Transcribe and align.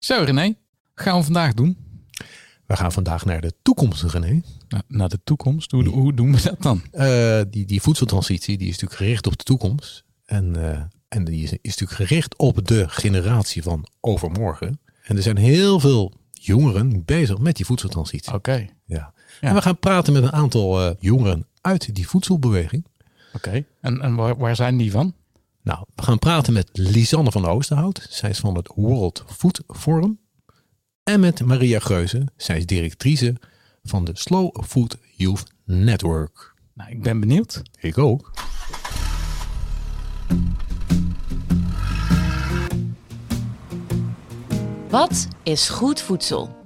Zo 0.00 0.22
René, 0.24 0.54
wat 0.94 1.04
gaan 1.04 1.18
we 1.18 1.24
vandaag 1.24 1.54
doen? 1.54 1.76
We 2.66 2.76
gaan 2.76 2.92
vandaag 2.92 3.24
naar 3.24 3.40
de 3.40 3.52
toekomst, 3.62 4.02
René. 4.02 4.42
Naar 4.88 5.08
de 5.08 5.20
toekomst, 5.24 5.70
hoe, 5.70 5.88
hoe 5.88 6.14
doen 6.14 6.32
we 6.34 6.42
dat 6.42 6.62
dan? 6.62 6.82
Uh, 6.92 7.40
die, 7.48 7.66
die 7.66 7.82
voedseltransitie 7.82 8.58
die 8.58 8.68
is 8.68 8.72
natuurlijk 8.72 9.00
gericht 9.00 9.26
op 9.26 9.38
de 9.38 9.44
toekomst. 9.44 10.04
En, 10.24 10.54
uh, 10.56 10.80
en 11.08 11.24
die 11.24 11.42
is, 11.42 11.52
is 11.52 11.58
natuurlijk 11.62 11.92
gericht 11.92 12.36
op 12.36 12.66
de 12.66 12.88
generatie 12.88 13.62
van 13.62 13.86
overmorgen. 14.00 14.80
En 15.02 15.16
er 15.16 15.22
zijn 15.22 15.36
heel 15.36 15.80
veel 15.80 16.12
jongeren 16.32 17.04
bezig 17.04 17.38
met 17.38 17.56
die 17.56 17.66
voedseltransitie. 17.66 18.32
Oké. 18.32 18.66
Ja. 18.84 19.12
ja. 19.40 19.48
En 19.48 19.54
we 19.54 19.62
gaan 19.62 19.78
praten 19.78 20.12
met 20.12 20.22
een 20.22 20.32
aantal 20.32 20.86
uh, 20.86 20.94
jongeren 20.98 21.46
uit 21.60 21.94
die 21.94 22.08
voedselbeweging. 22.08 22.86
Oké. 23.32 23.64
En, 23.80 24.00
en 24.00 24.14
waar, 24.14 24.36
waar 24.36 24.56
zijn 24.56 24.76
die 24.76 24.90
van? 24.90 25.14
Nou, 25.70 25.84
we 25.94 26.02
gaan 26.02 26.18
praten 26.18 26.52
met 26.52 26.68
Lisanne 26.72 27.30
van 27.30 27.46
Oosterhout. 27.46 28.06
Zij 28.08 28.30
is 28.30 28.38
van 28.38 28.56
het 28.56 28.70
World 28.74 29.24
Food 29.26 29.62
Forum. 29.66 30.20
En 31.02 31.20
met 31.20 31.44
Maria 31.44 31.78
Geuze. 31.78 32.28
Zij 32.36 32.56
is 32.56 32.66
directrice 32.66 33.36
van 33.82 34.04
de 34.04 34.10
Slow 34.14 34.62
Food 34.64 34.96
Youth 35.16 35.44
Network. 35.64 36.54
Nou, 36.74 36.90
ik 36.90 37.02
ben 37.02 37.20
benieuwd. 37.20 37.62
Ik 37.80 37.98
ook. 37.98 38.32
Wat 44.88 45.28
is 45.42 45.68
goed 45.68 46.00
voedsel? 46.00 46.56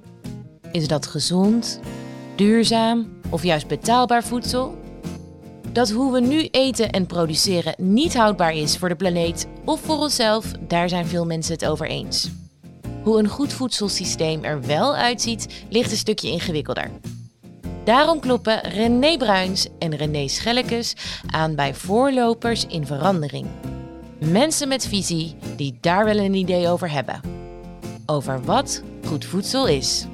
Is 0.72 0.88
dat 0.88 1.06
gezond, 1.06 1.80
duurzaam 2.36 3.20
of 3.30 3.42
juist 3.42 3.66
betaalbaar 3.66 4.24
voedsel? 4.24 4.83
Dat 5.74 5.90
hoe 5.90 6.12
we 6.12 6.20
nu 6.20 6.48
eten 6.50 6.90
en 6.90 7.06
produceren 7.06 7.74
niet 7.78 8.16
houdbaar 8.16 8.54
is 8.54 8.78
voor 8.78 8.88
de 8.88 8.94
planeet 8.94 9.46
of 9.64 9.80
voor 9.80 9.98
onszelf, 9.98 10.52
daar 10.68 10.88
zijn 10.88 11.06
veel 11.06 11.26
mensen 11.26 11.52
het 11.52 11.64
over 11.64 11.86
eens. 11.86 12.30
Hoe 13.02 13.18
een 13.18 13.28
goed 13.28 13.52
voedselsysteem 13.52 14.44
er 14.44 14.66
wel 14.66 14.94
uitziet, 14.94 15.64
ligt 15.68 15.90
een 15.90 15.96
stukje 15.96 16.30
ingewikkelder. 16.30 16.90
Daarom 17.84 18.20
kloppen 18.20 18.60
René 18.60 19.16
Bruins 19.16 19.68
en 19.78 19.96
René 19.96 20.28
Schellekes 20.28 20.94
aan 21.26 21.54
bij 21.54 21.74
voorlopers 21.74 22.66
in 22.66 22.86
verandering. 22.86 23.46
Mensen 24.18 24.68
met 24.68 24.86
visie 24.86 25.36
die 25.56 25.78
daar 25.80 26.04
wel 26.04 26.18
een 26.18 26.34
idee 26.34 26.68
over 26.68 26.90
hebben. 26.90 27.20
Over 28.06 28.44
wat 28.44 28.82
goed 29.06 29.24
voedsel 29.24 29.66
is. 29.66 30.06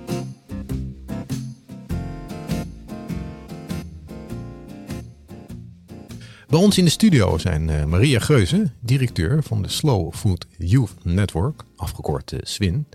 Bij 6.50 6.58
ons 6.58 6.78
in 6.78 6.84
de 6.84 6.90
studio 6.90 7.38
zijn 7.38 7.68
uh, 7.68 7.84
Maria 7.84 8.18
Geuze, 8.18 8.70
directeur 8.80 9.42
van 9.42 9.62
de 9.62 9.68
Slow 9.68 10.14
Food 10.14 10.46
Youth 10.58 11.04
Network, 11.04 11.62
afgekort 11.76 12.32
uh, 12.32 12.38
SWIN. 12.42 12.86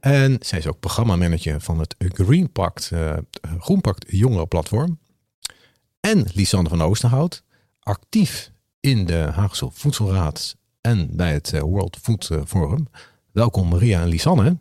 En 0.00 0.36
zij 0.40 0.58
is 0.58 0.66
ook 0.66 0.80
programmamanager 0.80 1.60
van 1.60 1.78
het 1.78 1.94
Green 1.98 2.52
Pact, 2.52 2.90
uh, 2.92 3.12
Groenpact 3.58 4.04
Jongerenplatform. 4.08 4.98
En 6.00 6.26
Lisanne 6.34 6.68
van 6.68 6.82
Oosterhout, 6.82 7.42
actief 7.80 8.50
in 8.80 9.06
de 9.06 9.28
Haagse 9.32 9.68
Voedselraad 9.72 10.56
en 10.80 11.16
bij 11.16 11.32
het 11.32 11.60
World 11.60 11.98
Food 12.02 12.30
Forum. 12.46 12.88
Welkom 13.32 13.68
Maria 13.68 14.00
en 14.00 14.08
Lisanne. 14.08 14.56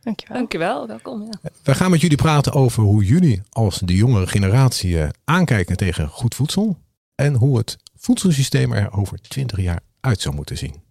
Dankjewel. 0.00 0.36
Dankjewel, 0.36 0.86
welkom. 0.86 1.22
Ja. 1.22 1.50
We 1.62 1.74
gaan 1.74 1.90
met 1.90 2.00
jullie 2.00 2.16
praten 2.16 2.52
over 2.52 2.82
hoe 2.82 3.04
jullie 3.04 3.42
als 3.50 3.78
de 3.78 3.94
jongere 3.94 4.26
generatie 4.26 4.98
aankijken 5.24 5.76
tegen 5.76 6.08
goed 6.08 6.34
voedsel 6.34 6.82
en 7.14 7.34
hoe 7.34 7.58
het 7.58 7.76
voedselsysteem 7.94 8.72
er 8.72 8.92
over 8.92 9.20
20 9.20 9.60
jaar 9.60 9.80
uit 10.00 10.20
zou 10.20 10.34
moeten 10.34 10.58
zien. 10.58 10.82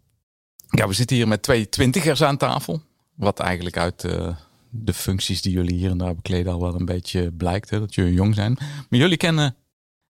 Ja, 0.70 0.88
we 0.88 0.94
zitten 0.94 1.16
hier 1.16 1.28
met 1.28 1.42
twee 1.42 1.70
twintigers 1.70 2.22
aan 2.24 2.38
tafel. 2.38 2.82
Wat 3.16 3.40
eigenlijk 3.40 3.78
uit 3.78 4.04
uh, 4.04 4.38
de 4.70 4.94
functies 4.94 5.42
die 5.42 5.52
jullie 5.52 5.76
hier 5.76 5.90
en 5.90 5.98
daar 5.98 6.16
bekleden 6.16 6.54
al 6.54 6.62
wel 6.62 6.76
een 6.76 6.86
beetje 6.86 7.32
blijkt. 7.32 7.70
Hè, 7.70 7.80
dat 7.80 7.96
jullie 7.96 8.14
jong 8.14 8.36
zijn. 8.36 8.54
Maar 8.90 9.00
jullie 9.00 9.18
kennen 9.18 9.56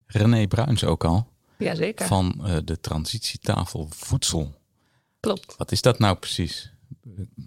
René 0.07 0.47
Bruins 0.47 0.85
ook 0.85 1.05
al. 1.05 1.29
Jazeker. 1.59 2.07
Van 2.07 2.41
uh, 2.41 2.57
de 2.65 2.81
transitietafel 2.81 3.89
voedsel. 3.91 4.55
Klopt. 5.21 5.55
Wat 5.57 5.73
is 5.73 5.83
dat 5.83 5.99
nou 5.99 6.17
precies? 6.17 6.73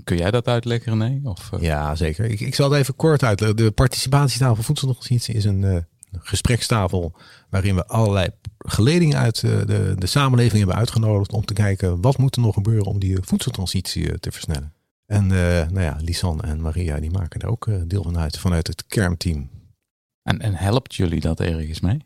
Kun 0.04 0.18
jij 0.18 0.32
dat 0.32 0.48
uitleggen, 0.48 1.00
René? 1.00 1.30
Of, 1.30 1.52
uh... 1.54 1.62
Ja, 1.62 1.96
zeker. 1.96 2.26
Ik, 2.26 2.40
ik 2.40 2.56
zal 2.56 2.72
het 2.72 2.80
even 2.80 2.96
kort 2.96 3.24
uitleggen. 3.24 3.58
De 3.58 3.72
participatietafel 3.72 4.64
voedseltransitie 4.64 5.36
is 5.36 5.46
een 5.46 5.86
gesprekstafel 6.20 7.14
waarin 7.50 7.76
we 7.76 7.86
allerlei 7.86 8.28
geledingen 8.58 9.18
uit 9.18 9.42
de, 9.42 9.96
de 9.98 10.08
samenleving 10.08 10.58
hebben 10.58 10.76
uitgenodigd 10.76 11.32
om 11.32 11.46
te 11.46 11.54
kijken 11.54 12.02
wat 12.02 12.18
moet 12.18 12.36
er 12.36 12.42
nog 12.42 12.54
gebeuren 12.54 12.86
om 12.86 13.00
die 13.00 13.18
voedseltransitie 13.22 14.20
te 14.20 14.32
versnellen. 14.32 14.74
En 15.06 15.24
uh, 15.24 15.30
nou 15.70 15.82
ja, 15.82 15.98
Lisanne 16.00 16.42
en 16.42 16.62
Maria 16.62 17.00
die 17.00 17.12
maken 17.12 17.42
er 17.42 17.48
ook 17.48 17.90
deel 17.90 18.04
van 18.04 18.18
uit 18.18 18.38
vanuit 18.38 18.68
het 18.68 18.86
kernteam. 18.88 19.50
En, 20.24 20.40
en 20.40 20.56
helpt 20.56 20.96
jullie 20.96 21.20
dat 21.20 21.40
ergens 21.40 21.80
mee? 21.80 22.00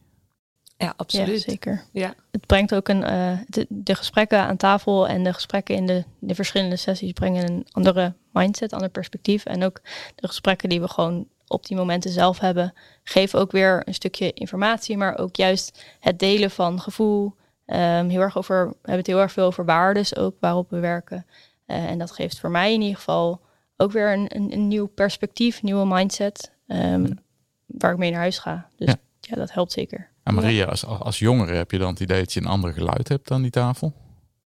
Ja, 0.77 0.93
absoluut. 0.97 1.43
Ja, 1.43 1.51
zeker. 1.51 1.83
Ja. 1.91 2.13
Het 2.31 2.45
brengt 2.45 2.75
ook 2.75 2.87
een, 2.87 3.01
uh, 3.01 3.39
de, 3.47 3.65
de, 3.69 3.95
gesprekken 3.95 4.39
aan 4.39 4.57
tafel 4.57 5.07
en 5.07 5.23
de 5.23 5.33
gesprekken 5.33 5.75
in 5.75 5.85
de, 5.85 6.03
de 6.19 6.35
verschillende 6.35 6.75
sessies 6.75 7.11
brengen 7.11 7.47
een 7.47 7.67
andere 7.71 8.13
mindset, 8.31 8.73
ander 8.73 8.89
perspectief. 8.89 9.45
En 9.45 9.63
ook 9.63 9.81
de 10.15 10.27
gesprekken 10.27 10.69
die 10.69 10.81
we 10.81 10.87
gewoon 10.87 11.27
op 11.47 11.65
die 11.65 11.77
momenten 11.77 12.11
zelf 12.11 12.39
hebben, 12.39 12.73
geven 13.03 13.39
ook 13.39 13.51
weer 13.51 13.81
een 13.85 13.93
stukje 13.93 14.33
informatie, 14.33 14.97
maar 14.97 15.17
ook 15.17 15.35
juist 15.35 15.83
het 15.99 16.19
delen 16.19 16.51
van 16.51 16.79
gevoel. 16.79 17.35
Um, 17.65 18.09
heel 18.09 18.21
erg 18.21 18.37
over, 18.37 18.67
we 18.67 18.75
hebben 18.75 18.97
het 18.97 19.07
heel 19.07 19.19
erg 19.19 19.31
veel 19.31 19.45
over 19.45 19.65
waardes 19.65 20.15
ook 20.15 20.35
waarop 20.39 20.69
we 20.69 20.79
werken. 20.79 21.25
Uh, 21.67 21.89
en 21.89 21.97
dat 21.97 22.11
geeft 22.11 22.39
voor 22.39 22.51
mij 22.51 22.73
in 22.73 22.81
ieder 22.81 22.95
geval 22.95 23.41
ook 23.77 23.91
weer 23.91 24.13
een, 24.13 24.35
een, 24.35 24.53
een 24.53 24.67
nieuw 24.67 24.85
perspectief, 24.85 25.61
nieuwe 25.61 25.85
mindset, 25.85 26.51
um, 26.67 27.19
waar 27.65 27.91
ik 27.91 27.97
mee 27.97 28.11
naar 28.11 28.19
huis 28.19 28.37
ga. 28.37 28.67
Dus 28.75 28.87
ja, 28.87 28.95
ja 29.19 29.35
dat 29.35 29.51
helpt 29.51 29.71
zeker. 29.71 30.09
En 30.23 30.33
Maria, 30.33 30.65
als, 30.65 30.85
als 30.85 31.19
jongere 31.19 31.55
heb 31.55 31.71
je 31.71 31.77
dan 31.77 31.89
het 31.89 31.99
idee 31.99 32.19
dat 32.19 32.33
je 32.33 32.39
een 32.39 32.45
ander 32.47 32.73
geluid 32.73 33.07
hebt 33.07 33.31
aan 33.31 33.41
die 33.41 33.51
tafel? 33.51 33.93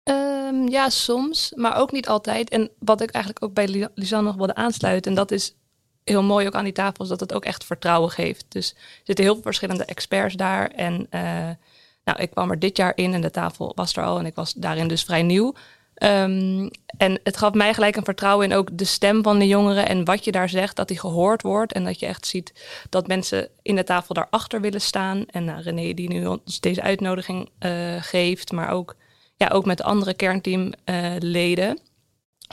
Um, 0.04 0.68
ja, 0.68 0.90
soms, 0.90 1.52
maar 1.56 1.76
ook 1.76 1.92
niet 1.92 2.08
altijd. 2.08 2.50
En 2.50 2.70
wat 2.80 3.02
ik 3.02 3.12
eigenlijk 3.12 3.46
ook 3.46 3.54
bij 3.54 3.90
Lisanne 3.94 4.28
nog 4.28 4.36
wilde 4.36 4.56
aansluiten, 4.56 5.12
en 5.12 5.18
dat 5.18 5.32
is 5.32 5.56
heel 6.10 6.24
mooi 6.24 6.48
ook 6.48 6.56
aan 6.56 6.64
die 6.64 6.74
tafel, 6.74 7.04
is 7.04 7.10
dat 7.10 7.20
het 7.20 7.34
ook 7.34 7.46
echt 7.46 7.64
vertrouwen 7.64 8.12
geeft. 8.12 8.46
Dus 8.50 8.70
er 8.70 9.02
zitten 9.04 9.26
heel 9.26 9.34
veel 9.34 9.44
verschillende 9.44 9.86
experts 9.86 10.36
daar. 10.36 10.68
En 10.68 11.08
uh, 11.12 11.22
nou, 12.04 12.20
ik 12.20 12.30
kwam 12.30 12.52
er 12.52 12.60
dit 12.60 12.78
jaar 12.78 12.92
in 12.96 13.14
en 13.14 13.22
de 13.22 13.32
tafel 13.32 13.72
was 13.76 13.96
er 13.96 14.04
al 14.04 14.20
en 14.20 14.26
ik 14.26 14.36
was 14.36 14.54
daarin 14.54 14.88
dus 14.88 15.04
vrij 15.04 15.24
nieuw. 15.24 15.54
Um, 16.04 16.70
en 16.98 17.20
het 17.24 17.38
gaf 17.38 17.54
mij 17.54 17.74
gelijk 17.74 17.96
een 17.96 18.04
vertrouwen 18.04 18.50
in 18.50 18.58
ook 18.58 18.70
de 18.72 18.86
stem 18.86 19.24
van 19.24 19.40
de 19.40 19.48
jongeren 19.48 19.88
en 19.88 20.06
wat 20.06 20.24
je 20.24 20.32
daar 20.32 20.50
zegt, 20.50 20.76
dat 20.76 20.88
die 20.88 21.00
gehoord 21.00 21.42
wordt. 21.42 21.74
En 21.74 21.84
dat 21.84 22.00
je 22.00 22.06
echt 22.06 22.26
ziet 22.26 22.54
dat 22.90 23.08
mensen 23.08 23.50
in 23.62 23.76
de 23.76 23.84
tafel 23.84 24.14
daarachter 24.14 24.62
willen 24.62 24.82
staan. 24.82 25.26
En 25.26 25.46
nou, 25.46 25.62
René 25.62 25.94
die 25.94 26.10
nu 26.10 26.26
ons 26.26 26.60
deze 26.60 26.82
uitnodiging 26.82 27.50
uh, 27.60 27.96
geeft, 28.00 28.52
maar 28.52 28.70
ook, 28.70 28.96
ja, 29.36 29.48
ook 29.48 29.66
met 29.66 29.78
de 29.78 29.84
andere 29.84 30.14
kernteamleden. 30.14 31.80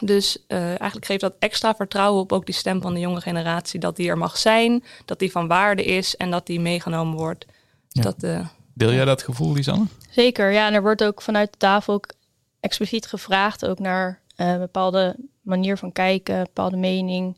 Dus 0.03 0.38
uh, 0.49 0.66
eigenlijk 0.66 1.05
geeft 1.05 1.21
dat 1.21 1.34
extra 1.38 1.75
vertrouwen 1.75 2.22
op 2.22 2.32
ook 2.32 2.47
die 2.47 2.55
stem 2.55 2.81
van 2.81 2.94
de 2.94 3.00
jonge 3.00 3.21
generatie. 3.21 3.81
Dat 3.81 3.97
die 3.97 4.09
er 4.09 4.19
mag 4.19 4.38
zijn, 4.38 4.84
dat 5.05 5.19
die 5.19 5.31
van 5.31 5.47
waarde 5.47 5.84
is 5.84 6.16
en 6.16 6.31
dat 6.31 6.47
die 6.47 6.60
meegenomen 6.60 7.16
wordt. 7.16 7.47
Ja. 7.88 8.03
Dat, 8.03 8.22
uh, 8.22 8.47
Deel 8.72 8.93
jij 8.93 9.04
dat 9.04 9.22
gevoel, 9.22 9.53
Lisanne? 9.53 9.87
Zeker, 10.10 10.53
ja. 10.53 10.66
En 10.66 10.75
er 10.75 10.83
wordt 10.83 11.04
ook 11.04 11.22
vanuit 11.22 11.53
de 11.53 11.59
tafel 11.59 11.94
ook 11.94 12.12
expliciet 12.60 13.06
gevraagd 13.06 13.66
ook 13.66 13.78
naar 13.78 14.21
uh, 14.37 14.49
een 14.49 14.59
bepaalde 14.59 15.16
manier 15.43 15.78
van 15.78 15.93
kijken, 15.93 16.43
bepaalde 16.43 16.77
mening. 16.77 17.37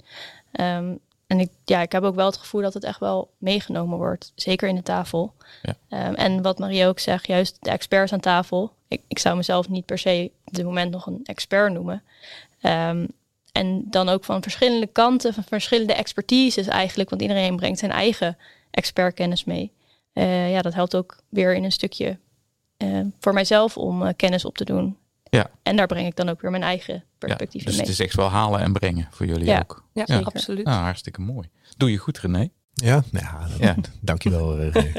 Um, 0.53 0.99
en 1.27 1.41
ik, 1.41 1.50
ja, 1.65 1.83
ik 1.83 1.93
heb 1.93 2.03
ook 2.03 2.15
wel 2.15 2.27
het 2.27 2.37
gevoel 2.37 2.61
dat 2.61 2.75
het 2.75 2.84
echt 2.84 3.00
wel 3.00 3.31
meegenomen 3.39 3.99
wordt, 3.99 4.33
zeker 4.34 4.69
in 4.69 4.75
de 4.75 4.83
tafel. 4.83 5.33
Ja. 5.62 6.09
Um, 6.09 6.15
en 6.15 6.43
wat 6.43 6.59
Marie 6.59 6.87
ook 6.87 6.99
zegt, 6.99 7.27
juist 7.27 7.56
de 7.61 7.71
experts 7.71 8.12
aan 8.12 8.21
tafel. 8.21 8.72
Ik, 8.89 9.00
ik 9.09 9.19
zou 9.19 9.37
mezelf 9.37 9.69
niet 9.69 9.84
per 9.84 9.99
se 9.99 10.31
op 10.45 10.55
dit 10.55 10.65
moment 10.65 10.91
nog 10.91 11.06
een 11.06 11.21
expert 11.25 11.72
noemen. 11.72 12.03
Um, 12.66 13.06
en 13.53 13.84
dan 13.91 14.09
ook 14.09 14.25
van 14.25 14.43
verschillende 14.43 14.87
kanten, 14.87 15.34
van 15.34 15.45
verschillende 15.45 15.95
expertises 15.95 16.66
eigenlijk, 16.66 17.10
want 17.10 17.22
iedereen 17.22 17.57
brengt 17.57 17.78
zijn 17.78 17.91
eigen 17.91 18.36
expertkennis 18.71 19.45
mee. 19.45 19.72
Uh, 20.15 20.51
ja, 20.51 20.63
dat 20.63 20.74
helpt 20.74 20.97
ook 20.97 21.16
weer 21.28 21.54
in 21.54 21.65
een 21.65 21.72
stukje 21.72 22.18
uh, 22.78 23.01
voor 23.21 23.33
mijzelf 23.33 23.77
om 23.77 24.03
uh, 24.03 24.09
kennis 24.16 24.45
op 24.45 24.57
te 24.57 24.65
doen. 24.65 24.97
Ja. 25.30 25.51
En 25.63 25.77
daar 25.77 25.86
breng 25.86 26.07
ik 26.07 26.16
dan 26.16 26.28
ook 26.28 26.41
weer 26.41 26.51
mijn 26.51 26.63
eigen 26.63 27.04
perspectief 27.18 27.60
ja, 27.60 27.66
dus 27.66 27.77
in 27.77 27.80
mee. 27.80 27.91
het 27.91 28.01
is 28.01 28.07
echt 28.07 28.16
wel 28.16 28.28
halen 28.28 28.60
en 28.60 28.72
brengen 28.72 29.09
voor 29.10 29.27
jullie 29.27 29.47
ja. 29.47 29.59
ook. 29.59 29.84
Ja, 29.92 30.03
ja. 30.07 30.21
absoluut. 30.21 30.65
Nou, 30.65 30.83
hartstikke 30.83 31.21
mooi. 31.21 31.48
Doe 31.77 31.91
je 31.91 31.97
goed, 31.97 32.19
René. 32.19 32.48
Ja, 32.72 33.04
nou 33.10 33.24
ja, 33.24 33.48
ja. 33.60 33.74
dankjewel 34.01 34.57
René. 34.57 34.92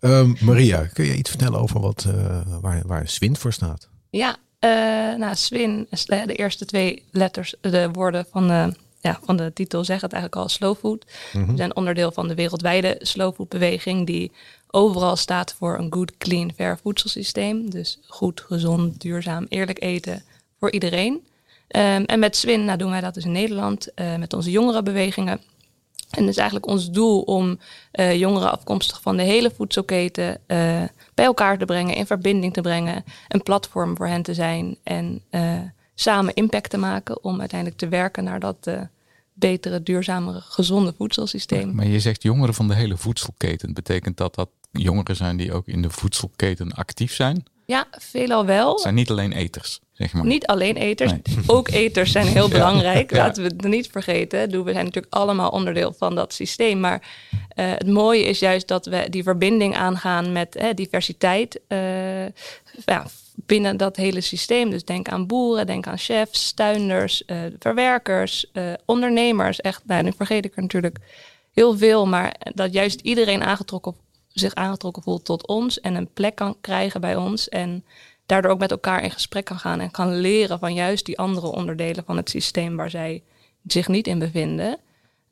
um, 0.00 0.36
Maria, 0.40 0.86
kun 0.86 1.04
je 1.04 1.16
iets 1.16 1.30
vertellen 1.30 1.60
over 1.60 1.80
wat, 1.80 2.06
uh, 2.08 2.40
waar, 2.60 2.86
waar 2.86 3.08
SWIN 3.08 3.36
voor 3.36 3.52
staat? 3.52 3.88
Ja, 4.10 4.36
uh, 4.60 4.70
nou 5.14 5.34
SWIN, 5.34 5.86
de 6.06 6.34
eerste 6.34 6.64
twee 6.64 7.02
letters, 7.10 7.54
de 7.60 7.90
woorden 7.92 8.26
van 8.30 8.48
de, 8.48 8.74
ja, 9.00 9.20
van 9.24 9.36
de 9.36 9.52
titel 9.52 9.84
zeggen 9.84 10.04
het 10.08 10.14
eigenlijk 10.14 10.42
al, 10.42 10.48
slow 10.48 10.76
food. 10.76 11.04
Mhm. 11.32 11.50
We 11.50 11.56
zijn 11.56 11.76
onderdeel 11.76 12.12
van 12.12 12.28
de 12.28 12.34
wereldwijde 12.34 12.96
slow 13.00 13.34
food 13.34 13.48
beweging 13.48 14.06
die 14.06 14.32
overal 14.70 15.16
staat 15.16 15.54
voor 15.58 15.78
een 15.78 15.92
good, 15.92 16.16
clean, 16.18 16.52
fair 16.56 16.78
voedselsysteem. 16.82 17.70
Dus 17.70 17.98
goed, 18.06 18.40
gezond, 18.40 19.00
duurzaam, 19.00 19.46
eerlijk 19.48 19.82
eten 19.82 20.22
voor 20.58 20.72
iedereen. 20.72 21.26
Ehm, 21.68 22.02
en 22.02 22.18
met 22.18 22.36
Swin 22.36 22.64
nou, 22.64 22.78
doen 22.78 22.90
wij 22.90 23.00
dat 23.00 23.14
dus 23.14 23.24
in 23.24 23.32
Nederland 23.32 23.88
uh, 23.94 24.16
met 24.16 24.32
onze 24.32 24.50
jongerenbewegingen. 24.50 25.40
En 26.10 26.20
het 26.20 26.30
is 26.30 26.36
eigenlijk 26.36 26.66
ons 26.66 26.90
doel 26.90 27.20
om 27.20 27.58
uh, 27.92 28.14
jongeren 28.14 28.50
afkomstig 28.50 29.00
van 29.00 29.16
de 29.16 29.22
hele 29.22 29.50
voedselketen 29.56 30.28
uh, 30.28 30.36
bij 31.14 31.24
elkaar 31.24 31.58
te 31.58 31.64
brengen, 31.64 31.94
in 31.94 32.06
verbinding 32.06 32.52
te 32.52 32.60
brengen, 32.60 33.04
een 33.28 33.42
platform 33.42 33.96
voor 33.96 34.06
hen 34.06 34.22
te 34.22 34.34
zijn 34.34 34.76
en 34.82 35.22
samen 35.94 36.34
impact 36.34 36.70
te 36.70 36.78
maken 36.78 37.24
om 37.24 37.40
uiteindelijk 37.40 37.80
te 37.80 37.88
werken 37.88 38.24
naar 38.24 38.40
dat 38.40 38.70
betere, 39.32 39.82
duurzamere, 39.82 40.40
gezonde 40.40 40.94
voedselsysteem. 40.96 41.74
Maar 41.74 41.86
je 41.86 42.00
zegt 42.00 42.22
jongeren 42.22 42.54
van 42.54 42.68
de 42.68 42.74
hele 42.74 42.96
voedselketen. 42.96 43.74
Betekent 43.74 44.16
dat 44.16 44.34
dat 44.34 44.48
jongeren 44.70 45.16
zijn 45.16 45.36
die 45.36 45.52
ook 45.52 45.66
in 45.66 45.82
de 45.82 45.90
voedselketen 45.90 46.72
actief 46.72 47.14
zijn? 47.14 47.44
Ja, 47.68 47.86
veelal 47.90 48.46
wel. 48.46 48.72
Het 48.72 48.80
zijn 48.80 48.94
niet 48.94 49.10
alleen 49.10 49.32
eters, 49.32 49.80
zeg 49.92 50.12
maar. 50.12 50.24
Niet 50.24 50.46
alleen 50.46 50.76
eters. 50.76 51.12
Ook 51.46 51.68
eters 51.68 52.12
zijn 52.12 52.26
heel 52.26 52.48
belangrijk. 52.58 53.10
Laten 53.16 53.42
we 53.42 53.48
het 53.48 53.62
niet 53.62 53.88
vergeten. 53.90 54.64
We 54.64 54.72
zijn 54.72 54.84
natuurlijk 54.84 55.14
allemaal 55.14 55.50
onderdeel 55.50 55.92
van 55.98 56.14
dat 56.14 56.32
systeem. 56.32 56.80
Maar 56.80 57.02
uh, 57.30 57.38
het 57.54 57.86
mooie 57.86 58.24
is 58.24 58.38
juist 58.38 58.68
dat 58.68 58.86
we 58.86 59.06
die 59.10 59.22
verbinding 59.22 59.76
aangaan 59.76 60.32
met 60.32 60.56
uh, 60.56 60.64
diversiteit. 60.74 61.60
Uh, 61.68 62.26
ja, 62.84 63.06
binnen 63.34 63.76
dat 63.76 63.96
hele 63.96 64.20
systeem. 64.20 64.70
Dus 64.70 64.84
denk 64.84 65.08
aan 65.08 65.26
boeren, 65.26 65.66
denk 65.66 65.86
aan 65.86 65.98
chefs, 65.98 66.52
tuinders, 66.52 67.22
verwerkers, 67.58 68.52
ondernemers. 68.84 69.60
Echt, 69.60 69.82
nou, 69.86 70.02
nu 70.02 70.12
vergeet 70.16 70.44
ik 70.44 70.56
er 70.56 70.62
natuurlijk 70.62 70.98
heel 71.52 71.76
veel. 71.76 72.06
Maar 72.06 72.34
dat 72.54 72.72
juist 72.72 73.00
iedereen 73.00 73.42
aangetrokken 73.42 73.94
zich 74.38 74.54
aangetrokken 74.54 75.02
voelt 75.02 75.24
tot 75.24 75.46
ons 75.46 75.80
en 75.80 75.94
een 75.94 76.12
plek 76.12 76.34
kan 76.34 76.56
krijgen 76.60 77.00
bij 77.00 77.16
ons. 77.16 77.48
En 77.48 77.84
daardoor 78.26 78.50
ook 78.50 78.58
met 78.58 78.70
elkaar 78.70 79.02
in 79.02 79.10
gesprek 79.10 79.44
kan 79.44 79.58
gaan 79.58 79.80
en 79.80 79.90
kan 79.90 80.20
leren 80.20 80.58
van 80.58 80.74
juist 80.74 81.06
die 81.06 81.18
andere 81.18 81.46
onderdelen 81.46 82.04
van 82.04 82.16
het 82.16 82.30
systeem 82.30 82.76
waar 82.76 82.90
zij 82.90 83.22
zich 83.66 83.88
niet 83.88 84.06
in 84.06 84.18
bevinden. 84.18 84.78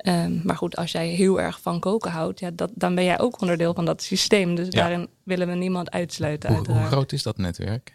Um, 0.07 0.41
maar 0.45 0.57
goed, 0.57 0.77
als 0.77 0.93
jij 0.93 1.09
heel 1.09 1.41
erg 1.41 1.61
van 1.61 1.81
koken 1.81 2.11
houdt, 2.11 2.41
ja, 2.41 2.51
dat, 2.51 2.71
dan 2.75 2.95
ben 2.95 3.05
jij 3.05 3.21
ook 3.21 3.41
onderdeel 3.41 3.75
van 3.75 3.85
dat 3.85 4.03
systeem. 4.03 4.55
Dus 4.55 4.71
daarin 4.71 5.09
willen 5.23 5.49
we 5.49 5.55
niemand 5.55 5.91
uitsluiten. 5.91 6.55
Hoe, 6.55 6.67
hoe, 6.67 6.85
groot 6.85 7.13
is 7.13 7.23
dat 7.23 7.37
netwerk? 7.37 7.95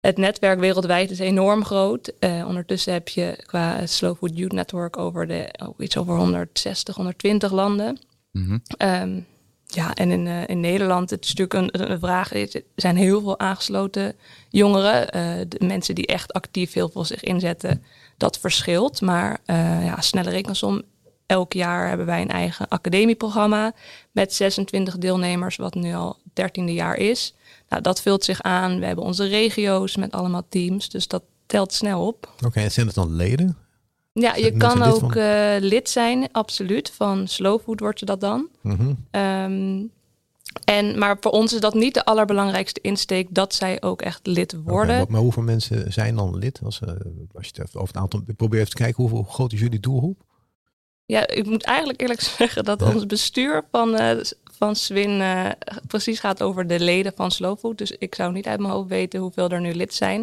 Het 0.00 0.16
netwerk 0.16 0.58
wereldwijd 0.58 1.10
is 1.10 1.18
enorm 1.18 1.64
groot. 1.64 2.12
Uh, 2.20 2.44
ondertussen 2.46 2.92
heb 2.92 3.08
je 3.08 3.42
qua 3.46 3.86
Slow 3.86 4.16
Food 4.16 4.36
Youth 4.36 4.52
Network 4.52 4.96
over 4.96 5.26
de, 5.26 5.54
oh, 5.62 5.74
iets 5.78 5.96
over 5.96 6.16
160, 6.16 6.94
120 6.94 7.52
landen. 7.52 7.98
Mm 8.30 8.46
-hmm. 8.46 8.88
um, 8.88 9.26
ja, 9.74 9.94
en 9.94 10.10
in, 10.10 10.26
uh, 10.26 10.48
in 10.48 10.60
Nederland, 10.60 11.10
het 11.10 11.24
is 11.24 11.34
natuurlijk 11.34 11.74
een, 11.74 11.98
vraag, 11.98 12.32
er 12.34 12.62
zijn 12.76 12.96
heel 12.96 13.20
veel 13.20 13.38
aangesloten 13.38 14.14
jongeren. 14.48 15.16
Uh, 15.16 15.46
de 15.48 15.66
mensen 15.66 15.94
die 15.94 16.06
echt 16.06 16.32
actief 16.32 16.72
heel 16.72 16.88
veel 16.88 17.04
zich 17.04 17.22
inzetten, 17.22 17.82
dat 18.16 18.38
verschilt. 18.38 19.00
Maar 19.00 19.38
uh, 19.46 19.84
ja, 19.84 20.00
snelle 20.00 20.30
rekensom, 20.30 20.82
elk 21.26 21.52
jaar 21.52 21.88
hebben 21.88 22.06
wij 22.06 22.20
een 22.20 22.30
eigen 22.30 22.68
academieprogramma 22.68 23.72
met 24.12 24.34
26 24.34 24.98
deelnemers, 24.98 25.56
wat 25.56 25.74
nu 25.74 25.94
al 25.94 26.18
13e 26.28 26.64
jaar 26.64 26.96
is. 26.96 27.34
Nou, 27.68 27.82
dat 27.82 28.02
vult 28.02 28.24
zich 28.24 28.42
aan. 28.42 28.78
We 28.78 28.86
hebben 28.86 29.04
onze 29.04 29.26
regio's 29.26 29.96
met 29.96 30.12
allemaal 30.12 30.46
teams, 30.48 30.88
dus 30.88 31.08
dat 31.08 31.22
telt 31.46 31.72
snel 31.72 32.06
op. 32.06 32.32
Oké, 32.46 32.60
en 32.60 32.72
zijn 32.72 32.86
het 32.86 32.94
dan 32.94 33.14
leden? 33.14 33.63
Ja, 34.20 34.34
je 34.34 34.56
kan 34.56 34.82
ook 34.82 35.14
uh, 35.14 35.54
lid 35.58 35.88
zijn, 35.88 36.28
absoluut. 36.32 36.90
Van 36.90 37.28
Slow 37.28 37.60
Food 37.60 37.80
wordt 37.80 37.98
ze 37.98 38.04
dat 38.04 38.20
dan. 38.20 38.48
Mm 38.60 38.76
-hmm. 38.76 39.20
um, 39.20 39.90
en, 40.64 40.98
maar 40.98 41.16
voor 41.20 41.32
ons 41.32 41.52
is 41.52 41.60
dat 41.60 41.74
niet 41.74 41.94
de 41.94 42.04
allerbelangrijkste 42.04 42.80
insteek 42.82 43.26
dat 43.30 43.54
zij 43.54 43.82
ook 43.82 44.02
echt 44.02 44.26
lid 44.26 44.56
worden. 44.64 45.00
Okay, 45.00 45.12
maar 45.12 45.20
hoeveel 45.20 45.42
mensen 45.42 45.92
zijn 45.92 46.16
dan 46.16 46.38
lid? 46.38 46.60
Als, 46.64 46.80
uh, 46.84 46.90
als 47.34 47.50
je 47.52 47.62
het 47.62 47.76
over 47.76 47.94
het 47.94 47.96
aantal. 47.96 48.22
Ik 48.26 48.36
probeer 48.36 48.58
even 48.58 48.70
te 48.70 48.76
kijken 48.76 48.96
hoeveel, 48.96 49.18
hoe 49.18 49.32
groot 49.32 49.52
is 49.52 49.60
jullie 49.60 49.80
doelgroep? 49.80 50.22
Ja, 51.06 51.26
ik 51.26 51.46
moet 51.46 51.64
eigenlijk 51.64 52.00
eerlijk 52.00 52.20
zeggen 52.38 52.64
dat 52.64 52.82
ons 52.82 53.06
bestuur 53.06 53.64
van, 53.70 54.00
uh, 54.00 54.10
van 54.44 54.76
Swin 54.76 55.20
uh, 55.20 55.50
precies 55.86 56.20
gaat 56.20 56.42
over 56.42 56.66
de 56.66 56.80
leden 56.80 57.12
van 57.16 57.30
Slow 57.30 57.58
Food. 57.58 57.78
Dus 57.78 57.90
ik 57.90 58.14
zou 58.14 58.32
niet 58.32 58.46
uit 58.46 58.60
mijn 58.60 58.72
hoofd 58.72 58.88
weten 58.88 59.20
hoeveel 59.20 59.48
er 59.48 59.60
nu 59.60 59.74
lid 59.74 59.94
zijn. 59.94 60.20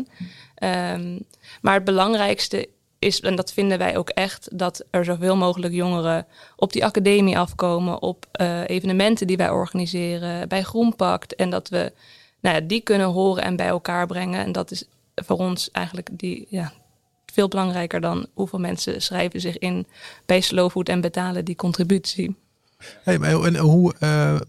Um, 0.63 1.19
maar 1.61 1.73
het 1.73 1.83
belangrijkste 1.83 2.69
is, 3.01 3.19
en 3.19 3.35
dat 3.35 3.53
vinden 3.53 3.77
wij 3.77 3.97
ook 3.97 4.09
echt, 4.09 4.49
dat 4.57 4.85
er 4.89 5.05
zoveel 5.05 5.35
mogelijk 5.35 5.73
jongeren 5.73 6.25
op 6.55 6.73
die 6.73 6.85
academie 6.85 7.37
afkomen, 7.37 8.01
op 8.01 8.25
uh, 8.41 8.69
evenementen 8.69 9.27
die 9.27 9.37
wij 9.37 9.49
organiseren, 9.49 10.47
bij 10.47 10.63
Groenpakt. 10.63 11.35
En 11.35 11.49
dat 11.49 11.69
we 11.69 11.93
nou 12.41 12.55
ja, 12.55 12.61
die 12.61 12.81
kunnen 12.81 13.07
horen 13.07 13.43
en 13.43 13.55
bij 13.55 13.67
elkaar 13.67 14.07
brengen. 14.07 14.39
En 14.45 14.51
dat 14.51 14.71
is 14.71 14.85
voor 15.15 15.37
ons 15.37 15.71
eigenlijk 15.71 16.09
die, 16.11 16.47
ja, 16.49 16.73
veel 17.25 17.47
belangrijker 17.47 18.01
dan 18.01 18.27
hoeveel 18.33 18.59
mensen 18.59 19.01
schrijven 19.01 19.41
zich 19.41 19.57
in 19.57 19.87
bij 20.25 20.41
Slowfood 20.41 20.89
en 20.89 21.01
betalen 21.01 21.45
die 21.45 21.55
contributie. 21.55 22.35
Hey, 23.03 23.19
en 23.19 23.57
hoe 23.57 23.93
uh, 23.99 24.39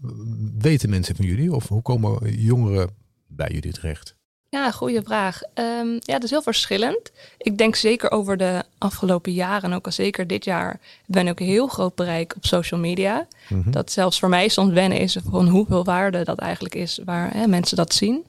weten 0.57 0.89
mensen 0.89 1.15
van 1.15 1.25
jullie 1.25 1.53
of 1.53 1.67
hoe 1.67 1.81
komen 1.81 2.35
jongeren 2.35 2.89
bij 3.27 3.49
jullie 3.51 3.73
terecht? 3.73 4.15
Ja, 4.53 4.71
goede 4.71 5.01
vraag. 5.03 5.41
Um, 5.53 5.93
ja, 5.99 6.13
dat 6.13 6.23
is 6.23 6.29
heel 6.29 6.41
verschillend. 6.41 7.11
Ik 7.37 7.57
denk 7.57 7.75
zeker 7.75 8.11
over 8.11 8.37
de 8.37 8.63
afgelopen 8.77 9.31
jaren 9.31 9.69
en 9.69 9.75
ook 9.75 9.85
al 9.85 9.91
zeker 9.91 10.27
dit 10.27 10.45
jaar 10.45 10.79
ben 11.05 11.27
ik 11.27 11.39
heel 11.39 11.67
groot 11.67 11.95
bereik 11.95 12.33
op 12.35 12.45
social 12.45 12.79
media. 12.79 13.27
Mm 13.49 13.61
-hmm. 13.61 13.71
Dat 13.71 13.91
zelfs 13.91 14.19
voor 14.19 14.29
mij 14.29 14.47
soms 14.47 14.73
wennen 14.73 14.99
is 14.99 15.17
van 15.29 15.47
hoeveel 15.47 15.83
waarde 15.83 16.23
dat 16.23 16.39
eigenlijk 16.39 16.75
is 16.75 16.99
waar 17.05 17.33
hè, 17.33 17.47
mensen 17.47 17.77
dat 17.77 17.93
zien. 17.93 18.25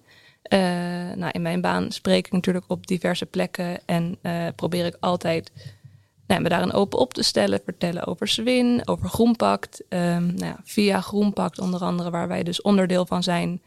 Uh, 0.52 0.58
nou, 1.14 1.30
in 1.32 1.42
mijn 1.42 1.60
baan 1.60 1.92
spreek 1.92 2.26
ik 2.26 2.32
natuurlijk 2.32 2.64
op 2.68 2.86
diverse 2.86 3.26
plekken 3.26 3.78
en 3.86 4.18
uh, 4.22 4.46
probeer 4.56 4.86
ik 4.86 4.96
altijd 5.00 5.52
nou, 6.26 6.40
me 6.40 6.48
daarin 6.48 6.72
open 6.72 6.98
op 6.98 7.14
te 7.14 7.22
stellen, 7.22 7.60
vertellen 7.64 8.06
over 8.06 8.28
Zwin, 8.28 8.82
over 8.84 9.08
Groenpakt. 9.08 9.82
Um, 9.88 10.26
nou 10.34 10.44
ja, 10.44 10.60
via 10.64 11.00
Groenpakt 11.00 11.58
onder 11.58 11.80
andere, 11.80 12.10
waar 12.10 12.28
wij 12.28 12.42
dus 12.42 12.62
onderdeel 12.62 13.06
van 13.06 13.22
zijn, 13.22 13.60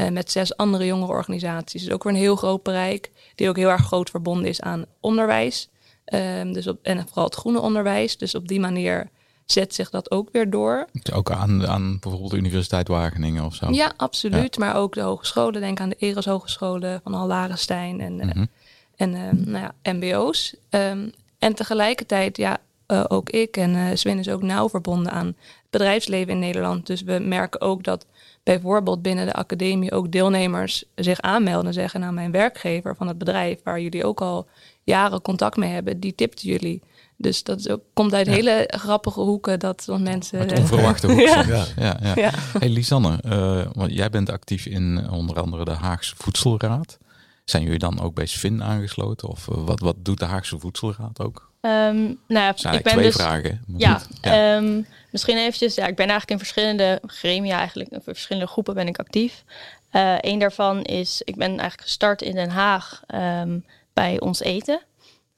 uh, 0.00 0.08
met 0.08 0.30
zes 0.30 0.56
andere 0.56 0.86
jongerenorganisaties. 0.86 1.84
Dus 1.84 1.92
ook 1.92 2.02
weer 2.02 2.12
een 2.12 2.18
heel 2.18 2.36
groot 2.36 2.62
bereik, 2.62 3.10
die 3.34 3.48
ook 3.48 3.56
heel 3.56 3.68
erg 3.68 3.86
groot 3.86 4.10
verbonden 4.10 4.48
is 4.48 4.60
aan 4.60 4.84
onderwijs. 5.00 5.68
Um, 6.14 6.52
dus 6.52 6.66
op, 6.66 6.78
en 6.82 7.06
vooral 7.06 7.24
het 7.24 7.34
groene 7.34 7.60
onderwijs. 7.60 8.16
Dus 8.16 8.34
op 8.34 8.48
die 8.48 8.60
manier 8.60 9.10
zet 9.44 9.74
zich 9.74 9.90
dat 9.90 10.10
ook 10.10 10.28
weer 10.32 10.50
door. 10.50 10.88
Ook 11.12 11.30
aan, 11.30 11.66
aan 11.66 11.98
bijvoorbeeld 12.00 12.30
de 12.30 12.36
Universiteit 12.36 12.88
Wageningen 12.88 13.44
of 13.44 13.54
zo? 13.54 13.70
Ja, 13.70 13.92
absoluut. 13.96 14.54
Ja. 14.54 14.64
Maar 14.64 14.76
ook 14.76 14.94
de 14.94 15.00
hogescholen. 15.00 15.60
Denk 15.60 15.80
aan 15.80 15.88
de 15.88 15.96
Eres 15.98 16.24
Hogescholen 16.24 17.00
van 17.02 17.14
Al-Larenstein 17.14 18.00
en, 18.00 18.12
mm 18.12 18.30
-hmm. 18.30 18.48
en 18.96 19.14
uh, 19.14 19.30
nou 19.32 19.72
ja, 19.82 19.92
mbo's. 19.92 20.54
Um, 20.70 21.12
en 21.38 21.54
tegelijkertijd, 21.54 22.36
ja, 22.36 22.58
uh, 22.86 23.04
ook 23.08 23.30
ik 23.30 23.56
en 23.56 23.74
uh, 23.74 23.86
Sven 23.94 24.18
is 24.18 24.28
ook 24.28 24.42
nauw 24.42 24.68
verbonden 24.68 25.12
aan 25.12 25.26
het 25.26 25.36
bedrijfsleven 25.70 26.32
in 26.32 26.38
Nederland. 26.38 26.86
Dus 26.86 27.02
we 27.02 27.18
merken 27.18 27.60
ook 27.60 27.84
dat 27.84 28.06
bijvoorbeeld 28.42 29.02
binnen 29.02 29.26
de 29.26 29.32
academie 29.32 29.92
ook 29.92 30.12
deelnemers 30.12 30.84
zich 30.94 31.20
aanmelden 31.20 31.66
en 31.66 31.72
zeggen: 31.72 32.00
Nou, 32.00 32.12
mijn 32.12 32.30
werkgever 32.30 32.96
van 32.96 33.08
het 33.08 33.18
bedrijf, 33.18 33.60
waar 33.64 33.80
jullie 33.80 34.04
ook 34.04 34.20
al 34.20 34.48
jaren 34.82 35.22
contact 35.22 35.56
mee 35.56 35.70
hebben, 35.70 36.00
die 36.00 36.14
tipt 36.14 36.42
jullie. 36.42 36.82
Dus 37.16 37.42
dat 37.42 37.70
ook, 37.70 37.80
komt 37.92 38.14
uit 38.14 38.26
ja. 38.26 38.32
hele 38.32 38.64
grappige 38.66 39.20
hoeken 39.20 39.58
dat 39.58 39.86
mensen. 39.98 40.38
Uit 40.38 40.58
onverwachte 40.58 41.06
hoeken. 41.06 41.26
ja. 41.28 41.44
Ja, 41.46 41.66
ja, 41.76 41.96
ja. 42.02 42.12
ja. 42.14 42.30
Hey 42.58 42.68
Lisanne, 42.68 43.18
uh, 43.26 43.66
want 43.72 43.92
jij 43.92 44.10
bent 44.10 44.30
actief 44.30 44.66
in 44.66 45.10
onder 45.10 45.40
andere 45.40 45.64
de 45.64 45.70
Haagse 45.70 46.14
Voedselraad. 46.16 46.98
Zijn 47.44 47.62
jullie 47.62 47.78
dan 47.78 48.00
ook 48.00 48.14
bij 48.14 48.26
SVIN 48.26 48.62
aangesloten? 48.62 49.28
Of 49.28 49.48
uh, 49.48 49.64
wat, 49.64 49.80
wat 49.80 49.96
doet 49.98 50.18
de 50.18 50.24
Haagse 50.24 50.58
Voedselraad 50.58 51.20
ook? 51.20 51.49
Um, 51.60 52.20
nou 52.28 52.54
ja, 52.56 52.72
ik 52.72 52.82
ben 52.82 52.92
twee 52.92 53.04
dus, 53.04 53.14
vragen. 53.14 53.64
Ja, 53.76 54.00
ja. 54.20 54.56
Um, 54.56 54.86
misschien 55.10 55.36
eventjes. 55.36 55.74
Ja, 55.74 55.86
ik 55.86 55.96
ben 55.96 56.08
eigenlijk 56.08 56.30
in 56.30 56.46
verschillende 56.46 57.00
gremia, 57.06 57.58
eigenlijk 57.58 57.90
in 57.90 58.00
verschillende 58.02 58.48
groepen 58.48 58.74
ben 58.74 58.86
ik 58.86 58.98
actief. 58.98 59.44
Uh, 59.92 60.14
een 60.20 60.38
daarvan 60.38 60.82
is, 60.82 61.22
ik 61.24 61.36
ben 61.36 61.48
eigenlijk 61.48 61.80
gestart 61.80 62.22
in 62.22 62.34
Den 62.34 62.50
Haag 62.50 63.02
um, 63.14 63.64
bij 63.92 64.20
Ons 64.20 64.40
Eten. 64.40 64.80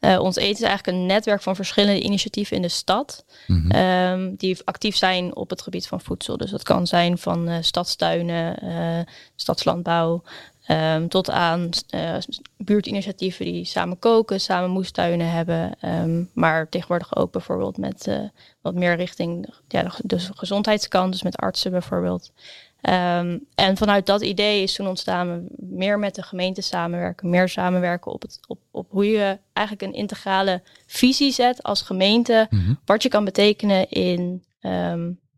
Uh, 0.00 0.20
ons 0.20 0.36
Eten 0.36 0.62
is 0.62 0.68
eigenlijk 0.68 0.98
een 0.98 1.06
netwerk 1.06 1.42
van 1.42 1.56
verschillende 1.56 2.00
initiatieven 2.00 2.56
in 2.56 2.62
de 2.62 2.68
stad. 2.68 3.24
Mm 3.46 3.66
-hmm. 3.68 3.80
um, 3.80 4.34
die 4.36 4.58
actief 4.64 4.96
zijn 4.96 5.36
op 5.36 5.50
het 5.50 5.62
gebied 5.62 5.86
van 5.86 6.00
voedsel. 6.00 6.36
Dus 6.36 6.50
dat 6.50 6.62
kan 6.62 6.86
zijn 6.86 7.18
van 7.18 7.48
uh, 7.48 7.56
stadstuinen, 7.60 8.64
uh, 8.64 9.12
stadslandbouw. 9.36 10.22
Um, 10.68 11.08
tot 11.08 11.30
aan 11.30 11.70
buurtinitiatieven 12.56 13.44
die 13.44 13.64
samen 13.64 13.98
koken, 13.98 14.40
samen 14.40 14.70
moestuinen 14.70 15.30
hebben. 15.30 15.72
Um, 15.84 16.30
maar 16.34 16.68
tegenwoordig 16.68 17.16
ook 17.16 17.32
bijvoorbeeld 17.32 17.76
met 17.76 18.30
wat 18.60 18.74
meer 18.74 18.96
richting 18.96 19.54
ja, 19.68 19.92
de 19.98 20.18
gezondheidskant. 20.18 21.12
Dus 21.12 21.22
met 21.22 21.36
artsen 21.36 21.70
bijvoorbeeld. 21.70 22.32
Um, 22.82 23.46
en 23.54 23.76
vanuit 23.76 24.06
dat 24.06 24.22
idee 24.22 24.62
is 24.62 24.74
toen 24.74 24.88
ontstaan 24.88 25.46
meer 25.56 25.98
met 25.98 26.14
de 26.14 26.22
gemeente 26.22 26.60
samenwerken, 26.60 27.30
meer 27.30 27.48
samenwerken 27.48 28.12
op, 28.12 28.22
het, 28.22 28.40
op, 28.46 28.58
op 28.70 28.86
hoe 28.90 29.06
je 29.06 29.38
eigenlijk 29.52 29.86
een 29.86 29.98
integrale 29.98 30.62
visie 30.86 31.32
zet 31.32 31.62
als 31.62 31.82
gemeente, 31.82 32.46
mm 32.50 32.58
-hmm. 32.64 32.78
wat 32.84 33.02
je 33.02 33.08
kan 33.08 33.24
betekenen 33.24 33.88
in, 33.88 34.44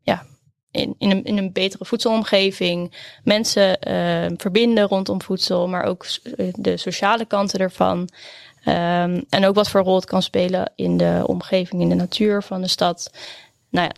ja, 0.02 0.26
in, 0.74 0.94
in, 0.98 1.38
een, 1.38 1.52
betere 1.52 1.84
voedselomgeving, 1.84 2.92
mensen 3.24 3.78
uh, 3.88 4.36
verbinden 4.36 4.86
rondom 4.86 5.22
voedsel, 5.22 5.68
maar 5.68 5.84
ook 5.84 6.06
de 6.52 6.76
sociale 6.76 7.24
kanten 7.24 7.60
ervan. 7.60 8.08
Ehm, 8.64 9.22
en 9.28 9.44
ook 9.44 9.54
wat 9.54 9.70
voor 9.70 9.80
rol 9.80 9.94
het 9.94 10.04
kan 10.04 10.22
spelen 10.22 10.72
in 10.74 10.96
de 10.96 11.22
omgeving, 11.26 11.82
in 11.82 11.88
de 11.88 11.94
natuur 11.94 12.42
van 12.42 12.60
de 12.60 12.68
stad. 12.68 13.10
Nou 13.68 13.86
ja, 13.86 13.92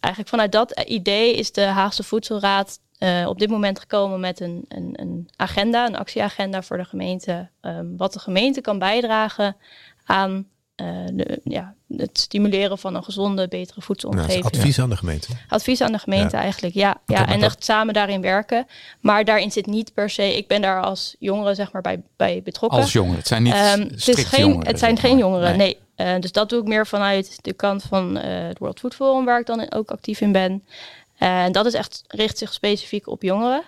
eigenlijk 0.00 0.28
vanuit 0.28 0.52
dat 0.52 0.80
idee 0.80 1.34
is 1.34 1.52
de 1.52 1.64
Haagse 1.64 2.02
Voedselraad 2.02 2.78
uh, 2.98 3.26
op 3.28 3.38
dit 3.38 3.50
moment 3.50 3.78
gekomen 3.78 4.20
met 4.20 4.40
een, 4.40 4.64
een, 4.68 4.90
een, 4.92 5.28
agenda, 5.36 5.86
een 5.86 5.96
actieagenda 5.96 6.62
voor 6.62 6.76
de 6.76 6.84
gemeente. 6.84 7.48
Um, 7.60 7.96
wat 7.96 8.12
de 8.12 8.18
gemeente 8.18 8.60
kan 8.60 8.78
bijdragen 8.78 9.56
aan 10.04 10.46
de, 10.76 11.40
ja, 11.44 11.74
het 11.96 12.18
stimuleren 12.18 12.78
van 12.78 12.94
een 12.94 13.04
gezonde, 13.04 13.48
betere 13.48 13.80
voedselomgeving. 13.80 14.44
Advies 14.44 14.78
aan 14.78 14.90
de 14.90 14.96
gemeente. 14.96 15.28
Advies 15.48 15.80
aan 15.80 15.92
de 15.92 15.98
gemeente 15.98 16.36
eigenlijk, 16.36 16.74
ja. 16.74 17.00
ja 17.06 17.28
en 17.28 17.42
echt 17.42 17.64
samen 17.64 17.94
daarin 17.94 18.20
werken. 18.20 18.66
Maar 19.00 19.24
daarin 19.24 19.52
zit 19.52 19.66
niet 19.66 19.94
per 19.94 20.10
se, 20.10 20.36
ik 20.36 20.46
ben 20.46 20.62
daar 20.62 20.82
als 20.82 21.16
jongere 21.18 21.54
zeg 21.54 21.72
maar 21.72 21.82
bij, 21.82 22.02
bij 22.16 22.42
betrokken. 22.44 22.80
Als 22.80 22.92
jongeren, 22.92 23.18
het 23.18 23.26
zijn 23.26 23.42
niet 23.42 23.54
um, 23.54 23.60
het, 23.60 24.08
is 24.08 24.24
geen, 24.24 24.40
jongeren, 24.40 24.66
het 24.66 24.78
zijn 24.78 24.98
geen 24.98 25.18
jongeren, 25.18 25.56
nee. 25.56 25.76
nee. 25.96 26.14
Uh, 26.14 26.20
dus 26.20 26.32
dat 26.32 26.48
doe 26.48 26.60
ik 26.60 26.66
meer 26.66 26.86
vanuit 26.86 27.38
de 27.42 27.52
kant 27.52 27.82
van 27.82 28.16
uh, 28.16 28.22
het 28.24 28.58
World 28.58 28.78
Food 28.78 28.94
Forum, 28.94 29.24
waar 29.24 29.40
ik 29.40 29.46
dan 29.46 29.72
ook 29.72 29.90
actief 29.90 30.20
in 30.20 30.32
ben. 30.32 30.64
En 31.18 31.52
dat 31.52 31.66
is 31.66 31.74
echt, 31.74 32.04
richt 32.06 32.38
zich 32.38 32.52
specifiek 32.52 33.06
op 33.08 33.22
jongeren. 33.22 33.62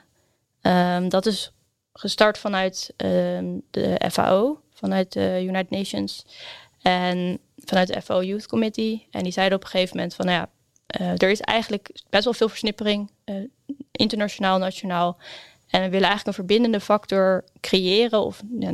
Um, 0.62 1.08
dat 1.08 1.26
is 1.26 1.52
gestart 1.92 2.38
vanuit 2.38 2.92
um, 2.96 3.62
de 3.70 4.00
FAO, 4.10 4.60
vanuit 4.74 5.12
de 5.12 5.40
United 5.42 5.70
Nations. 5.70 6.26
En 6.82 7.38
vanuit 7.64 7.88
de 7.88 8.02
FAO 8.02 8.22
Youth 8.22 8.46
Committee. 8.46 9.06
En 9.10 9.22
die 9.22 9.32
zeiden 9.32 9.58
op 9.58 9.64
een 9.64 9.70
gegeven 9.70 9.96
moment 9.96 10.14
van, 10.14 10.26
nou 10.26 10.38
ja, 10.38 10.50
uh, 11.00 11.10
er 11.10 11.30
is 11.30 11.40
eigenlijk 11.40 11.90
best 12.10 12.24
wel 12.24 12.32
veel 12.32 12.48
versnippering, 12.48 13.10
uh, 13.24 13.36
internationaal, 13.92 14.58
nationaal. 14.58 15.16
En 15.66 15.82
we 15.82 15.88
willen 15.88 16.08
eigenlijk 16.08 16.26
een 16.26 16.44
verbindende 16.44 16.80
factor 16.80 17.44
creëren 17.60 18.24
of 18.24 18.42
uh, 18.60 18.68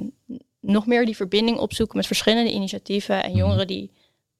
nog 0.61 0.87
meer 0.87 1.05
die 1.05 1.17
verbinding 1.17 1.59
opzoeken 1.59 1.97
met 1.97 2.07
verschillende 2.07 2.53
initiatieven 2.53 3.23
en 3.23 3.33
jongeren 3.33 3.67
die 3.67 3.91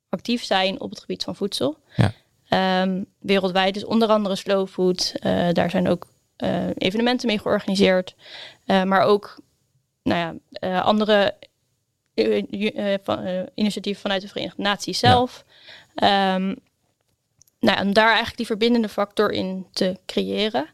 actief 0.09 0.45
zijn 0.45 0.81
op 0.81 0.91
het 0.91 1.01
gebied 1.01 1.25
van 1.25 1.37
voedsel. 1.37 1.79
Ja. 1.97 2.13
Um, 2.83 3.07
wereldwijd 3.19 3.77
is 3.77 3.85
onder 3.85 4.09
andere 4.09 4.37
Slow 4.37 4.69
Food. 4.69 5.15
Uh, 5.15 5.49
daar 5.53 5.71
zijn 5.71 5.89
ook 5.89 6.07
evenementen 6.75 7.27
mee 7.27 7.39
georganiseerd. 7.39 8.15
Maar 8.67 9.03
ook 9.03 9.39
nou 10.03 10.39
ja, 10.61 10.79
andere 10.79 11.35
van, 13.03 13.49
initiatieven 13.55 14.03
vanuit 14.03 14.23
de 14.23 14.29
Verenigde 14.29 14.63
Naties 14.63 14.99
zelf. 14.99 15.45
Ja. 15.95 16.35
Um, 16.35 16.57
nou, 17.61 17.81
om 17.81 17.93
daar 17.93 18.07
eigenlijk 18.07 18.37
die 18.37 18.47
verbindende 18.47 18.89
factor 18.89 19.33
in 19.33 19.67
te 19.73 19.99
creëren. 20.07 20.67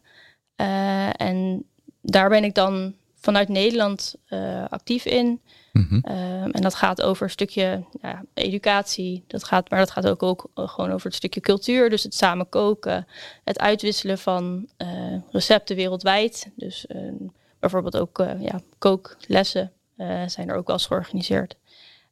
en 1.15 1.65
daar 2.01 2.29
ben 2.29 2.43
ik 2.43 2.55
dan 2.55 2.95
vanuit 3.15 3.49
Nederland 3.49 4.15
actief 4.69 5.05
in. 5.05 5.41
Mm 5.71 5.85
-hmm. 5.89 6.03
um, 6.15 6.51
en 6.51 6.61
dat 6.61 6.75
gaat 6.75 7.01
over 7.01 7.23
een 7.23 7.29
stukje 7.29 7.83
ja, 8.01 8.23
educatie, 8.33 9.23
dat 9.27 9.43
gaat, 9.43 9.69
maar 9.69 9.79
dat 9.79 9.91
gaat 9.91 10.07
ook, 10.07 10.23
ook 10.23 10.49
gewoon 10.55 10.91
over 10.91 11.05
het 11.05 11.15
stukje 11.15 11.41
cultuur. 11.41 11.89
Dus 11.89 12.03
het 12.03 12.15
samen 12.15 12.49
koken, 12.49 13.07
het 13.43 13.59
uitwisselen 13.59 14.17
van 14.17 14.67
recepten 15.31 15.75
wereldwijd. 15.75 16.51
Dus 16.55 16.85
uh, 16.95 17.11
bijvoorbeeld 17.59 17.97
ook 17.97 18.17
ja, 18.39 18.61
kooklessen 18.77 19.71
zijn 20.25 20.49
er 20.49 20.55
ook 20.55 20.67
wel 20.67 20.75
eens 20.75 20.85
georganiseerd. 20.85 21.55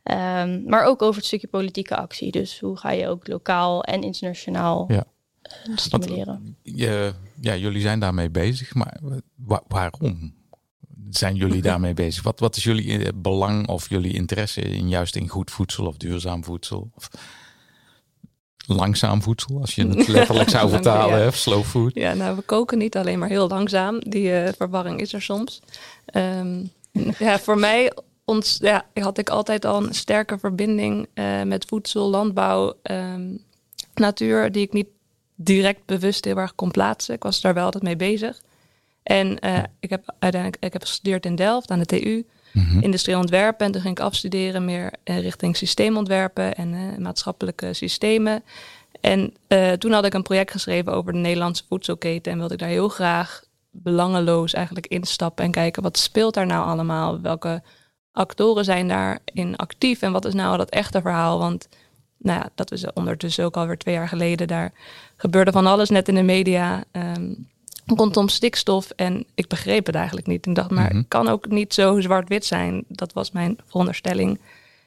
Um, 0.04 0.64
maar 0.66 0.86
ook 0.86 1.02
over 1.02 1.16
het 1.16 1.26
stukje 1.26 1.48
politieke 1.48 1.96
actie. 1.96 2.32
Dus 2.32 2.60
hoe 2.60 2.78
ga 2.78 2.92
je 2.92 3.08
ook 3.08 3.28
lokaal 3.28 3.84
en 3.84 4.02
internationaal 4.02 4.86
ja. 4.88 5.04
stimuleren. 5.76 6.26
Want, 6.26 6.56
je, 6.64 7.14
ja, 7.42 7.56
jullie 7.56 7.82
zijn 7.82 8.00
daarmee 8.00 8.30
bezig, 8.30 8.74
maar 8.74 9.00
wa 9.36 9.64
waarom? 9.68 10.38
zijn 11.10 11.36
jullie 11.36 11.62
daarmee 11.62 11.94
bezig? 11.94 12.24
Wat, 12.24 12.40
wat 12.40 12.56
is 12.56 12.64
jullie 12.64 13.06
eh, 13.06 13.10
belang 13.16 13.68
of 13.68 13.90
jullie 13.90 14.14
interesse 14.14 14.62
in 14.62 14.90
juist 14.90 15.16
in 15.16 15.28
goed 15.28 15.52
voedsel 15.52 15.86
of 15.86 15.98
duurzaam 15.98 16.44
voedsel? 16.44 16.92
Of 16.96 17.10
langzaam 18.68 19.22
voedsel, 19.22 19.60
als 19.60 19.76
je 19.76 19.88
het 19.88 20.08
letterlijk 20.18 20.50
zou 20.50 20.70
vertalen, 20.70 21.20
ja. 21.20 21.32
slow 21.32 21.64
food. 21.64 21.94
Ja, 21.94 22.14
nou, 22.14 22.36
we 22.36 22.42
koken 22.42 22.78
niet 22.78 22.98
alleen 22.98 23.20
maar 23.20 23.30
heel 23.30 23.48
langzaam. 23.48 24.00
Die 24.00 24.44
uh, 24.44 24.50
verwarring 24.58 25.00
is 25.00 25.14
er 25.14 25.22
soms. 25.22 25.62
Um, 26.14 26.72
ja, 27.20 27.40
voor 27.40 27.60
mij 27.60 27.92
ons, 28.26 28.58
ja, 28.62 28.86
had 28.94 29.18
ik 29.18 29.30
altijd 29.30 29.66
al 29.66 29.84
een 29.84 29.94
sterke 29.94 30.40
verbinding 30.40 31.08
uh, 31.14 31.44
met 31.44 31.66
voedsel, 31.66 32.10
landbouw, 32.10 32.74
um, 32.84 33.44
natuur, 33.94 34.52
die 34.52 34.62
ik 34.62 34.74
niet 34.74 34.88
direct 35.36 35.86
bewust 35.86 36.26
heel 36.26 36.38
erg 36.38 36.56
kon 36.56 36.72
plaatsen. 36.72 37.16
Ik 37.16 37.24
was 37.24 37.42
daar 37.42 37.54
wel 37.54 37.66
altijd 37.66 37.84
mee 37.84 37.96
bezig. 37.96 38.42
En 39.04 39.38
uh, 39.46 39.64
ik 39.80 39.90
heb 39.90 40.14
uiteindelijk 40.20 40.64
ik 40.64 40.74
heb 40.74 40.82
gestudeerd 40.82 41.26
in 41.26 41.36
Delft 41.36 41.72
aan 41.72 41.80
de 41.80 41.86
TU. 41.86 42.26
Mm-hmm. 42.52 42.82
Industrieel 42.82 43.20
ontwerpen. 43.20 43.66
En 43.66 43.72
toen 43.72 43.82
ging 43.82 43.98
ik 43.98 44.04
afstuderen 44.04 44.66
meer 44.66 44.94
richting 45.04 45.58
systeemontwerpen 45.58 46.56
en 46.56 47.02
maatschappelijke 47.02 47.74
systemen. 47.74 48.44
En 49.02 49.34
toen 49.78 49.92
had 49.92 50.06
ik 50.06 50.14
een 50.14 50.22
project 50.22 50.52
geschreven 50.52 50.94
over 50.94 51.14
de 51.14 51.18
Nederlandse 51.18 51.64
voedselketen. 51.68 52.32
En 52.32 52.38
wilde 52.38 52.54
ik 52.54 52.60
daar 52.60 52.70
heel 52.70 52.90
graag 52.90 53.44
belangeloos 53.72 54.54
eigenlijk 54.54 54.88
instappen 54.88 55.46
en 55.46 55.52
kijken 55.52 55.84
wat 55.84 55.98
speelt 55.98 56.34
daar 56.34 56.46
nou 56.46 56.66
allemaal? 56.68 57.22
Welke 57.22 57.62
actoren 58.12 58.64
zijn 58.64 58.88
daarin 58.88 59.56
actief? 59.56 60.02
En 60.02 60.12
wat 60.12 60.26
is 60.26 60.34
nou 60.34 60.58
dat 60.58 60.70
echte 60.70 61.02
verhaal? 61.02 61.40
Want 61.40 61.68
nou 62.18 62.40
ja, 62.40 62.50
dat 62.56 62.72
is 62.72 62.94
ondertussen 62.94 63.46
ook 63.46 63.58
alweer 63.58 63.78
twee 63.78 63.96
jaar 63.96 64.08
geleden. 64.08 64.48
Daar 64.48 64.72
gebeurde 65.16 65.52
van 65.52 65.68
alles 65.68 65.90
net 65.90 66.08
in 66.08 66.16
de 66.16 66.24
media. 66.24 66.84
Um, 66.92 67.48
rondom 67.86 68.28
stikstof. 68.28 68.90
En 68.90 69.26
ik 69.36 69.48
begreep 69.48 69.86
het 69.86 69.96
eigenlijk 69.96 70.28
niet. 70.28 70.46
En 70.46 70.54
dacht, 70.54 70.70
maar 70.70 70.84
mm-hmm. 70.84 70.98
het 70.98 71.08
kan 71.08 71.28
ook 71.28 71.48
niet 71.48 71.74
zo 71.74 72.00
zwart-wit 72.00 72.46
zijn. 72.46 72.84
Dat 72.88 73.14
was 73.14 73.32
mijn 73.32 73.58
veronderstelling. 73.66 74.40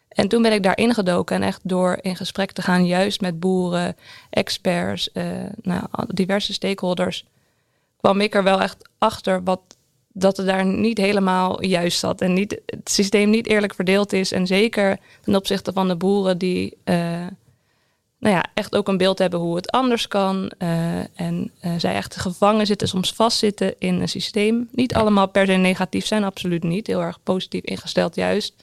En 0.09 0.29
toen 0.29 0.43
ben 0.43 0.53
ik 0.53 0.63
daarin 0.63 0.95
gedoken 0.95 1.37
en 1.37 1.43
echt 1.43 1.61
door 1.63 1.99
in 2.01 2.17
gesprek 2.17 2.53
te 2.53 2.63
gaan, 2.63 2.87
juist 2.87 3.21
met 3.21 3.41
boeren, 3.41 3.97
experts, 4.31 5.09
uh, 5.13 5.25
nou, 5.63 5.83
diverse 6.07 6.53
stakeholders, 6.53 7.27
kwam 8.03 8.21
ik 8.21 8.35
er 8.35 8.43
wel 8.43 8.61
echt 8.61 8.89
achter 8.99 9.43
wat, 9.43 9.61
dat 10.13 10.37
het 10.37 10.47
daar 10.47 10.65
niet 10.65 10.99
helemaal 10.99 11.65
juist 11.65 11.99
zat. 11.99 12.21
En 12.21 12.33
niet, 12.33 12.61
het 12.67 12.91
systeem 12.91 13.31
niet 13.31 13.47
eerlijk 13.47 13.75
verdeeld 13.75 14.13
is. 14.13 14.33
En 14.33 14.47
zeker 14.47 14.99
ten 15.21 15.35
opzichte 15.35 15.73
van 15.73 15.89
de 15.89 15.97
boeren 15.97 16.39
die 16.39 16.77
uh, 16.85 17.27
nou 18.19 18.35
ja, 18.35 18.45
echt 18.55 18.75
ook 18.77 18.89
een 18.89 18.97
beeld 18.97 19.19
hebben 19.19 19.41
hoe 19.41 19.57
het 19.57 19.71
anders 19.71 20.09
kan. 20.09 20.53
Uh, 20.59 21.21
en 21.21 21.51
uh, 21.65 21.73
zij 21.77 21.95
echt 21.95 22.17
gevangen 22.17 22.67
zitten, 22.67 22.89
soms 22.89 23.13
vastzitten 23.13 23.75
in 23.79 24.01
een 24.01 24.09
systeem. 24.09 24.69
Niet 24.73 24.95
allemaal 24.95 25.29
per 25.29 25.47
se 25.47 25.53
negatief 25.53 26.07
zijn, 26.07 26.25
absoluut 26.25 26.63
niet. 26.63 26.87
Heel 26.87 27.03
erg 27.03 27.19
positief 27.23 27.63
ingesteld 27.63 28.15
juist. 28.15 28.55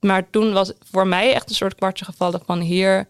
Maar 0.00 0.30
toen 0.30 0.52
was 0.52 0.72
voor 0.90 1.06
mij 1.06 1.34
echt 1.34 1.48
een 1.48 1.54
soort 1.54 1.74
kwartje 1.74 2.04
gevallen 2.04 2.42
van 2.46 2.60
hier 2.60 3.08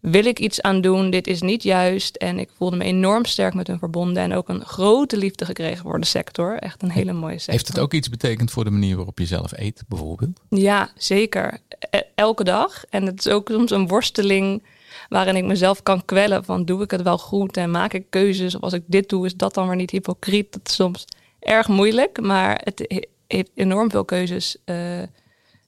wil 0.00 0.24
ik 0.24 0.38
iets 0.38 0.62
aan 0.62 0.80
doen, 0.80 1.10
dit 1.10 1.26
is 1.26 1.40
niet 1.40 1.62
juist. 1.62 2.16
En 2.16 2.38
ik 2.38 2.50
voelde 2.56 2.76
me 2.76 2.84
enorm 2.84 3.24
sterk 3.24 3.54
met 3.54 3.66
hun 3.66 3.78
verbonden 3.78 4.22
en 4.22 4.32
ook 4.32 4.48
een 4.48 4.64
grote 4.64 5.16
liefde 5.16 5.44
gekregen 5.44 5.82
voor 5.82 6.00
de 6.00 6.06
sector. 6.06 6.56
Echt 6.56 6.82
een 6.82 6.90
hele 6.90 7.12
mooie 7.12 7.38
sector. 7.38 7.54
Heeft 7.54 7.68
het 7.68 7.78
ook 7.78 7.92
iets 7.92 8.08
betekend 8.08 8.50
voor 8.50 8.64
de 8.64 8.70
manier 8.70 8.96
waarop 8.96 9.18
je 9.18 9.26
zelf 9.26 9.52
eet, 9.52 9.82
bijvoorbeeld? 9.88 10.40
Ja, 10.48 10.90
zeker. 10.96 11.58
E-, 11.90 12.00
elke 12.14 12.44
dag. 12.44 12.84
En 12.90 13.06
het 13.06 13.26
is 13.26 13.32
ook 13.32 13.48
soms 13.48 13.70
een 13.70 13.88
worsteling 13.88 14.62
waarin 15.08 15.36
ik 15.36 15.44
mezelf 15.44 15.82
kan 15.82 16.04
kwellen 16.04 16.44
van 16.44 16.64
doe 16.64 16.82
ik 16.82 16.90
het 16.90 17.02
wel 17.02 17.18
goed 17.18 17.56
en 17.56 17.70
maak 17.70 17.92
ik 17.92 18.06
keuzes 18.10 18.54
of 18.54 18.60
als 18.62 18.72
ik 18.72 18.82
dit 18.86 19.08
doe 19.08 19.26
is 19.26 19.34
dat 19.34 19.54
dan 19.54 19.66
weer 19.66 19.76
niet 19.76 19.90
hypocriet. 19.90 20.52
Dat 20.52 20.68
is 20.68 20.74
soms 20.74 21.04
erg 21.40 21.68
moeilijk, 21.68 22.20
maar 22.20 22.60
het 22.64 23.04
heeft 23.26 23.50
enorm 23.54 23.90
veel 23.90 24.04
keuzes 24.04 24.56
uh, 24.64 25.02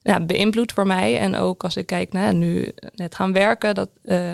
ja, 0.01 0.19
beïnvloed 0.19 0.71
voor 0.71 0.87
mij. 0.87 1.19
En 1.19 1.35
ook 1.35 1.63
als 1.63 1.77
ik 1.77 1.85
kijk 1.85 2.13
naar 2.13 2.33
nu 2.33 2.71
net 2.95 3.15
gaan 3.15 3.33
werken, 3.33 3.75
dat 3.75 3.89
uh, 4.03 4.31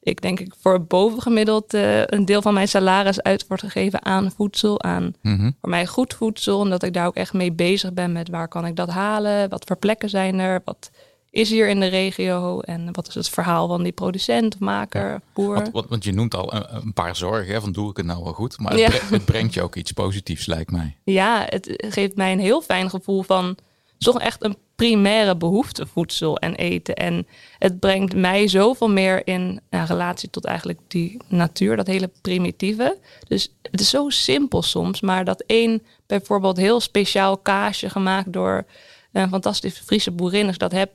ik 0.00 0.20
denk 0.20 0.40
ik 0.40 0.54
voor 0.60 0.84
bovengemiddeld 0.84 1.74
uh, 1.74 2.06
een 2.06 2.24
deel 2.24 2.42
van 2.42 2.54
mijn 2.54 2.68
salaris 2.68 3.22
uit 3.22 3.46
wordt 3.46 3.62
gegeven 3.62 4.04
aan 4.04 4.32
voedsel, 4.36 4.82
aan 4.82 5.14
mm-hmm. 5.22 5.56
voor 5.60 5.70
mij 5.70 5.86
goed 5.86 6.14
voedsel, 6.14 6.58
omdat 6.58 6.82
ik 6.82 6.92
daar 6.92 7.06
ook 7.06 7.14
echt 7.14 7.32
mee 7.32 7.52
bezig 7.52 7.92
ben 7.92 8.12
met 8.12 8.28
waar 8.28 8.48
kan 8.48 8.66
ik 8.66 8.76
dat 8.76 8.90
halen, 8.90 9.48
wat 9.48 9.64
voor 9.66 9.76
plekken 9.76 10.08
zijn 10.08 10.38
er, 10.38 10.60
wat 10.64 10.90
is 11.30 11.50
hier 11.50 11.68
in 11.68 11.80
de 11.80 11.86
regio 11.86 12.60
en 12.60 12.88
wat 12.92 13.08
is 13.08 13.14
het 13.14 13.28
verhaal 13.28 13.68
van 13.68 13.82
die 13.82 13.92
producent, 13.92 14.58
maker, 14.58 15.20
boer? 15.32 15.54
Want, 15.54 15.70
want, 15.72 15.88
want 15.88 16.04
je 16.04 16.12
noemt 16.12 16.34
al 16.34 16.54
een, 16.54 16.74
een 16.74 16.92
paar 16.92 17.16
zorgen 17.16 17.54
hè, 17.54 17.60
van 17.60 17.72
doe 17.72 17.90
ik 17.90 17.96
het 17.96 18.06
nou 18.06 18.22
wel 18.22 18.32
goed, 18.32 18.58
maar 18.58 18.72
het, 18.72 18.80
ja. 18.80 18.90
het, 18.90 19.24
brengt 19.24 19.54
je 19.54 19.62
ook 19.62 19.74
iets 19.76 19.92
positiefs 19.92 20.46
lijkt 20.46 20.70
mij. 20.70 20.96
Ja, 21.04 21.46
het 21.48 21.74
geeft 21.76 22.16
mij 22.16 22.32
een 22.32 22.40
heel 22.40 22.60
fijn 22.60 22.90
gevoel 22.90 23.22
van 23.22 23.56
toch 23.98 24.20
echt 24.20 24.44
een 24.44 24.56
primaire 24.76 25.36
behoefte 25.36 25.86
voedsel 25.86 26.38
en 26.38 26.54
eten 26.54 26.94
en 26.94 27.26
het 27.58 27.80
brengt 27.80 28.14
mij 28.14 28.48
zoveel 28.48 28.90
meer 28.90 29.26
in 29.26 29.60
ja, 29.70 29.84
relatie 29.84 30.30
tot 30.30 30.44
eigenlijk 30.44 30.78
die 30.88 31.22
natuur, 31.28 31.76
dat 31.76 31.86
hele 31.86 32.10
primitieve. 32.20 32.98
Dus 33.28 33.52
het 33.62 33.80
is 33.80 33.90
zo 33.90 34.08
simpel 34.08 34.62
soms, 34.62 35.00
maar 35.00 35.24
dat 35.24 35.44
één 35.46 35.82
bijvoorbeeld 36.06 36.56
heel 36.56 36.80
speciaal 36.80 37.38
kaasje 37.38 37.90
gemaakt 37.90 38.32
door 38.32 38.66
een 39.12 39.28
fantastische 39.28 39.84
Friese 39.84 40.10
boerin, 40.10 40.48
ik 40.48 40.58
dat 40.58 40.72
heb, 40.72 40.90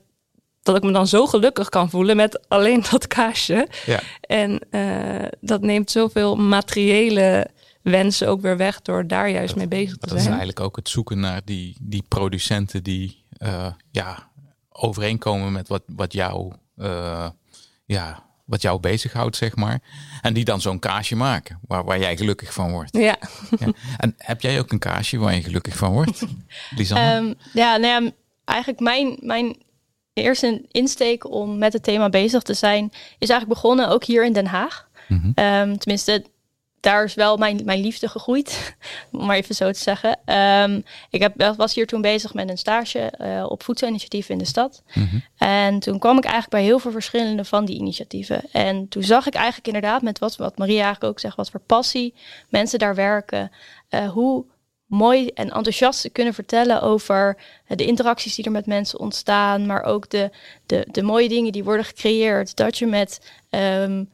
dat 0.62 0.76
ik 0.76 0.82
me 0.82 0.92
dan 0.92 1.06
zo 1.06 1.26
gelukkig 1.26 1.68
kan 1.68 1.90
voelen 1.90 2.16
met 2.16 2.48
alleen 2.48 2.84
dat 2.90 3.06
kaasje. 3.06 3.68
Ja. 3.86 4.00
En 4.20 4.60
uh, 4.70 5.28
dat 5.40 5.60
neemt 5.60 5.90
zoveel 5.90 6.36
materiële 6.36 7.50
wensen 7.82 8.28
ook 8.28 8.40
weer 8.40 8.56
weg 8.56 8.82
door 8.82 9.06
daar 9.06 9.30
juist 9.30 9.48
dat, 9.48 9.56
mee 9.56 9.68
bezig 9.68 9.96
te 9.96 9.98
dat 9.98 10.08
zijn. 10.08 10.20
Dat 10.20 10.28
is 10.28 10.38
eigenlijk 10.38 10.60
ook 10.60 10.76
het 10.76 10.88
zoeken 10.88 11.20
naar 11.20 11.40
die, 11.44 11.76
die 11.80 12.04
producenten 12.08 12.82
die 12.82 13.21
ja, 13.90 14.30
overeenkomen 14.72 15.52
met 15.52 15.68
wat, 15.68 15.82
wat 15.86 16.12
jou, 16.12 16.52
uh, 16.76 17.28
ja, 17.84 18.22
wat 18.44 18.62
jou 18.62 18.80
bezighoudt, 18.80 19.36
zeg 19.36 19.56
maar. 19.56 19.80
En 20.20 20.34
die 20.34 20.44
dan 20.44 20.60
zo'n 20.60 20.78
kaasje 20.78 21.16
maken, 21.16 21.58
waar, 21.66 21.84
waar 21.84 21.98
jij 21.98 22.16
gelukkig 22.16 22.52
van 22.52 22.70
wordt. 22.70 22.96
Ja. 22.96 23.16
ja. 23.58 23.72
En 23.96 24.14
heb 24.18 24.40
jij 24.40 24.58
ook 24.58 24.72
een 24.72 24.78
kaasje 24.78 25.18
waar 25.18 25.34
je 25.34 25.42
gelukkig 25.42 25.76
van 25.76 25.92
wordt, 25.92 26.22
Lisanne? 26.76 27.14
Um, 27.14 27.34
ja, 27.52 27.76
nou 27.76 28.04
ja, 28.04 28.10
eigenlijk 28.44 28.80
mijn, 28.80 29.16
mijn 29.20 29.56
eerste 30.12 30.64
insteek 30.70 31.30
om 31.30 31.58
met 31.58 31.72
het 31.72 31.82
thema 31.82 32.08
bezig 32.08 32.42
te 32.42 32.54
zijn, 32.54 32.84
is 33.18 33.28
eigenlijk 33.28 33.60
begonnen 33.60 33.88
ook 33.88 34.04
hier 34.04 34.24
in 34.24 34.32
Den 34.32 34.46
Haag. 34.46 34.90
Mm 35.08 35.20
-hmm. 35.20 35.78
tenminste, 35.78 36.24
daar 36.82 37.04
is 37.04 37.14
wel 37.14 37.36
mijn, 37.36 37.60
mijn 37.64 37.80
liefde 37.80 38.08
gegroeid, 38.08 38.76
om 39.12 39.26
maar 39.26 39.36
even 39.36 39.54
zo 39.54 39.70
te 39.70 39.78
zeggen. 39.78 40.18
Um, 40.36 40.84
ik 41.10 41.20
heb, 41.20 41.54
was 41.56 41.74
hier 41.74 41.86
toen 41.86 42.00
bezig 42.00 42.34
met 42.34 42.48
een 42.48 42.58
stage 42.58 43.12
uh, 43.20 43.44
op 43.48 43.62
voedselinitiatieven 43.62 44.32
in 44.32 44.38
de 44.38 44.44
stad. 44.44 44.82
Mm 44.94 45.08
-hmm. 45.10 45.24
En 45.36 45.78
toen 45.78 45.98
kwam 45.98 46.16
ik 46.16 46.24
eigenlijk 46.24 46.52
bij 46.52 46.62
heel 46.62 46.78
veel 46.78 46.90
verschillende 46.90 47.44
van 47.44 47.64
die 47.64 47.76
initiatieven. 47.76 48.42
En 48.52 48.88
toen 48.88 49.02
zag 49.02 49.26
ik 49.26 49.34
eigenlijk 49.34 49.66
inderdaad 49.66 50.02
met 50.02 50.18
wat, 50.18 50.36
wat 50.36 50.58
Maria 50.58 50.82
eigenlijk 50.82 51.12
ook 51.12 51.20
zegt, 51.20 51.36
wat 51.36 51.50
voor 51.50 51.60
passie 51.60 52.14
mensen 52.48 52.78
daar 52.78 52.94
werken. 52.94 53.50
Uh, 53.90 54.08
hoe 54.08 54.44
mooi 54.86 55.28
en 55.28 55.50
enthousiast 55.50 56.12
kunnen 56.12 56.34
vertellen 56.34 56.82
over 56.82 57.36
de 57.66 57.86
interacties 57.86 58.34
die 58.34 58.44
er 58.44 58.50
met 58.50 58.66
mensen 58.66 58.98
ontstaan, 58.98 59.66
maar 59.66 59.82
ook 59.82 60.10
de, 60.10 60.30
de, 60.66 60.86
de 60.90 61.02
mooie 61.02 61.28
dingen 61.28 61.52
die 61.52 61.64
worden 61.64 61.84
gecreëerd. 61.84 62.56
Dat 62.56 62.78
je 62.78 62.86
met 62.86 63.30
um, 63.50 64.10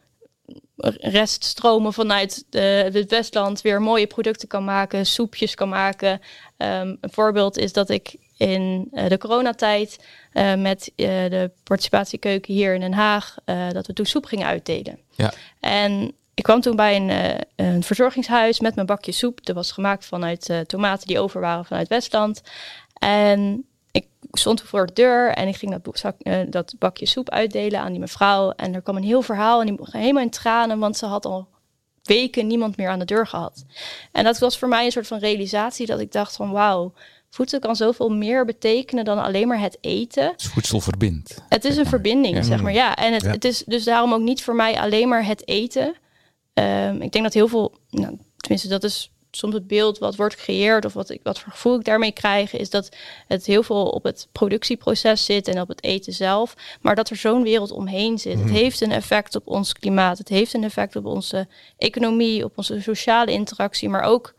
reststromen 1.01 1.93
vanuit 1.93 2.45
de, 2.51 2.91
het 2.93 3.11
Westland 3.11 3.61
weer 3.61 3.83
mooie 3.83 4.07
producten 4.07 4.49
kan 4.49 4.65
maken, 4.65 5.07
soepjes 5.07 5.55
kan 5.55 5.69
maken. 5.69 6.13
Um, 6.13 6.99
een 7.01 7.11
voorbeeld 7.13 7.59
is 7.59 7.73
dat 7.73 7.91
ik 7.91 8.17
in 8.37 8.89
uh, 8.93 9.09
de 9.09 9.19
coronatijd 9.19 10.05
uh, 10.33 10.55
met 10.55 10.93
uh, 10.97 11.07
de 11.07 11.51
participatiekeuken 11.65 12.55
hier 12.55 12.75
in 12.75 12.81
Den 12.81 12.93
Haag, 12.93 13.35
dat 13.73 13.87
we 13.87 13.93
toen 13.93 14.07
soep 14.07 14.25
gingen 14.25 14.47
uitdelen. 14.47 14.99
Ja. 15.15 15.33
En 15.61 16.13
ik 16.35 16.43
kwam 16.43 16.61
toen 16.61 16.77
bij 16.77 16.97
een, 16.97 17.41
een 17.57 17.83
verzorgingshuis 17.83 18.61
met 18.61 18.75
mijn 18.75 18.87
bakje 18.87 19.13
soep. 19.13 19.47
Dat 19.47 19.55
was 19.55 19.73
gemaakt 19.73 20.07
vanuit 20.07 20.65
tomaten 20.67 21.07
die 21.07 21.19
over 21.19 21.41
waren 21.41 21.65
vanuit 21.65 21.89
Westland. 21.89 22.43
En 22.99 23.68
stond 24.31 24.63
voor 24.63 24.87
de 24.87 24.93
deur 24.93 25.31
en 25.31 25.49
ik 25.49 25.57
ging 25.57 25.81
dat, 25.83 25.99
zak, 25.99 26.15
uh, 26.19 26.39
dat 26.49 26.75
bakje 26.79 27.07
soep 27.07 27.31
uitdelen 27.31 27.81
aan 27.81 27.91
die 27.91 28.01
mevrouw. 28.01 28.51
En 28.51 28.75
er 28.75 28.83
kwam 28.83 28.97
een 28.97 29.03
heel 29.03 29.23
verhaal 29.23 29.61
en 29.61 29.67
die 29.67 29.77
ging 29.77 30.03
helemaal 30.03 30.23
in 30.23 30.31
tranen, 30.31 30.79
want 30.79 30.97
ze 30.97 31.07
had 31.07 31.27
al 31.27 31.49
weken 32.03 32.47
niemand 32.47 32.77
meer 32.77 32.89
aan 32.89 32.99
de 32.99 33.05
deur 33.05 33.27
gehad. 33.27 33.65
En 34.13 34.25
dat 34.25 34.39
was 34.39 34.59
voor 34.59 34.69
mij 34.69 34.85
een 34.85 34.93
soort 34.93 35.07
van 35.07 35.19
realisatie 35.19 35.87
dat 35.87 36.01
ik 36.01 36.13
dacht 36.13 36.37
van 36.37 36.51
wauw, 36.51 36.93
voedsel 37.31 37.59
kan 37.59 37.77
zoveel 37.77 38.09
meer 38.09 38.45
betekenen 38.45 39.05
dan 39.05 39.19
alleen 39.19 39.49
maar 39.49 39.61
het 39.61 39.79
eten. 39.81 40.27
Het 40.27 40.43
voedsel 40.43 40.81
verbindt. 40.81 41.43
Het 41.49 41.65
is 41.65 41.77
een 41.77 41.83
maar. 41.83 41.91
verbinding, 41.91 42.37
ja. 42.37 42.43
zeg 42.43 42.63
maar. 42.63 42.73
Ja, 42.73 42.97
en 42.97 43.13
het, 43.13 43.23
ja. 43.23 43.31
het, 43.31 43.45
is 43.45 43.63
dus 43.67 43.85
daarom 43.85 44.13
ook 44.13 44.21
niet 44.21 44.43
voor 44.43 44.55
mij 44.55 44.81
alleen 44.81 45.09
maar 45.09 45.25
het 45.25 45.49
eten. 45.49 45.95
Um, 46.55 47.03
ik 47.03 47.13
denk 47.13 47.25
dat 47.25 47.35
heel 47.35 47.49
veel, 47.49 47.79
nou, 47.91 48.19
tenminste 48.37 48.69
dat 48.69 48.85
is 48.85 49.13
soms 49.31 49.55
het 49.55 49.67
beeld 49.67 49.99
wat 49.99 50.17
wordt 50.17 50.35
gecreëerd 50.35 50.85
of 50.85 50.93
wat, 50.93 51.11
ik, 51.11 51.21
wat 51.23 51.39
voor 51.39 51.53
gevoel 51.53 51.79
ik 51.79 51.85
daarmee 51.85 52.13
krijg, 52.13 52.53
is 52.53 52.71
dat 52.71 52.97
het 53.27 53.47
heel 53.47 53.63
veel 53.63 53.89
op 53.89 54.03
het 54.03 54.29
productieproces 54.33 55.25
zit 55.25 55.49
en 55.49 55.61
op 55.61 55.69
het 55.69 55.85
eten 55.85 56.13
zelf, 56.13 56.55
maar 56.81 56.95
dat 56.95 57.11
er 57.11 57.17
zo'n 57.17 57.43
wereld 57.43 57.71
omheen 57.71 58.19
zit. 58.19 58.37
Mm. 58.37 58.43
Het 58.43 58.51
heeft 58.51 58.81
een 58.81 58.93
effect 58.93 59.35
op 59.35 59.47
ons 59.47 59.73
klimaat, 59.73 60.19
het 60.19 60.29
heeft 60.29 60.55
een 60.55 60.65
effect 60.65 60.97
op 60.97 61.05
onze 61.05 61.49
economie, 61.79 62.45
op 62.45 62.53
onze 62.59 62.81
sociale 62.83 63.33
interactie, 63.33 63.89
maar 63.89 64.03
ook, 64.03 64.35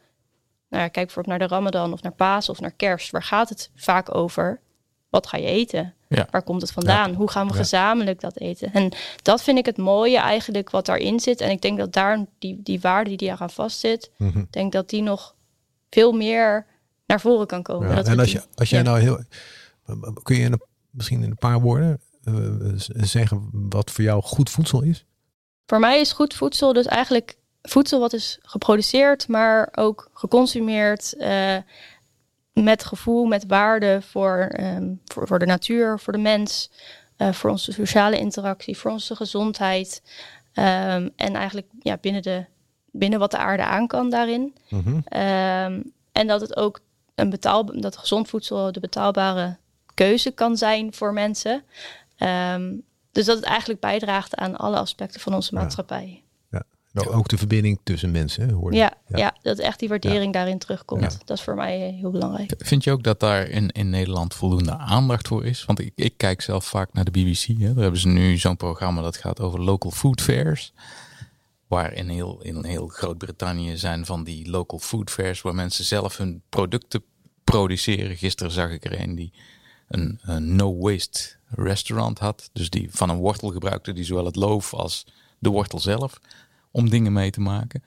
nou 0.69 0.84
ja, 0.84 0.89
kijk 0.89 1.05
bijvoorbeeld 1.05 1.39
naar 1.39 1.48
de 1.48 1.55
Ramadan 1.55 1.93
of 1.93 2.01
naar 2.01 2.15
Paas 2.15 2.50
of 2.50 2.60
naar 2.60 2.74
Kerst, 2.74 3.12
waar 3.12 3.24
gaat 3.24 3.50
het 3.50 3.72
vaak 3.75 4.15
over? 4.15 4.62
Wat 5.09 5.27
ga 5.27 5.37
je 5.37 5.45
eten? 5.45 5.93
Ja. 6.07 6.27
Waar 6.31 6.43
komt 6.43 6.61
het 6.61 6.71
vandaan? 6.71 7.11
Ja. 7.11 7.17
Hoe 7.17 7.29
gaan 7.29 7.47
we 7.47 7.53
ja. 7.53 7.59
gezamenlijk 7.59 8.19
dat 8.19 8.37
eten? 8.37 8.73
En 8.73 8.91
dat 9.21 9.43
vind 9.43 9.57
ik 9.57 9.65
het 9.65 9.77
mooie 9.77 10.17
eigenlijk 10.17 10.69
wat 10.69 10.85
daarin 10.85 11.19
zit. 11.19 11.41
En 11.41 11.49
ik 11.49 11.61
denk 11.61 11.77
dat 11.77 11.93
daar 11.93 12.25
die, 12.39 12.59
die 12.63 12.79
waarde 12.79 13.15
die 13.15 13.27
daar 13.27 13.39
aan 13.39 13.50
vastzit, 13.50 14.11
mm 14.17 14.31
-hmm. 14.31 14.48
denk 14.50 14.72
dat 14.72 14.89
die 14.89 15.01
nog 15.01 15.35
veel 15.89 16.11
meer 16.11 16.65
naar 17.05 17.22
voren 17.22 17.48
kan 17.48 17.63
komen. 17.63 17.95
Dat 17.95 18.07
en 18.07 18.19
als, 18.19 18.31
je, 18.31 18.41
als 18.55 18.69
jij 18.69 18.81
nou 18.81 19.00
heel. 19.00 19.24
Kun 20.24 20.35
je 20.35 20.43
in 20.43 20.51
een, 20.51 20.61
misschien 20.89 21.24
in 21.24 21.29
een 21.29 21.37
paar 21.37 21.61
woorden 21.61 22.01
uh, 22.24 22.72
zeggen 22.95 23.50
wat 23.51 23.91
voor 23.91 24.03
jou 24.03 24.22
goed 24.22 24.50
voedsel 24.50 24.81
is? 24.81 25.05
Voor 25.65 25.79
mij 25.79 26.00
is 26.00 26.11
goed 26.11 26.33
voedsel 26.33 26.74
dus 26.74 26.85
eigenlijk 26.85 27.37
voedsel 27.61 28.00
wat 28.00 28.13
is 28.13 28.39
geproduceerd, 28.41 29.27
maar 29.27 29.69
ook 29.75 30.09
geconsumeerd. 30.13 31.13
Uh, 31.17 31.55
met 32.63 32.83
gevoel, 32.83 33.25
met 33.25 33.45
waarde 33.48 34.01
voor, 34.01 34.55
um, 34.59 35.01
voor, 35.05 35.27
voor, 35.27 35.39
de 35.39 35.45
natuur, 35.45 36.00
voor 36.00 36.13
de 36.13 36.19
mens, 36.19 36.72
uh, 37.17 37.31
voor 37.31 37.50
onze 37.50 37.72
sociale 37.72 38.17
interactie, 38.17 38.77
voor 38.77 38.91
onze 38.91 39.15
gezondheid. 39.15 40.01
Um, 40.53 41.09
en 41.15 41.33
eigenlijk 41.33 41.67
ja, 41.79 41.98
binnen, 42.01 42.22
de, 42.22 42.45
binnen 42.91 43.19
wat 43.19 43.31
de 43.31 43.37
aarde 43.37 43.63
aan 43.63 43.87
kan 43.87 44.09
daarin. 44.09 44.55
Mm 44.69 44.81
-hmm. 44.81 44.95
um, 44.95 45.93
en 46.11 46.27
dat 46.27 46.41
het 46.41 46.55
ook 46.55 46.79
een 47.15 47.29
betaal, 47.29 47.65
dat 47.65 47.98
gezond 47.98 48.29
voedsel 48.29 48.72
de 48.72 48.79
betaalbare 48.79 49.57
keuze 49.93 50.31
kan 50.31 50.57
zijn 50.57 50.93
voor 50.93 51.13
mensen. 51.13 51.63
dus 53.11 53.25
dat 53.25 53.35
het 53.35 53.45
eigenlijk 53.45 53.79
bijdraagt 53.79 54.35
aan 54.35 54.57
alle 54.57 54.77
aspecten 54.77 55.22
van 55.22 55.33
onze 55.33 55.53
maatschappij. 55.53 56.24
Nou, 56.91 57.09
ook 57.09 57.27
de 57.27 57.37
verbinding 57.37 57.79
tussen 57.83 58.11
mensen. 58.11 58.49
Hoor 58.49 58.73
ja, 58.73 58.93
ja, 59.07 59.17
ja. 59.17 59.35
dat 59.41 59.59
echt 59.59 59.79
die 59.79 59.89
waardering 59.89 60.33
daarin 60.33 60.57
terugkomt. 60.57 61.19
Dat 61.25 61.37
is 61.37 61.43
voor 61.43 61.55
mij 61.55 61.77
heel 61.77 62.11
belangrijk. 62.11 62.53
Vind 62.57 62.83
je 62.83 62.91
ook 62.91 63.03
dat 63.03 63.19
daar 63.19 63.47
in, 63.47 63.69
in 63.69 63.89
Nederland 63.89 64.33
voldoende 64.33 64.77
aandacht 64.77 65.27
voor 65.27 65.45
is? 65.45 65.65
Want 65.65 65.79
ik, 65.79 65.91
ik 65.95 66.13
kijk 66.17 66.41
zelf 66.41 66.65
vaak 66.65 66.93
naar 66.93 67.05
de 67.05 67.11
BBC. 67.11 67.45
Hè. 67.45 67.73
Daar 67.73 67.83
hebben 67.83 67.99
ze 67.99 68.07
nu 68.07 68.37
zo'n 68.37 68.57
programma 68.57 69.01
dat 69.01 69.17
gaat 69.17 69.39
over 69.39 69.61
local 69.61 69.91
food 69.91 70.21
fairs. 70.21 70.73
Waar 71.67 71.93
in 71.93 72.09
heel, 72.09 72.41
in 72.41 72.65
heel 72.65 72.87
Groot-Brittannië 72.87 73.77
zijn 73.77 74.05
van 74.05 74.23
die 74.23 74.49
local 74.49 74.79
food 74.79 75.09
fairs... 75.09 75.41
waar 75.41 75.55
mensen 75.55 75.85
zelf 75.85 76.17
hun 76.17 76.41
producten 76.49 77.03
produceren. 77.43 78.15
Gisteren 78.15 78.51
zag 78.51 78.69
ik 78.69 78.85
er 78.85 78.99
een 78.99 79.15
die 79.15 79.33
een, 79.87 80.19
een 80.21 80.55
no-waste 80.55 81.19
restaurant 81.47 82.19
had. 82.19 82.49
Dus 82.53 82.69
die 82.69 82.87
van 82.91 83.09
een 83.09 83.17
wortel 83.17 83.51
gebruikte 83.51 83.93
die 83.93 84.03
zowel 84.03 84.25
het 84.25 84.35
loof 84.35 84.73
als 84.73 85.05
de 85.39 85.49
wortel 85.49 85.79
zelf 85.79 86.19
om 86.72 86.90
dingen 86.90 87.14
mee 87.14 87.32
te 87.32 87.42
maken. 87.42 87.84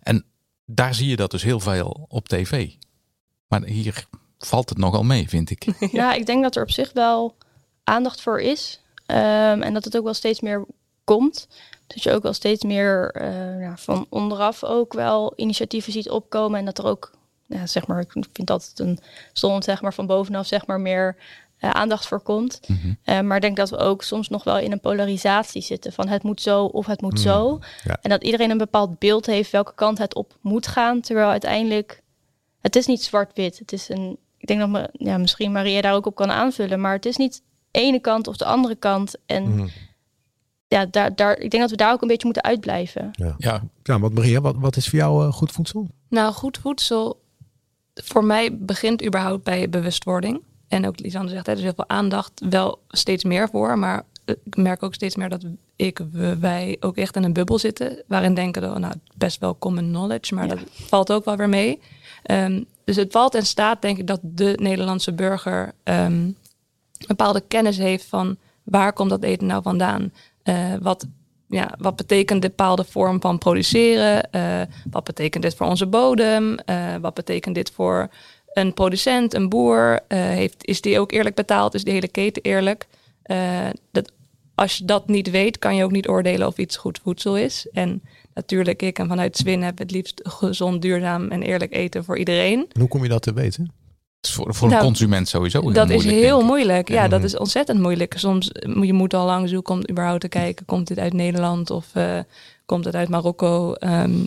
En 0.00 0.24
daar 0.64 0.94
zie 0.94 1.08
je 1.08 1.16
dat 1.16 1.30
dus 1.30 1.42
heel 1.42 1.60
veel 1.60 2.06
op 2.08 2.28
tv. 2.28 2.70
Maar 3.48 3.64
hier 3.64 4.06
valt 4.38 4.68
het 4.68 4.78
nogal 4.78 5.02
mee, 5.02 5.28
vind 5.28 5.50
ik. 5.50 5.66
Ja, 5.92 6.12
ik 6.12 6.26
denk 6.26 6.42
dat 6.42 6.56
er 6.56 6.62
op 6.62 6.70
zich 6.70 6.92
wel 6.92 7.36
aandacht 7.84 8.20
voor 8.20 8.40
is. 8.40 8.80
Um, 9.06 9.62
en 9.62 9.74
dat 9.74 9.84
het 9.84 9.96
ook 9.96 10.04
wel 10.04 10.14
steeds 10.14 10.40
meer 10.40 10.64
komt. 11.04 11.48
Dat 11.86 12.02
je 12.02 12.12
ook 12.12 12.22
wel 12.22 12.32
steeds 12.32 12.64
meer 12.64 13.22
ja, 13.60 13.76
van 13.76 14.06
onderaf 14.08 14.64
ook 14.64 14.92
wel 14.92 15.32
initiatieven 15.36 15.92
ziet 15.92 16.10
opkomen. 16.10 16.58
En 16.58 16.64
dat 16.64 16.78
er 16.78 16.86
ook, 16.86 17.12
ja, 17.46 17.66
zeg 17.66 17.86
maar, 17.86 18.00
ik 18.00 18.12
vind 18.32 18.46
dat 18.46 18.72
een 18.74 18.98
stond 19.32 19.64
zeg 19.64 19.82
maar 19.82 19.94
van 19.94 20.06
bovenaf 20.06 20.46
zeg 20.46 20.66
maar 20.66 20.80
meer 20.80 21.16
aandacht 21.72 22.06
voor 22.06 22.20
komt. 22.20 22.60
Mm 22.66 22.78
-hmm. 22.82 22.98
uh, 23.04 23.20
maar 23.20 23.36
ik 23.36 23.42
denk 23.42 23.56
dat 23.56 23.70
we 23.70 23.76
ook 23.76 24.02
soms 24.02 24.28
nog 24.28 24.44
wel 24.44 24.58
in 24.58 24.72
een 24.72 24.80
polarisatie 24.80 25.62
zitten 25.62 25.92
van 25.92 26.08
het 26.08 26.22
moet 26.22 26.40
zo 26.40 26.64
of 26.64 26.86
het 26.86 27.00
moet 27.00 27.16
mm, 27.16 27.18
zo. 27.18 27.58
Ja. 27.84 27.98
En 28.02 28.10
dat 28.10 28.24
iedereen 28.24 28.50
een 28.50 28.58
bepaald 28.58 28.98
beeld 28.98 29.26
heeft 29.26 29.50
welke 29.50 29.74
kant 29.74 29.98
het 29.98 30.14
op 30.14 30.36
moet 30.40 30.66
gaan. 30.66 31.00
Terwijl 31.00 31.28
uiteindelijk, 31.28 32.02
het 32.60 32.76
is 32.76 32.86
niet 32.86 33.02
zwart-wit. 33.02 33.58
Het 33.58 33.72
is 33.72 33.88
een, 33.88 34.18
ik 34.38 34.46
denk 34.46 34.60
dat 34.60 34.68
me, 34.68 34.88
ja, 34.92 35.18
misschien 35.18 35.52
Maria 35.52 35.80
daar 35.80 35.94
ook 35.94 36.06
op 36.06 36.14
kan 36.14 36.30
aanvullen, 36.30 36.80
maar 36.80 36.92
het 36.92 37.06
is 37.06 37.16
niet 37.16 37.42
de 37.70 37.80
ene 37.80 38.00
kant 38.00 38.26
of 38.26 38.36
de 38.36 38.44
andere 38.44 38.74
kant. 38.74 39.14
En 39.26 39.42
mm. 39.42 39.68
ja, 40.66 40.86
daar, 40.86 41.14
daar, 41.14 41.38
ik 41.38 41.50
denk 41.50 41.62
dat 41.62 41.70
we 41.70 41.76
daar 41.76 41.92
ook 41.92 42.02
een 42.02 42.08
beetje 42.08 42.26
moeten 42.26 42.44
uitblijven. 42.44 43.08
Ja, 43.12 43.34
ja. 43.38 43.62
ja 43.82 43.98
want 43.98 44.14
Maria, 44.14 44.40
wat, 44.40 44.56
wat 44.58 44.76
is 44.76 44.88
voor 44.88 44.98
jou 44.98 45.26
uh, 45.26 45.32
goed 45.32 45.52
voedsel? 45.52 45.88
Nou, 46.08 46.32
goed 46.32 46.58
voedsel 46.58 47.22
voor 47.94 48.24
mij 48.24 48.58
begint 48.58 49.04
überhaupt 49.04 49.44
bij 49.44 49.68
bewustwording. 49.68 50.42
En 50.68 50.86
ook 50.86 51.00
Lisanne 51.00 51.30
zegt, 51.30 51.48
er 51.48 51.56
is 51.56 51.62
heel 51.62 51.72
veel 51.74 51.88
aandacht, 51.88 52.42
wel 52.48 52.78
steeds 52.88 53.24
meer 53.24 53.48
voor. 53.48 53.78
Maar 53.78 54.04
ik 54.24 54.56
merk 54.56 54.82
ook 54.82 54.94
steeds 54.94 55.16
meer 55.16 55.28
dat 55.28 55.44
ik, 55.76 56.00
we, 56.12 56.38
wij 56.38 56.76
ook 56.80 56.96
echt 56.96 57.16
in 57.16 57.24
een 57.24 57.32
bubbel 57.32 57.58
zitten. 57.58 58.02
Waarin 58.06 58.34
denken, 58.34 58.62
dat, 58.62 58.78
nou, 58.78 58.94
best 59.14 59.40
wel 59.40 59.58
common 59.58 59.88
knowledge, 59.88 60.34
maar 60.34 60.46
ja. 60.46 60.54
dat 60.54 60.64
valt 60.70 61.12
ook 61.12 61.24
wel 61.24 61.36
weer 61.36 61.48
mee. 61.48 61.80
Um, 62.30 62.66
dus 62.84 62.96
het 62.96 63.12
valt 63.12 63.34
en 63.34 63.46
staat, 63.46 63.82
denk 63.82 63.98
ik, 63.98 64.06
dat 64.06 64.20
de 64.22 64.58
Nederlandse 64.60 65.12
burger 65.12 65.72
um, 65.84 65.94
een 65.94 66.36
bepaalde 67.06 67.42
kennis 67.48 67.78
heeft 67.78 68.04
van 68.04 68.36
waar 68.62 68.92
komt 68.92 69.10
dat 69.10 69.22
eten 69.22 69.46
nou 69.46 69.62
vandaan? 69.62 70.12
Uh, 70.44 70.74
wat, 70.80 71.06
ja, 71.48 71.74
wat 71.78 71.96
betekent 71.96 72.42
de 72.42 72.48
bepaalde 72.48 72.84
vorm 72.84 73.20
van 73.20 73.38
produceren? 73.38 74.28
Uh, 74.32 74.60
wat 74.90 75.04
betekent 75.04 75.42
dit 75.42 75.54
voor 75.54 75.66
onze 75.66 75.86
bodem? 75.86 76.58
Uh, 76.66 76.94
wat 77.00 77.14
betekent 77.14 77.54
dit 77.54 77.70
voor 77.70 78.10
een 78.54 78.74
producent, 78.74 79.34
een 79.34 79.48
boer, 79.48 80.00
uh, 80.08 80.18
heeft, 80.18 80.66
is 80.66 80.80
die 80.80 80.98
ook 80.98 81.12
eerlijk 81.12 81.34
betaald? 81.34 81.74
Is 81.74 81.84
de 81.84 81.90
hele 81.90 82.08
keten 82.08 82.42
eerlijk? 82.42 82.86
Uh, 83.26 83.66
dat, 83.92 84.12
als 84.54 84.76
je 84.76 84.84
dat 84.84 85.08
niet 85.08 85.30
weet, 85.30 85.58
kan 85.58 85.76
je 85.76 85.84
ook 85.84 85.90
niet 85.90 86.08
oordelen 86.08 86.46
of 86.46 86.58
iets 86.58 86.76
goed 86.76 87.00
voedsel 87.02 87.36
is. 87.36 87.68
En 87.72 88.02
natuurlijk, 88.34 88.82
ik 88.82 88.98
en 88.98 89.08
vanuit 89.08 89.36
Zwin 89.36 89.62
heb 89.62 89.78
het 89.78 89.90
liefst 89.90 90.20
gezond, 90.22 90.82
duurzaam 90.82 91.28
en 91.28 91.42
eerlijk 91.42 91.74
eten 91.74 92.04
voor 92.04 92.18
iedereen. 92.18 92.66
En 92.72 92.80
hoe 92.80 92.88
kom 92.88 93.02
je 93.02 93.08
dat 93.08 93.22
te 93.22 93.32
weten? 93.32 93.72
is 94.24 94.32
voor, 94.32 94.54
voor 94.54 94.68
een 94.68 94.74
Nou, 94.74 94.86
consument 94.86 95.28
sowieso 95.28 95.60
heel 95.60 95.72
dat 95.72 95.90
is 95.90 96.04
heel 96.04 96.44
moeilijk. 96.44 96.88
Ja, 96.88 97.08
dat 97.08 97.24
is 97.24 97.36
ontzettend 97.36 97.80
moeilijk. 97.80 98.14
Soms 98.18 98.50
moet 98.66 98.86
je 98.86 98.92
moet 98.92 99.14
al 99.14 99.26
lang 99.26 99.48
zoeken 99.48 99.74
om 99.74 99.80
überhaupt 99.90 100.20
te 100.20 100.28
kijken. 100.28 100.66
Komt 100.66 100.86
dit 100.86 100.98
uit 100.98 101.12
Nederland 101.12 101.70
of 101.70 101.86
eh, 101.92 102.18
komt 102.66 102.84
het 102.84 102.94
uit 102.94 103.08
Marokko? 103.08 103.72
Ehm, 103.72 104.22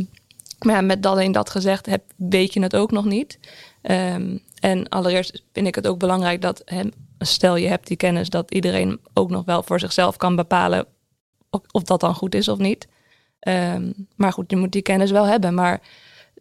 maar 0.65 0.75
ja, 0.75 0.81
met 0.81 1.05
alleen 1.05 1.31
dat 1.31 1.49
gezegd 1.49 1.85
heb, 1.85 2.03
weet 2.15 2.53
je 2.53 2.61
het 2.61 2.75
ook 2.75 2.91
nog 2.91 3.05
niet. 3.05 3.39
Ehm, 3.87 4.37
en 4.59 4.89
allereerst 4.89 5.43
vind 5.53 5.67
ik 5.67 5.75
het 5.75 5.87
ook 5.87 5.99
belangrijk 5.99 6.41
dat, 6.41 6.61
hè, 6.65 6.81
stel 7.19 7.55
je 7.55 7.67
hebt 7.67 7.87
die 7.87 7.97
kennis, 7.97 8.29
dat 8.29 8.51
iedereen 8.53 8.99
ook 9.13 9.29
nog 9.29 9.45
wel 9.45 9.63
voor 9.63 9.79
zichzelf 9.79 10.17
kan 10.17 10.35
bepalen 10.35 10.85
of, 11.49 11.61
of 11.71 11.83
dat 11.83 11.99
dan 11.99 12.15
goed 12.15 12.35
is 12.35 12.47
of 12.47 12.57
niet. 12.57 12.87
Ehm, 13.39 13.91
maar 14.15 14.33
goed, 14.33 14.51
je 14.51 14.55
moet 14.55 14.71
die 14.71 14.81
kennis 14.81 15.11
wel 15.11 15.25
hebben. 15.25 15.53
Maar 15.53 15.81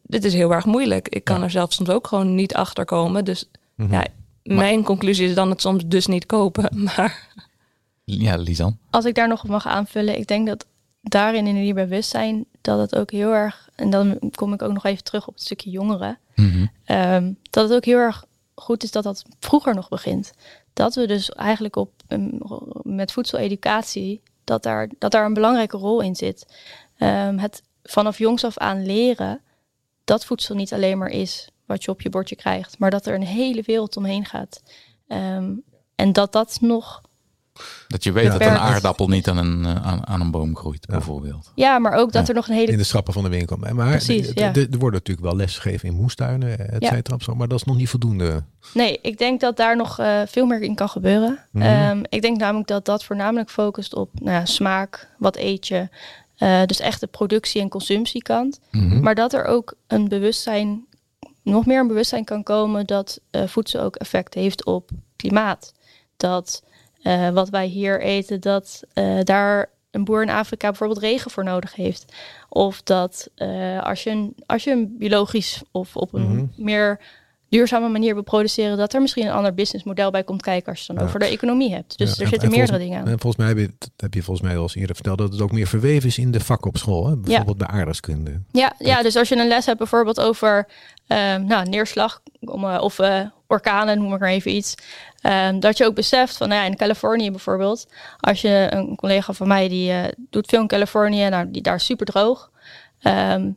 dit 0.03 0.25
is 0.25 0.35
heel 0.35 0.53
erg 0.53 0.65
moeilijk. 0.65 1.09
Ik 1.09 1.25
kan 1.25 1.37
Ja. 1.39 1.43
er 1.45 1.51
zelf 1.51 1.73
soms 1.73 1.89
ook 1.89 2.07
gewoon 2.07 2.35
niet 2.35 2.55
achter 2.55 2.85
komen. 2.85 3.25
Dus 3.25 3.51
Mhm. 3.75 3.93
ja, 3.93 4.07
mijn 4.43 4.83
conclusie 4.83 5.29
is 5.29 5.35
dan 5.35 5.51
het 5.51 5.61
soms 5.61 5.83
dus 5.87 6.07
niet 6.07 6.27
kopen. 6.27 6.69
Maar 6.97 7.29
Ja, 8.05 8.37
Lisan. 8.37 8.79
Als 8.91 9.05
ik 9.05 9.15
daar 9.15 9.29
nog 9.29 9.43
op 9.43 9.49
mag 9.49 9.67
aanvullen, 9.67 10.19
ik 10.19 10.27
denk 10.27 10.47
dat 10.47 10.67
daarin 11.03 11.47
in 11.47 11.55
die 11.55 11.75
bewustzijn 11.75 12.45
dat 12.67 12.79
het 12.79 12.97
ook 12.97 13.11
heel 13.11 13.33
erg, 13.33 13.69
en 13.75 13.91
dan 13.91 14.19
kom 14.35 14.53
ik 14.53 14.63
ook 14.63 14.73
nog 14.73 14.85
even 14.85 15.05
terug 15.05 15.27
op 15.29 15.35
het 15.35 15.43
stukje 15.43 15.71
jongeren, 15.71 16.19
Mhm. 16.35 16.67
ehm, 16.85 17.33
dat 17.51 17.69
het 17.69 17.77
ook 17.77 17.85
heel 17.85 17.99
erg 17.99 18.25
goed 18.55 18.83
is 18.83 18.91
dat 18.91 19.03
dat 19.05 19.25
vroeger 19.41 19.75
nog 19.75 19.89
begint. 19.89 20.33
Dat 20.73 20.95
we 20.95 21.07
dus 21.07 21.31
eigenlijk 21.31 21.77
op 21.77 21.91
um, 22.09 22.39
met 22.83 23.13
voedseleducatie, 23.13 24.23
dat 24.45 24.63
daar, 24.63 24.91
dat 24.99 25.11
daar 25.11 25.25
een 25.25 25.35
belangrijke 25.35 25.77
rol 25.77 26.01
in 26.01 26.17
zit. 26.17 26.47
Ehm, 26.99 27.39
het 27.39 27.63
vanaf 27.83 28.19
jongs 28.19 28.45
af 28.45 28.59
aan 28.59 28.87
leren 28.87 29.41
dat 30.05 30.25
voedsel 30.25 30.55
niet 30.55 30.73
alleen 30.73 30.99
maar 30.99 31.09
is 31.09 31.49
wat 31.67 31.85
je 31.85 31.91
op 31.91 32.01
je 32.01 32.11
bordje 32.11 32.37
krijgt, 32.37 32.79
maar 32.79 32.91
dat 32.91 33.07
er 33.07 33.15
een 33.15 33.23
hele 33.27 33.63
wereld 33.63 33.97
omheen 33.97 34.25
gaat. 34.25 34.63
Ehm, 35.09 35.53
en 35.95 36.13
dat 36.13 36.33
dat 36.33 36.59
nog 36.61 37.03
Dat 37.89 38.05
je 38.05 38.13
weet 38.13 38.25
Ja. 38.25 38.31
dat 38.31 38.41
een 38.41 38.59
aardappel 38.59 39.09
niet 39.09 39.29
aan 39.29 39.37
een, 39.37 39.65
eh, 39.65 39.87
aan, 39.87 40.07
aan 40.07 40.21
een 40.21 40.31
boom 40.31 40.57
groeit, 40.57 40.87
bijvoorbeeld. 40.87 41.53
Ja, 41.55 41.79
maar 41.79 41.93
ook 41.93 42.13
dat 42.13 42.23
Ja. 42.23 42.29
er 42.29 42.35
nog 42.35 42.49
een 42.49 42.55
hele 42.55 42.73
in 42.73 42.79
de 42.79 42.85
schappen 42.85 43.13
van 43.13 43.23
de 43.23 43.29
winkel. 43.29 43.57
Maar 43.57 43.89
Precies, 43.89 44.31
ja. 44.35 44.55
er 44.55 44.79
wordt 44.79 44.95
natuurlijk 44.97 45.27
wel 45.27 45.37
lesgegeven 45.37 45.89
in 45.89 45.95
moestuinen, 45.95 46.71
et 46.71 46.85
cetera, 46.85 47.17
zo, 47.19 47.35
maar 47.35 47.49
dat 47.49 47.59
is 47.59 47.65
nog 47.65 47.77
niet 47.77 47.89
voldoende. 47.89 48.43
Nee, 48.75 48.99
ik 49.03 49.19
denk 49.19 49.41
dat 49.41 49.57
daar 49.57 49.77
nog 49.77 49.99
eh, 49.99 50.21
veel 50.27 50.47
meer 50.47 50.61
in 50.63 50.75
kan 50.75 50.89
gebeuren. 50.89 51.39
Mhm. 51.51 51.65
Ehm, 51.65 52.03
ik 52.09 52.23
denk 52.23 52.37
namelijk 52.39 52.69
dat 52.69 52.85
dat 52.85 53.05
voornamelijk 53.05 53.51
focust 53.51 53.95
op 53.95 54.11
nou 54.15 54.31
ja, 54.37 54.45
smaak, 54.45 55.09
wat 55.19 55.37
eet 55.37 55.67
je. 55.69 55.89
Eh, 56.37 56.63
dus 56.67 56.81
echt 56.81 57.01
de 57.01 57.07
productie- 57.07 57.61
en 57.61 57.69
consumptiekant. 57.69 58.61
Mhm. 58.71 59.01
Maar 59.01 59.15
dat 59.15 59.33
er 59.33 59.45
ook 59.45 59.75
een 59.87 60.09
bewustzijn, 60.09 60.85
nog 61.43 61.67
meer 61.67 61.81
een 61.81 61.87
bewustzijn 61.89 62.25
kan 62.25 62.43
komen 62.43 62.87
dat 62.87 63.21
eh, 63.31 63.47
voedsel 63.47 63.81
ook 63.81 63.97
effect 63.97 64.35
heeft 64.35 64.65
op 64.65 64.91
klimaat. 65.17 65.73
Dat 66.17 66.63
eh, 67.07 67.29
wat 67.29 67.49
wij 67.49 67.67
hier 67.67 68.01
eten, 68.01 68.41
dat 68.41 68.83
eh, 68.93 69.19
daar 69.23 69.71
een 69.91 70.05
boer 70.05 70.23
in 70.23 70.31
Afrika 70.31 70.69
bijvoorbeeld 70.69 70.99
regen 71.01 71.31
voor 71.31 71.45
nodig 71.45 71.75
heeft. 71.75 72.13
Of 72.49 72.83
dat 72.83 73.29
eh, 73.35 73.83
als, 73.83 74.03
je 74.03 74.11
een, 74.11 74.35
als 74.47 74.65
je 74.65 74.71
een 74.71 74.95
biologisch 74.99 75.63
of 75.73 75.97
op 75.97 76.13
een 76.15 76.35
Mhm. 76.35 76.45
meer 76.57 77.01
duurzame 77.49 77.89
manier 77.89 78.15
wil 78.15 78.23
produceren, 78.23 78.77
dat 78.77 78.95
er 78.95 79.01
misschien 79.01 79.27
een 79.27 79.33
ander 79.33 79.55
businessmodel 79.55 80.11
bij 80.11 80.25
komt 80.25 80.43
kijken 80.43 80.69
als 80.71 80.79
je 80.81 80.85
het 80.87 80.97
dan 80.97 81.03
Ja. 81.05 81.09
over 81.15 81.21
de 81.29 81.35
economie 81.35 81.73
hebt. 81.73 81.99
Dus 81.99 82.09
Ja, 82.09 82.15
er 82.17 82.23
en- 82.23 82.29
zitten 82.29 82.49
en 82.49 82.55
meerdere 82.55 82.67
volgens- 82.79 82.89
dingen 82.89 82.99
aan. 83.07 83.13
En 83.13 83.21
volgens 83.21 83.37
mij 83.37 83.47
heb 83.49 83.59
je, 83.59 83.75
dat 83.79 83.91
heb 83.97 84.15
je 84.15 84.23
volgens 84.23 84.47
mij 84.47 84.57
al 84.57 84.63
eens 84.63 84.75
eerder 84.75 84.95
verteld, 84.95 85.19
dat 85.19 85.33
het 85.33 85.41
ook 85.41 85.53
meer 85.53 85.67
verweven 85.67 86.09
is 86.09 86.19
in 86.19 86.31
de 86.31 86.41
vakken 86.41 86.69
op 86.69 86.77
school. 86.77 87.07
Hè? 87.07 87.17
Bijvoorbeeld 87.17 87.59
bij 87.59 87.67
aardrijkskunde. 87.67 88.41
Ja, 88.51 88.73
ja, 88.79 89.03
dus 89.03 89.17
als 89.17 89.29
je 89.29 89.37
een 89.37 89.49
les 89.49 89.67
hebt 89.67 89.79
bijvoorbeeld 89.79 90.21
over 90.21 90.69
ehm, 91.07 91.45
nou, 91.45 91.69
neerslag 91.69 92.23
om, 92.41 92.65
of 92.65 92.99
eh, 92.99 93.21
orkanen, 93.47 93.99
noem 93.99 94.15
ik 94.15 94.21
maar 94.21 94.29
even 94.29 94.55
iets. 94.55 94.75
ehm, 95.21 95.59
dat 95.61 95.79
je 95.79 95.85
ook 95.85 95.95
beseft 95.95 96.37
van, 96.37 96.49
nou 96.49 96.61
ja, 96.61 96.67
in 96.67 96.77
Californië 96.77 97.31
bijvoorbeeld, 97.31 97.87
als 98.21 98.41
je 98.41 98.67
een 98.71 98.97
collega 98.97 99.33
van 99.33 99.49
mij 99.49 99.69
die 99.69 99.93
eh, 99.93 100.05
doet 100.31 100.47
veel 100.47 100.61
in 100.61 100.67
Californië, 100.67 101.29
nou, 101.29 101.51
die 101.51 101.63
daar 101.63 101.75
is 101.75 101.85
super 101.85 102.07
droog. 102.07 102.51
Ehm, 103.01 103.51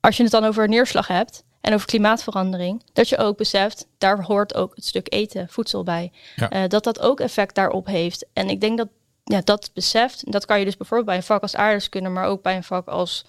als 0.00 0.16
je 0.16 0.22
het 0.22 0.32
dan 0.32 0.44
over 0.44 0.68
neerslag 0.68 1.06
hebt 1.06 1.44
en 1.60 1.74
over 1.74 1.86
klimaatverandering, 1.86 2.82
dat 2.92 3.08
je 3.08 3.18
ook 3.18 3.36
beseft, 3.36 3.86
daar 3.98 4.22
hoort 4.22 4.54
ook 4.54 4.74
het 4.74 4.84
stuk 4.84 5.12
eten, 5.12 5.48
voedsel 5.48 5.82
bij. 5.82 6.12
Ja. 6.36 6.50
Eh, 6.50 6.62
dat 6.68 6.84
dat 6.84 7.00
ook 7.00 7.20
effect 7.20 7.54
daarop 7.54 7.86
heeft. 7.86 8.26
En 8.32 8.48
ik 8.48 8.60
denk 8.60 8.78
dat 8.78 8.88
ja, 9.24 9.40
dat 9.44 9.70
beseft, 9.74 10.32
dat 10.32 10.44
kan 10.44 10.58
je 10.58 10.64
dus 10.64 10.76
bijvoorbeeld 10.76 11.08
bij 11.08 11.16
een 11.16 11.22
vak 11.22 11.42
als 11.42 11.56
aardrijkskunde, 11.56 12.08
maar 12.08 12.26
ook 12.26 12.42
bij 12.42 12.56
een 12.56 12.64
vak 12.64 12.88
als 12.88 13.24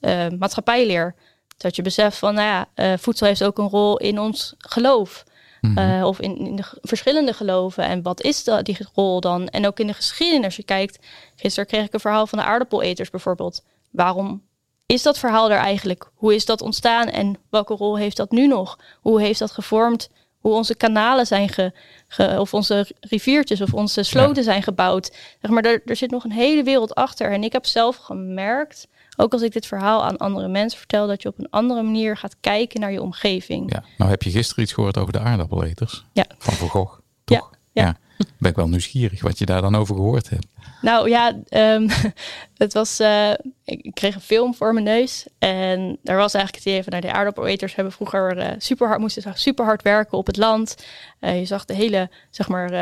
eh, 0.00 0.26
maatschappijleer. 0.38 1.14
Dat 1.56 1.76
je 1.76 1.82
beseft 1.82 2.18
van, 2.18 2.34
nou 2.34 2.66
ja, 2.74 2.98
voedsel 2.98 3.26
heeft 3.26 3.44
ook 3.44 3.58
een 3.58 3.68
rol 3.68 3.98
in 3.98 4.18
ons 4.18 4.54
geloof. 4.58 5.24
Mhm. 5.68 5.78
Eh, 5.78 6.06
of 6.06 6.20
in, 6.20 6.36
in 6.36 6.56
de 6.56 6.64
verschillende 6.80 7.32
geloven. 7.32 7.84
En 7.84 8.02
wat 8.02 8.22
is 8.22 8.44
dat, 8.44 8.64
die 8.64 8.78
rol 8.94 9.20
dan? 9.20 9.48
En 9.48 9.66
ook 9.66 9.78
in 9.80 9.86
de 9.86 9.94
geschiedenis. 9.94 10.44
Als 10.44 10.56
je 10.56 10.62
kijkt, 10.62 10.98
gisteren 11.36 11.68
kreeg 11.68 11.84
ik 11.84 11.92
een 11.92 12.00
verhaal 12.00 12.26
van 12.26 12.38
de 12.38 12.44
aardappeleters 12.44 13.10
bijvoorbeeld. 13.10 13.64
Waarom 13.90 14.42
is 14.86 15.02
dat 15.02 15.18
verhaal 15.18 15.50
er 15.50 15.58
eigenlijk? 15.58 16.10
Hoe 16.14 16.34
is 16.34 16.44
dat 16.44 16.62
ontstaan 16.62 17.08
en 17.08 17.36
welke 17.50 17.74
rol 17.74 17.98
heeft 17.98 18.16
dat 18.16 18.30
nu 18.30 18.46
nog? 18.46 18.78
Hoe 19.00 19.20
heeft 19.20 19.38
dat 19.38 19.50
gevormd? 19.50 20.10
Hoe 20.38 20.52
onze 20.52 20.74
kanalen 20.74 21.26
zijn 21.26 21.48
ge, 21.48 21.72
ge- 22.08 22.36
of 22.38 22.54
onze 22.54 22.86
riviertjes 23.00 23.60
of 23.60 23.74
onze 23.74 24.02
sloten 24.02 24.44
zijn 24.44 24.62
gebouwd. 24.62 25.12
Zeg 25.40 25.50
maar, 25.50 25.62
er, 25.64 25.82
er 25.84 25.96
zit 25.96 26.10
nog 26.10 26.24
een 26.24 26.32
hele 26.32 26.62
wereld 26.62 26.94
achter. 26.94 27.32
En 27.32 27.42
ik 27.44 27.52
heb 27.52 27.66
zelf 27.66 27.96
gemerkt, 27.96 28.88
ook 29.16 29.32
als 29.32 29.42
ik 29.42 29.52
dit 29.52 29.66
verhaal 29.66 30.04
aan 30.04 30.16
andere 30.16 30.48
mensen 30.48 30.78
vertel, 30.78 31.06
dat 31.06 31.22
je 31.22 31.28
op 31.28 31.38
een 31.38 31.50
andere 31.50 31.82
manier 31.82 32.16
gaat 32.16 32.36
kijken 32.40 32.80
naar 32.80 32.92
je 32.92 33.02
omgeving. 33.02 33.72
Ja. 33.72 33.84
Nou 33.98 34.10
heb 34.10 34.22
je 34.22 34.30
gisteren 34.30 34.64
iets 34.64 34.72
gehoord 34.72 34.98
over 34.98 35.12
de 35.12 35.18
aardappeleters 35.18 36.04
Ja. 36.12 36.24
van 36.38 36.54
Van 36.54 36.68
Gogh, 36.68 36.98
Ja, 37.24 37.38
toch? 37.38 37.50
ja. 37.72 37.96
Ben 38.44 38.52
ik 38.52 38.58
wel 38.58 38.68
nieuwsgierig 38.68 39.22
wat 39.22 39.38
je 39.38 39.46
daar 39.46 39.60
dan 39.60 39.74
over 39.74 39.94
gehoord 39.94 40.30
hebt. 40.30 40.46
Nou 40.80 41.08
ja, 41.08 41.40
ehm, 41.48 41.88
het 42.56 42.72
was. 42.72 42.98
eh, 43.00 43.30
ik 43.64 43.90
kreeg 43.94 44.14
een 44.14 44.20
film 44.20 44.54
voor 44.54 44.72
mijn 44.72 44.84
neus. 44.84 45.26
En 45.38 45.98
daar 46.02 46.16
was 46.16 46.34
eigenlijk 46.34 46.64
het 46.64 46.72
idee 46.72 46.82
van: 46.82 46.92
nou, 46.92 47.04
de 47.04 47.12
aardappeleters 47.12 47.74
hebben 47.74 47.92
vroeger 47.92 48.38
eh, 48.38 48.54
super 48.58 48.86
hard, 48.86 49.00
moesten 49.00 49.32
super 49.34 49.64
hard 49.64 49.82
werken 49.82 50.18
op 50.18 50.26
het 50.26 50.36
land. 50.36 50.76
Eh, 51.20 51.38
je 51.38 51.44
zag 51.44 51.64
de 51.64 51.74
hele, 51.74 52.10
zeg 52.30 52.48
maar, 52.48 52.72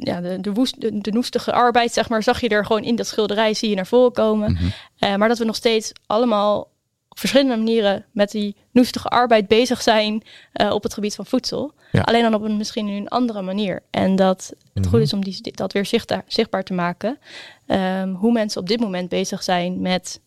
ja, 0.00 0.20
de, 0.20 0.40
de, 0.40 0.52
woest, 0.52 0.80
de, 0.80 1.00
de 1.00 1.12
noestige 1.12 1.52
arbeid, 1.52 1.92
zeg 1.92 2.08
maar, 2.08 2.22
zag 2.22 2.40
je 2.40 2.48
er 2.48 2.66
gewoon 2.66 2.84
in 2.84 2.96
dat 2.96 3.06
schilderij, 3.06 3.54
zie 3.54 3.68
je 3.68 3.74
naar 3.76 3.86
voren 3.86 4.12
komen. 4.12 4.52
Mhm. 4.52 5.18
Maar 5.18 5.28
dat 5.28 5.38
we 5.38 5.44
nog 5.44 5.56
steeds 5.56 5.92
allemaal 6.06 6.68
op 7.16 7.22
verschillende 7.22 7.56
manieren 7.56 8.04
met 8.12 8.30
die 8.30 8.56
noestige 8.72 9.08
arbeid 9.08 9.48
bezig 9.48 9.82
zijn 9.82 10.22
eh, 10.52 10.70
op 10.70 10.82
het 10.82 10.94
gebied 10.94 11.14
van 11.14 11.26
voedsel. 11.26 11.72
Ja. 11.92 12.00
Alleen 12.00 12.22
dan 12.22 12.34
op 12.34 12.42
een 12.42 12.56
misschien 12.56 12.86
een 12.88 13.08
andere 13.08 13.42
manier. 13.42 13.82
En 13.90 14.16
dat 14.16 14.52
het 14.74 14.84
Mhm. 14.84 14.88
goed 14.94 15.00
is 15.00 15.12
om 15.12 15.24
die, 15.24 15.52
dat 15.54 15.72
weer 15.72 15.86
zichtbaar, 15.86 16.24
zichtbaar 16.26 16.62
te 16.62 16.72
maken. 16.72 17.18
Ehm, 17.66 18.08
hoe 18.14 18.32
mensen 18.32 18.60
op 18.60 18.66
dit 18.68 18.80
moment 18.80 19.08
bezig 19.08 19.42
zijn 19.42 19.80
met 19.80 20.20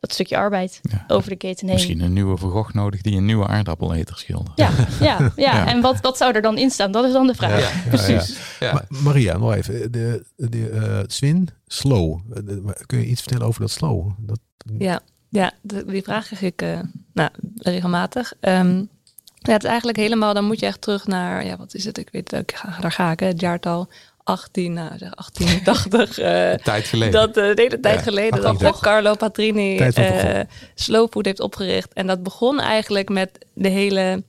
dat 0.00 0.12
stukje 0.12 0.36
arbeid 0.36 0.80
Ja. 0.82 1.04
over 1.08 1.30
de 1.30 1.36
keten 1.36 1.66
heen. 1.66 1.74
Misschien 1.74 2.00
een 2.00 2.12
nieuwe 2.12 2.36
Van 2.36 2.50
Gogh 2.50 2.74
nodig 2.74 3.00
die 3.00 3.16
een 3.16 3.24
nieuwe 3.24 3.46
aardappeleter 3.46 4.16
schildert. 4.18 4.56
Ja, 4.58 4.70
ja, 5.00 5.18
ja. 5.20 5.32
Ja. 5.36 5.66
en 5.66 5.80
wat, 5.80 6.00
wat 6.00 6.16
zou 6.16 6.34
er 6.34 6.42
dan 6.42 6.58
in 6.58 6.70
staan? 6.70 6.92
Dat 6.92 7.04
is 7.04 7.12
dan 7.12 7.26
de 7.26 7.34
vraag. 7.34 7.60
Ja, 7.84 7.88
Precies. 7.90 8.38
Ja. 8.60 8.72
Maar, 8.72 8.84
Maria, 8.88 9.36
nog 9.36 9.54
even. 9.54 9.92
De, 9.92 10.24
de 10.36 10.68
eh, 10.70 10.98
Swin, 11.06 11.48
slow. 11.66 12.20
Eh, 12.34 12.42
de- 12.44 12.82
kun 12.86 12.98
je 12.98 13.06
iets 13.06 13.20
vertellen 13.22 13.46
over 13.46 13.60
dat 13.60 13.70
slow? 13.70 14.10
Dat, 14.18 14.38
Ja, 14.78 15.00
ja 15.34 15.52
die 15.62 16.02
vraag 16.02 16.26
krijg 16.26 16.42
ik 16.42 16.62
eh, 16.62 16.78
nou, 17.12 17.30
regelmatig. 17.56 18.32
Ehm, 18.40 18.76
ja, 19.34 19.52
het 19.52 19.62
is 19.62 19.68
eigenlijk 19.68 19.98
helemaal, 19.98 20.34
dan 20.34 20.44
moet 20.44 20.60
je 20.60 20.66
echt 20.66 20.80
terug 20.80 21.06
naar, 21.06 21.46
ja, 21.46 21.56
wat 21.56 21.74
is 21.74 21.84
het? 21.84 21.98
Ik 21.98 22.08
weet 22.12 22.30
het, 22.30 22.54
daar 22.80 22.92
ga 22.92 23.10
ik, 23.10 23.20
hè, 23.20 23.26
het 23.26 23.40
jaartal 23.40 23.88
18, 24.24 24.72
nou, 24.72 24.98
zeg 24.98 25.10
1880. 25.14 26.18
eh, 26.18 26.54
Tijd 26.54 26.84
geleden. 26.84 27.12
dat 27.12 27.28
eh, 27.28 27.34
de 27.34 27.62
hele 27.62 27.80
tijd 27.80 27.94
Ja, 27.94 28.02
geleden 28.02 28.40
dat 28.40 28.60
1830. 28.60 28.80
Carlo 28.80 29.14
Patrini 29.14 29.76
Food 31.10 31.24
heeft 31.24 31.40
opgericht. 31.40 31.92
En 31.92 32.06
dat 32.06 32.22
begon 32.22 32.60
eigenlijk 32.60 33.08
met 33.08 33.46
de 33.54 33.68
hele 33.68 34.22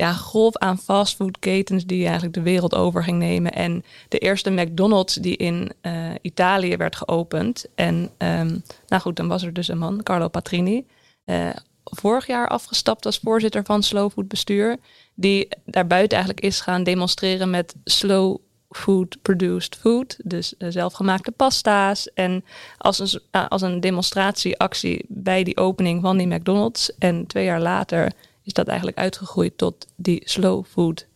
ja, 0.00 0.12
golf 0.12 0.56
aan 0.56 0.78
fastfoodketens 0.78 1.84
die 1.84 2.04
eigenlijk 2.04 2.34
de 2.34 2.42
wereld 2.42 2.74
over 2.74 3.04
ging 3.04 3.18
nemen. 3.18 3.52
En 3.52 3.84
de 4.08 4.18
eerste 4.18 4.50
McDonald's 4.50 5.14
die 5.14 5.36
in 5.36 5.72
eh, 5.80 6.10
Italië 6.22 6.76
werd 6.76 6.96
geopend. 6.96 7.66
En 7.74 8.10
ehm, 8.16 8.58
nou 8.86 9.02
goed, 9.02 9.16
dan 9.16 9.28
was 9.28 9.42
er 9.42 9.52
dus 9.52 9.68
een 9.68 9.78
man, 9.78 10.02
Carlo 10.02 10.28
Patrini. 10.28 10.86
eh, 11.24 11.50
vorig 11.84 12.26
jaar 12.26 12.48
afgestapt 12.48 13.06
als 13.06 13.18
voorzitter 13.22 13.64
van 13.64 13.82
Slow 13.82 14.10
Food 14.10 14.28
Bestuur. 14.28 14.76
Die 15.14 15.48
daarbuiten 15.64 16.16
eigenlijk 16.18 16.46
is 16.46 16.60
gaan 16.60 16.82
demonstreren 16.82 17.50
met 17.50 17.74
slow 17.84 18.36
food 18.68 19.16
produced 19.22 19.76
food. 19.76 20.16
Dus 20.24 20.56
eh, 20.56 20.68
zelfgemaakte 20.70 21.30
pasta's. 21.30 22.12
En 22.12 22.44
als 22.78 22.98
een, 22.98 23.48
als 23.48 23.62
een 23.62 23.80
demonstratieactie 23.80 25.04
bij 25.08 25.42
die 25.42 25.56
opening 25.56 26.02
van 26.02 26.16
die 26.16 26.26
McDonald's. 26.26 26.92
En 26.98 27.26
twee 27.26 27.44
jaar 27.44 27.60
later 27.60 28.12
is 28.50 28.56
dat 28.56 28.68
eigenlijk 28.68 28.98
uitgegroeid 28.98 29.58
tot 29.58 29.86
die 29.96 30.22
slow 30.24 30.64
food 30.66 31.06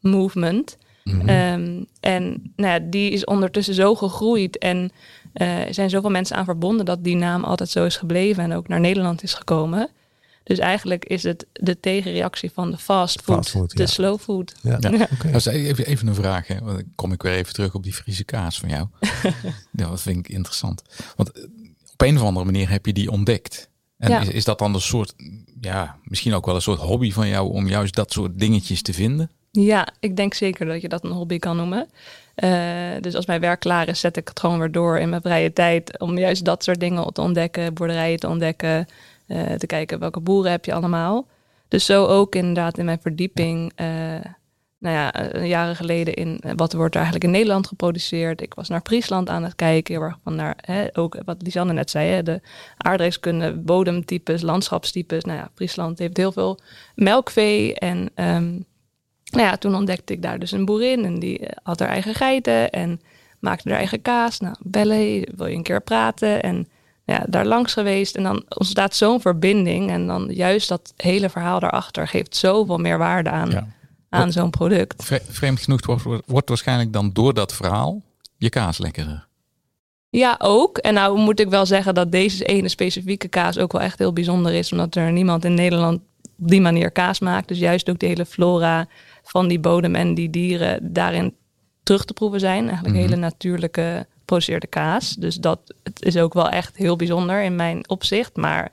movement. 0.00 0.76
Mhm. 1.04 1.28
Ehm, 1.28 1.84
en 2.00 2.52
nou 2.56 2.72
ja, 2.72 2.78
die 2.78 3.10
is 3.10 3.24
ondertussen 3.24 3.74
zo 3.74 3.94
gegroeid 3.94 4.58
en 4.58 4.92
eh, 5.32 5.66
er 5.66 5.74
zijn 5.74 5.90
zoveel 5.90 6.10
mensen 6.10 6.36
aan 6.36 6.44
verbonden 6.44 6.84
dat 6.84 7.04
die 7.04 7.16
naam 7.16 7.44
altijd 7.44 7.68
zo 7.68 7.84
is 7.84 7.96
gebleven 7.96 8.42
en 8.42 8.52
ook 8.52 8.68
naar 8.68 8.80
Nederland 8.80 9.22
is 9.22 9.34
gekomen. 9.34 9.90
Dus 10.42 10.58
eigenlijk 10.58 11.04
is 11.04 11.22
het 11.22 11.46
de 11.52 11.80
tegenreactie 11.80 12.50
van 12.50 12.70
de 12.70 12.78
fast 12.78 13.22
food, 13.22 13.36
Fast 13.36 13.50
food, 13.50 13.76
de 13.76 13.82
ja. 13.82 13.88
slow 13.88 14.18
food. 14.18 14.54
Ja. 14.62 14.78
Ja. 14.80 15.08
Even, 15.50 15.86
even 15.86 16.06
een 16.06 16.14
vraag. 16.14 16.46
Hè. 16.46 16.58
Want 16.60 16.76
dan 16.76 16.92
kom 16.94 17.12
ik 17.12 17.22
weer 17.22 17.32
even 17.32 17.54
terug 17.54 17.74
op 17.74 17.82
die 17.82 17.92
Friese 17.92 18.24
kaas 18.24 18.58
van 18.58 18.68
jou. 18.68 18.86
ja, 19.72 19.88
dat 19.88 20.02
vind 20.02 20.16
ik 20.16 20.28
interessant. 20.28 20.82
Want 21.16 21.32
eh, 21.32 21.42
op 21.92 22.02
een 22.02 22.16
of 22.16 22.22
andere 22.22 22.44
manier 22.44 22.70
heb 22.70 22.86
je 22.86 22.92
die 22.92 23.10
ontdekt. 23.10 23.68
En 24.04 24.10
Ja. 24.10 24.20
is, 24.20 24.28
is 24.28 24.44
dat 24.44 24.58
dan 24.58 24.74
een 24.74 24.80
soort, 24.80 25.14
ja, 25.60 25.96
misschien 26.04 26.34
ook 26.34 26.46
wel 26.46 26.54
een 26.54 26.60
soort 26.62 26.80
hobby 26.80 27.12
van 27.12 27.28
jou 27.28 27.52
om 27.52 27.68
juist 27.68 27.94
dat 27.94 28.12
soort 28.12 28.38
dingetjes 28.38 28.82
te 28.82 28.92
vinden? 28.92 29.30
Ja, 29.50 29.88
ik 30.00 30.16
denk 30.16 30.34
zeker 30.34 30.66
dat 30.66 30.80
je 30.80 30.88
dat 30.88 31.04
een 31.04 31.10
hobby 31.10 31.38
kan 31.38 31.56
noemen. 31.56 31.88
Eh, 32.34 32.50
dus 33.00 33.14
als 33.14 33.26
mijn 33.26 33.40
werk 33.40 33.60
klaar 33.60 33.88
is, 33.88 34.00
zet 34.00 34.16
ik 34.16 34.28
het 34.28 34.40
gewoon 34.40 34.58
weer 34.58 34.72
door 34.72 34.98
in 34.98 35.08
mijn 35.08 35.22
vrije 35.22 35.52
tijd. 35.52 35.98
Om 35.98 36.18
juist 36.18 36.44
dat 36.44 36.64
soort 36.64 36.80
dingen 36.80 37.12
te 37.12 37.20
ontdekken, 37.20 37.74
boerderijen 37.74 38.18
te 38.20 38.28
ontdekken. 38.28 38.86
eh, 39.26 39.52
te 39.52 39.66
kijken 39.66 39.98
welke 39.98 40.20
boeren 40.20 40.50
heb 40.50 40.64
je 40.64 40.74
allemaal. 40.74 41.26
Dus 41.68 41.84
zo 41.84 42.06
ook 42.06 42.34
inderdaad 42.34 42.78
in 42.78 42.84
mijn 42.84 42.98
verdieping. 43.02 43.72
eh, 43.74 43.86
nou 44.84 44.96
ja, 44.96 45.12
eh, 45.12 45.46
jaren 45.46 45.76
geleden 45.76 46.14
in 46.14 46.38
eh, 46.40 46.52
wat 46.56 46.72
wordt 46.72 46.94
er 46.94 47.00
eigenlijk 47.00 47.24
in 47.24 47.38
Nederland 47.38 47.66
geproduceerd. 47.66 48.40
Ik 48.40 48.54
was 48.54 48.68
naar 48.68 48.80
Friesland 48.82 49.28
aan 49.28 49.42
het 49.44 49.54
kijken. 49.54 49.94
Heel 49.94 50.02
erg 50.02 50.18
van 50.24 50.54
hè, 50.56 50.86
ook 50.92 51.16
wat 51.24 51.42
Lisanne 51.42 51.72
net 51.72 51.90
zei, 51.90 52.08
hè, 52.08 52.22
de 52.22 52.40
aardrijkskunde, 52.76 53.52
bodemtypes, 53.52 54.42
landschapstypes. 54.42 55.24
Nou 55.24 55.38
ja, 55.38 55.50
Friesland 55.54 55.98
heeft 55.98 56.16
heel 56.16 56.32
veel 56.32 56.58
melkvee 56.94 57.74
en... 57.74 58.10
ehm, 58.14 58.58
nou 59.34 59.46
ja, 59.46 59.56
toen 59.56 59.74
ontdekte 59.74 60.12
ik 60.12 60.22
daar 60.22 60.38
dus 60.38 60.52
een 60.52 60.64
boerin 60.64 61.04
en 61.04 61.18
die 61.18 61.38
eh, 61.38 61.56
had 61.62 61.78
haar 61.78 61.88
eigen 61.88 62.14
geiten 62.14 62.70
en 62.70 63.00
maakte 63.38 63.68
haar 63.68 63.78
eigen 63.78 64.02
kaas. 64.02 64.40
Nou, 64.40 64.54
bellen, 64.60 65.28
wil 65.36 65.46
je 65.46 65.56
een 65.56 65.62
keer 65.62 65.82
praten? 65.82 66.42
En 66.42 66.54
nou 67.04 67.20
ja, 67.20 67.24
daar 67.28 67.46
langs 67.46 67.72
geweest 67.72 68.16
en 68.16 68.22
dan 68.22 68.44
ontstaat 68.48 68.94
zo'n 68.94 69.20
verbinding 69.20 69.90
en 69.90 70.06
dan 70.06 70.28
juist 70.30 70.68
dat 70.68 70.92
hele 70.96 71.30
verhaal 71.30 71.60
daarachter 71.60 72.08
geeft 72.08 72.36
zoveel 72.36 72.78
meer 72.78 72.98
waarde 72.98 73.30
aan, 73.30 73.50
Ja. 73.50 73.66
Aan 74.14 74.32
zo'n 74.32 74.50
product. 74.50 75.04
Vre- 75.04 75.22
Vreemd 75.28 75.60
genoeg 75.60 75.86
wordt, 75.86 76.26
wordt 76.26 76.48
waarschijnlijk 76.48 76.92
dan 76.92 77.10
door 77.12 77.34
dat 77.34 77.54
verhaal 77.54 78.02
je 78.36 78.48
kaas 78.48 78.78
lekkerder. 78.78 79.26
Ja, 80.10 80.34
ook. 80.38 80.78
En 80.78 80.94
nou 80.94 81.18
moet 81.18 81.40
ik 81.40 81.48
wel 81.48 81.66
zeggen 81.66 81.94
dat 81.94 82.12
deze 82.12 82.44
ene 82.44 82.68
specifieke 82.68 83.28
kaas 83.28 83.58
ook 83.58 83.72
wel 83.72 83.80
echt 83.80 83.98
heel 83.98 84.12
bijzonder 84.12 84.52
is, 84.52 84.72
omdat 84.72 84.94
er 84.94 85.12
niemand 85.12 85.44
in 85.44 85.54
Nederland 85.54 86.00
op 86.38 86.48
die 86.48 86.60
manier 86.60 86.90
kaas 86.90 87.18
maakt. 87.20 87.48
Dus 87.48 87.58
juist 87.58 87.90
ook 87.90 87.98
de 87.98 88.06
hele 88.06 88.26
flora 88.26 88.86
van 89.22 89.48
die 89.48 89.58
bodem 89.58 89.94
en 89.94 90.14
die 90.14 90.30
dieren 90.30 90.92
daarin 90.92 91.34
terug 91.82 92.04
te 92.04 92.12
proeven 92.12 92.40
zijn. 92.40 92.64
Eigenlijk 92.64 92.94
Mhm. 92.94 93.04
hele 93.04 93.16
natuurlijke 93.16 94.06
geproduceerde 94.18 94.66
kaas. 94.66 95.14
Dus 95.14 95.36
dat 95.36 95.60
het 95.82 96.02
is 96.02 96.16
ook 96.16 96.34
wel 96.34 96.48
echt 96.48 96.76
heel 96.76 96.96
bijzonder 96.96 97.42
in 97.42 97.56
mijn 97.56 97.88
opzicht. 97.88 98.36
Maar 98.36 98.72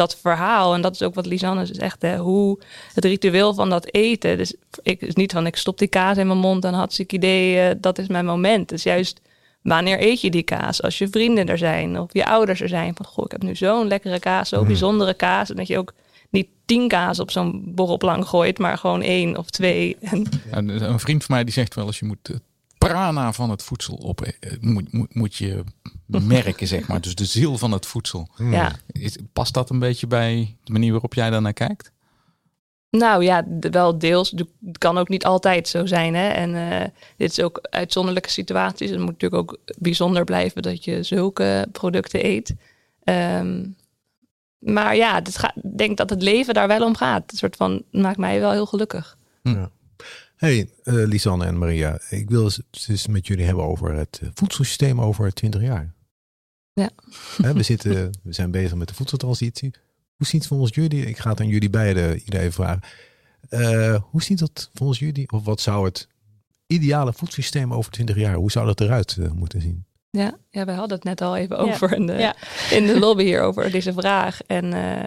dat 0.00 0.16
verhaal, 0.16 0.74
en 0.74 0.80
dat 0.80 0.94
is 0.94 1.02
ook 1.02 1.14
wat 1.14 1.26
Lisanne 1.26 1.66
zegt, 1.66 2.02
hè, 2.02 2.16
hoe 2.16 2.58
het 2.94 3.04
ritueel 3.04 3.54
van 3.54 3.70
dat 3.70 3.94
eten. 3.94 4.36
Dus 4.36 4.54
ik 4.82 5.00
is 5.00 5.14
niet 5.14 5.32
van 5.32 5.46
ik 5.46 5.56
stop 5.56 5.78
die 5.78 5.88
kaas 5.88 6.16
in 6.16 6.26
mijn 6.26 6.38
mond 6.38 6.64
en 6.64 6.74
hartstikke 6.74 7.16
idee, 7.16 7.60
eh, 7.60 7.76
dat 7.80 7.98
is 7.98 8.06
mijn 8.06 8.24
moment. 8.24 8.72
Is 8.72 8.82
juist 8.82 9.20
wanneer 9.62 10.02
eet 10.02 10.20
je 10.20 10.30
die 10.30 10.42
kaas? 10.42 10.82
Als 10.82 10.98
je 10.98 11.08
vrienden 11.08 11.48
er 11.48 11.58
zijn 11.58 12.00
of 12.00 12.12
je 12.12 12.26
ouders 12.26 12.60
er 12.60 12.68
zijn. 12.68 12.94
Van 12.94 13.06
goh, 13.06 13.24
ik 13.24 13.30
heb 13.30 13.42
nu 13.42 13.56
zo'n 13.56 13.88
lekkere 13.88 14.18
kaas, 14.18 14.48
zo'n 14.48 14.66
bijzondere 14.66 15.14
kaas. 15.14 15.50
En 15.50 15.56
dat 15.56 15.66
je 15.66 15.78
ook 15.78 15.92
niet 16.30 16.48
tien 16.64 16.88
kaas 16.88 17.20
op 17.20 17.30
zo'n 17.30 17.62
borrelplank 17.64 18.26
gooit, 18.26 18.58
maar 18.58 18.78
gewoon 18.78 19.02
één 19.02 19.36
of 19.36 19.50
twee. 19.50 19.96
En 20.00 20.26
En 20.50 20.68
een 20.68 21.00
vriend 21.00 21.24
van 21.24 21.34
mij 21.34 21.44
die 21.44 21.52
zegt 21.52 21.74
wel 21.74 21.86
eens 21.86 21.98
je 21.98 22.04
moet 22.04 22.18
het 22.22 22.40
prana 22.88 23.32
van 23.32 23.50
het 23.50 23.62
voedsel 23.62 23.94
op 23.94 24.20
eh, 24.22 24.52
moet, 24.60 24.92
moet, 24.92 25.14
moet 25.14 25.34
je 25.36 25.64
merken 26.08 26.66
zeg 26.66 26.88
maar. 26.88 27.00
Dus 27.00 27.14
de 27.14 27.24
ziel 27.24 27.58
van 27.58 27.72
het 27.72 27.86
voedsel. 27.86 28.28
ja, 28.36 28.72
Is, 28.86 29.16
past 29.32 29.54
dat 29.54 29.70
een 29.70 29.78
beetje 29.78 30.06
bij 30.06 30.56
de 30.64 30.72
manier 30.72 30.90
waarop 30.92 31.14
jij 31.14 31.30
daarnaar 31.30 31.52
kijkt? 31.52 31.92
Nou 32.90 33.24
ja, 33.24 33.44
wel 33.60 33.98
deels. 33.98 34.30
Het 34.64 34.78
kan 34.78 34.98
ook 34.98 35.08
niet 35.08 35.24
altijd 35.24 35.68
zo 35.68 35.86
zijn. 35.86 36.14
Hè? 36.14 36.28
En 36.28 36.54
eh, 36.70 36.88
dit 37.16 37.30
is 37.30 37.40
ook 37.40 37.58
uitzonderlijke 37.70 38.30
situaties. 38.30 38.90
Het 38.90 38.98
moet 38.98 39.10
natuurlijk 39.10 39.42
ook 39.42 39.58
bijzonder 39.78 40.24
blijven 40.24 40.62
dat 40.62 40.84
je 40.84 41.02
zulke 41.02 41.68
producten 41.72 42.24
eet. 42.26 42.54
Ehm, 43.04 43.66
maar 44.58 44.96
ja, 44.96 45.14
het 45.14 45.38
gaat- 45.38 45.56
ik 45.56 45.78
denk 45.78 45.96
dat 45.96 46.10
het 46.10 46.22
leven 46.22 46.54
daar 46.54 46.68
wel 46.68 46.84
om 46.86 46.96
gaat. 46.96 47.32
Een 47.32 47.38
soort 47.38 47.56
van 47.56 47.82
maakt 47.90 48.18
mij 48.18 48.40
wel 48.40 48.52
heel 48.52 48.66
gelukkig. 48.66 49.16
Hey, 50.40 50.70
eh, 50.84 50.94
Lisanne 50.94 51.44
en 51.44 51.58
Maria, 51.58 51.98
ik 52.10 52.30
wil 52.30 52.42
eens, 52.44 52.60
eens 52.88 53.06
met 53.06 53.26
jullie 53.26 53.44
hebben 53.44 53.64
over 53.64 53.94
het 53.94 54.18
eh, 54.22 54.28
voedselsysteem 54.34 55.00
over 55.00 55.32
20 55.32 55.60
jaar. 55.62 55.94
Ja. 56.72 56.90
Hè, 57.42 57.52
we, 57.52 57.62
zitten, 57.62 57.92
we 58.22 58.32
zijn 58.32 58.50
bezig 58.50 58.74
met 58.74 58.88
de 58.88 58.94
voedseltransitie. 58.94 59.70
Hoe 60.16 60.26
ziet 60.26 60.40
het 60.40 60.48
volgens 60.48 60.74
jullie, 60.74 61.06
ik 61.06 61.18
ga 61.18 61.30
het 61.30 61.40
aan 61.40 61.48
jullie 61.48 61.70
beiden 61.70 62.18
iedereen 62.18 62.52
vragen. 62.52 62.82
Eh, 63.48 64.02
hoe 64.10 64.22
ziet 64.22 64.38
dat 64.38 64.70
volgens 64.74 64.98
jullie, 64.98 65.32
of 65.32 65.44
wat 65.44 65.60
zou 65.60 65.84
het 65.84 66.08
ideale 66.66 67.12
voedselsysteem 67.12 67.74
over 67.74 67.92
20 67.92 68.16
jaar, 68.16 68.34
hoe 68.34 68.50
zou 68.50 68.66
dat 68.66 68.80
eruit 68.80 69.16
moeten 69.34 69.60
zien? 69.60 69.84
Ja, 70.10 70.38
ja, 70.50 70.64
we 70.64 70.72
hadden 70.72 70.96
het 70.96 71.04
net 71.04 71.20
al 71.20 71.36
even 71.36 71.56
Ja. 71.56 71.62
over 71.62 71.92
in, 71.92 72.06
de, 72.06 72.12
Ja. 72.12 72.36
in 72.70 72.86
de 72.86 72.98
lobby 72.98 73.24
hier 73.24 73.40
over 73.42 73.70
deze 73.70 73.92
vraag. 73.92 74.42
En 74.42 74.64
eh, 74.64 75.06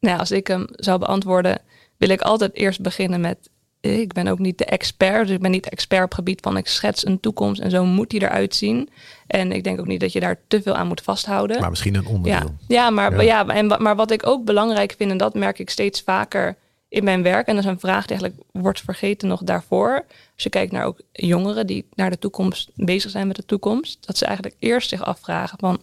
nou 0.00 0.14
ja, 0.14 0.16
als 0.16 0.30
ik 0.30 0.46
hem 0.46 0.64
zou 0.70 0.98
beantwoorden, 0.98 1.60
wil 1.96 2.08
ik 2.08 2.20
altijd 2.20 2.54
eerst 2.54 2.80
beginnen 2.80 3.20
met. 3.20 3.50
Ik 3.84 4.12
ben 4.12 4.26
ook 4.28 4.38
niet 4.38 4.58
de 4.58 4.64
expert, 4.64 5.26
dus 5.26 5.36
ik 5.36 5.42
ben 5.42 5.50
niet 5.50 5.68
expert 5.68 6.04
op 6.04 6.14
gebied 6.14 6.40
van 6.40 6.56
ik 6.56 6.66
schets 6.66 7.06
een 7.06 7.20
toekomst 7.20 7.60
en 7.60 7.70
zo 7.70 7.84
moet 7.84 8.10
die 8.10 8.22
eruit 8.22 8.54
zien. 8.54 8.88
En 9.26 9.52
ik 9.52 9.64
denk 9.64 9.80
ook 9.80 9.86
niet 9.86 10.00
dat 10.00 10.12
je 10.12 10.20
daar 10.20 10.40
te 10.48 10.62
veel 10.62 10.74
aan 10.74 10.86
moet 10.86 11.00
vasthouden. 11.00 11.60
Maar 11.60 11.70
misschien 11.70 11.94
een 11.94 12.06
onderdeel. 12.06 12.32
Ja, 12.48 12.66
ja, 12.68 12.90
maar, 12.90 13.24
Ja. 13.24 13.46
en, 13.46 13.66
maar 13.66 13.96
wat 13.96 14.10
ik 14.10 14.26
ook 14.26 14.44
belangrijk 14.44 14.94
vind, 14.98 15.10
en 15.10 15.16
dat 15.16 15.34
merk 15.34 15.58
ik 15.58 15.70
steeds 15.70 16.00
vaker 16.02 16.56
in 16.88 17.04
mijn 17.04 17.22
werk, 17.22 17.46
en 17.46 17.54
dat 17.54 17.64
is 17.64 17.70
een 17.70 17.80
vraag 17.80 18.06
die 18.06 18.16
eigenlijk 18.18 18.48
wordt 18.52 18.80
vergeten 18.80 19.28
nog 19.28 19.42
daarvoor. 19.42 20.04
Als 20.34 20.42
je 20.42 20.48
kijkt 20.50 20.72
naar 20.72 20.84
ook 20.84 21.00
jongeren 21.12 21.66
die 21.66 21.86
naar 21.94 22.10
de 22.10 22.18
toekomst 22.18 22.70
bezig 22.74 23.10
zijn 23.10 23.26
met 23.26 23.36
de 23.36 23.44
toekomst, 23.46 24.06
dat 24.06 24.16
ze 24.18 24.24
eigenlijk 24.24 24.56
eerst 24.58 24.88
zich 24.88 25.04
afvragen 25.04 25.58
van, 25.58 25.80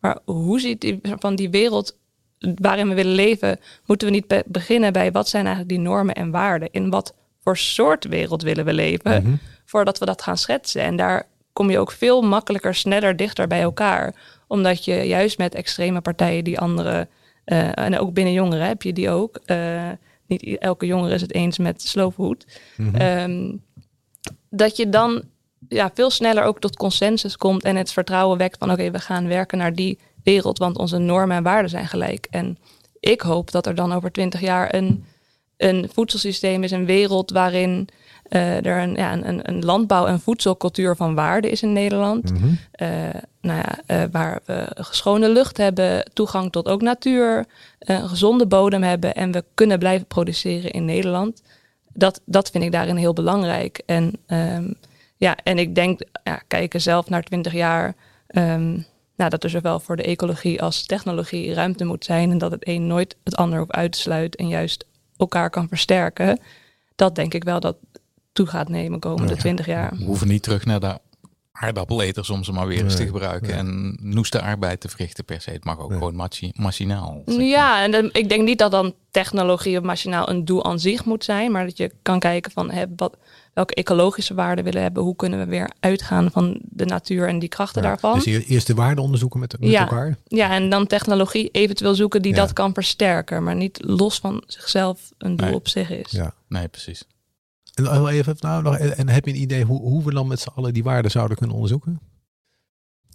maar 0.00 0.18
hoe 0.24 0.60
ziet 0.60 0.80
die, 0.80 1.00
van 1.02 1.34
die 1.36 1.50
wereld 1.50 1.96
waarin 2.38 2.88
we 2.88 2.94
willen 2.94 3.14
leven, 3.14 3.60
moeten 3.86 4.06
we 4.06 4.12
niet 4.12 4.26
be- 4.26 4.44
beginnen 4.46 4.92
bij 4.92 5.12
wat 5.12 5.28
zijn 5.28 5.46
eigenlijk 5.46 5.74
die 5.74 5.84
normen 5.84 6.14
en 6.14 6.30
waarden? 6.30 6.68
In 6.70 6.90
wat 6.90 7.14
voor 7.42 7.56
soort 7.56 8.04
wereld 8.04 8.42
willen 8.42 8.64
we 8.64 8.72
leven? 8.72 9.22
Mhm. 9.22 9.34
Voordat 9.64 9.98
we 9.98 10.04
dat 10.04 10.22
gaan 10.22 10.38
schetsen. 10.38 10.82
En 10.82 10.96
daar 10.96 11.26
kom 11.52 11.70
je 11.70 11.78
ook 11.78 11.92
veel 11.92 12.22
makkelijker, 12.22 12.74
sneller 12.74 13.16
dichter 13.16 13.46
bij 13.46 13.60
elkaar. 13.60 14.14
Omdat 14.46 14.84
je 14.84 14.94
juist 14.94 15.38
met 15.38 15.54
extreme 15.54 16.00
partijen 16.00 16.44
die 16.44 16.58
andere, 16.58 17.08
eh, 17.44 17.78
en 17.78 17.98
ook 17.98 18.12
binnen 18.12 18.32
jongeren 18.32 18.66
heb 18.66 18.82
je 18.82 18.92
die 18.92 19.10
ook. 19.10 19.40
eh, 19.44 19.90
niet 20.26 20.58
elke 20.58 20.86
jongere 20.86 21.14
is 21.14 21.20
het 21.20 21.34
eens 21.34 21.58
met 21.58 21.82
slow 21.82 22.12
food. 22.12 22.46
Mhm. 22.76 22.94
Ehm, 22.96 23.52
dat 24.50 24.76
je 24.76 24.88
dan 24.88 25.22
ja, 25.68 25.90
veel 25.94 26.10
sneller 26.10 26.44
ook 26.44 26.60
tot 26.60 26.76
consensus 26.76 27.36
komt 27.36 27.64
en 27.64 27.76
het 27.76 27.92
vertrouwen 27.92 28.38
wekt 28.38 28.58
van 28.58 28.70
oké, 28.70 28.90
we 28.90 28.98
gaan 28.98 29.28
werken 29.28 29.58
naar 29.58 29.74
die 29.74 29.98
wereld, 30.22 30.58
want 30.58 30.78
onze 30.78 30.98
normen 30.98 31.36
en 31.36 31.42
waarden 31.42 31.70
zijn 31.70 31.86
gelijk. 31.86 32.26
En 32.30 32.58
ik 33.00 33.20
hoop 33.20 33.50
dat 33.50 33.66
er 33.66 33.74
dan 33.74 33.92
over 33.92 34.12
twintig 34.12 34.40
jaar 34.40 34.74
een, 34.74 35.04
een 35.62 35.88
voedselsysteem 35.92 36.62
is, 36.62 36.70
een 36.70 36.86
wereld 36.86 37.30
waarin 37.30 37.88
eh, 38.22 38.66
er 38.66 38.82
een, 38.82 38.94
ja, 38.94 39.12
een- 39.12 39.48
een, 39.48 39.64
landbouw- 39.64 40.06
en 40.06 40.20
voedselcultuur 40.20 40.96
van 40.96 41.14
waarde 41.14 41.50
is 41.50 41.62
in 41.62 41.72
Nederland. 41.72 42.32
Eh, 42.72 42.88
nou 43.40 43.58
ja, 43.58 43.78
eh, 43.86 44.02
waar 44.10 44.40
we 44.44 44.76
schone 44.90 45.28
lucht 45.28 45.56
hebben, 45.56 46.10
toegang 46.12 46.52
tot 46.52 46.68
ook 46.68 46.82
natuur, 46.82 47.44
een 47.78 48.08
gezonde 48.08 48.46
bodem 48.46 48.82
hebben 48.82 49.14
en 49.14 49.32
we 49.32 49.44
kunnen 49.54 49.78
blijven 49.78 50.06
produceren 50.06 50.70
in 50.70 50.84
Nederland. 50.84 51.42
Dat, 51.92 52.20
dat 52.24 52.50
vind 52.50 52.64
ik 52.64 52.72
daarin 52.72 52.96
heel 52.96 53.12
belangrijk. 53.12 53.82
En, 53.86 54.12
ehm, 54.26 54.72
ja, 55.16 55.36
en 55.44 55.58
ik 55.58 55.74
denk, 55.74 56.00
ja, 56.24 56.42
kijken 56.48 56.80
zelf 56.80 57.08
naar 57.08 57.22
20 57.22 57.52
jaar, 57.52 57.94
ehm, 58.26 58.70
nou, 59.16 59.30
dat 59.30 59.44
er 59.44 59.50
zowel 59.50 59.80
voor 59.80 59.96
de 59.96 60.02
ecologie 60.02 60.62
als 60.62 60.86
technologie 60.86 61.54
ruimte 61.54 61.84
moet 61.84 62.04
zijn 62.04 62.30
en 62.30 62.38
dat 62.38 62.50
het 62.50 62.68
een 62.68 62.86
nooit 62.86 63.16
het 63.24 63.36
ander 63.36 63.58
hoeft 63.58 63.72
uit 63.72 63.92
te 63.92 63.98
sluiten 63.98 64.40
en 64.40 64.48
juist 64.48 64.84
elkaar 65.22 65.50
kan 65.50 65.68
versterken. 65.68 66.40
Dat 66.96 67.14
denk 67.14 67.34
ik 67.34 67.44
wel 67.44 67.60
dat 67.60 67.76
toe 68.32 68.46
gaat 68.46 68.68
nemen 68.68 69.00
komende 69.00 69.32
Ja. 69.32 69.38
20 69.38 69.66
jaar. 69.66 69.92
We 69.98 70.04
hoeven 70.04 70.28
niet 70.28 70.42
terug 70.42 70.64
naar 70.64 70.80
de 70.80 70.98
aardappeleters 71.52 72.30
om 72.30 72.44
ze 72.44 72.52
maar 72.52 72.66
weer 72.66 72.82
eens 72.84 72.96
te 72.96 73.06
gebruiken. 73.06 73.48
nee. 73.48 73.56
En 73.58 73.98
noeste 74.00 74.40
arbeid 74.42 74.80
te 74.80 74.88
verrichten 74.88 75.24
per 75.24 75.40
se. 75.40 75.50
Het 75.50 75.64
mag 75.64 75.78
ook 75.78 75.88
Nee. 75.88 75.98
gewoon 75.98 76.14
machi- 76.14 76.52
machinaal. 76.54 77.22
zeg 77.26 77.36
maar. 77.36 77.44
Ja, 77.44 77.82
en 77.82 77.90
dan, 77.90 78.08
ik 78.12 78.28
denk 78.28 78.42
niet 78.42 78.58
dat 78.58 78.70
dan 78.70 78.94
technologie 79.10 79.78
of 79.78 79.84
machinaal 79.84 80.28
een 80.28 80.44
doel 80.44 80.64
aan 80.64 80.78
zich 80.80 81.04
moet 81.04 81.24
zijn, 81.24 81.52
maar 81.52 81.64
dat 81.64 81.76
je 81.76 81.92
kan 82.02 82.18
kijken 82.18 82.50
van 82.52 82.70
hè, 82.70 82.84
wat, 82.96 83.16
welke 83.52 83.74
ecologische 83.74 84.34
waarden 84.34 84.64
willen 84.64 84.78
we 84.78 84.84
hebben, 84.84 85.02
hoe 85.02 85.16
kunnen 85.16 85.38
we 85.38 85.44
weer 85.44 85.70
uitgaan 85.80 86.30
van 86.30 86.60
de 86.62 86.84
natuur 86.84 87.28
en 87.28 87.38
die 87.38 87.48
krachten 87.48 87.82
Ja. 87.82 87.88
daarvan. 87.88 88.14
Dus 88.14 88.24
eerst 88.24 88.66
de 88.66 88.74
waarde 88.74 89.00
onderzoeken 89.00 89.40
met, 89.40 89.56
met 89.60 89.70
Ja. 89.70 89.80
elkaar. 89.80 90.16
Ja, 90.24 90.50
en 90.50 90.70
dan 90.70 90.86
technologie 90.86 91.48
eventueel 91.50 91.94
zoeken 91.94 92.22
die 92.22 92.34
Ja. 92.34 92.40
dat 92.40 92.52
kan 92.52 92.74
versterken, 92.74 93.42
maar 93.42 93.56
niet 93.56 93.78
los 93.84 94.18
van 94.18 94.42
zichzelf 94.46 95.10
een 95.18 95.36
doel 95.36 95.46
Nee. 95.46 95.54
op 95.56 95.68
zich 95.68 95.90
is. 95.90 96.10
Ja. 96.10 96.34
Nee, 96.48 96.68
precies. 96.68 97.04
En, 97.74 97.82
nog 97.84 98.08
even, 98.08 98.36
nou, 98.40 98.62
nog, 98.62 98.76
en, 98.76 98.96
en 98.96 99.08
heb 99.08 99.24
je 99.26 99.30
een 99.32 99.40
idee 99.40 99.64
hoe, 99.64 99.80
hoe 99.80 100.04
we 100.04 100.12
dan 100.14 100.26
met 100.26 100.40
z'n 100.40 100.48
allen 100.54 100.74
die 100.74 100.82
waarden 100.82 101.10
zouden 101.10 101.36
kunnen 101.36 101.54
onderzoeken? 101.54 102.00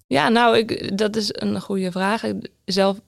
Ja, 0.07 0.29
nou, 0.29 0.57
ik, 0.57 0.97
dat 0.97 1.15
is 1.15 1.29
een 1.31 1.61
goede 1.61 1.91
vraag. 1.91 2.23
Ik- 2.23 2.49
Zelf 2.65 2.99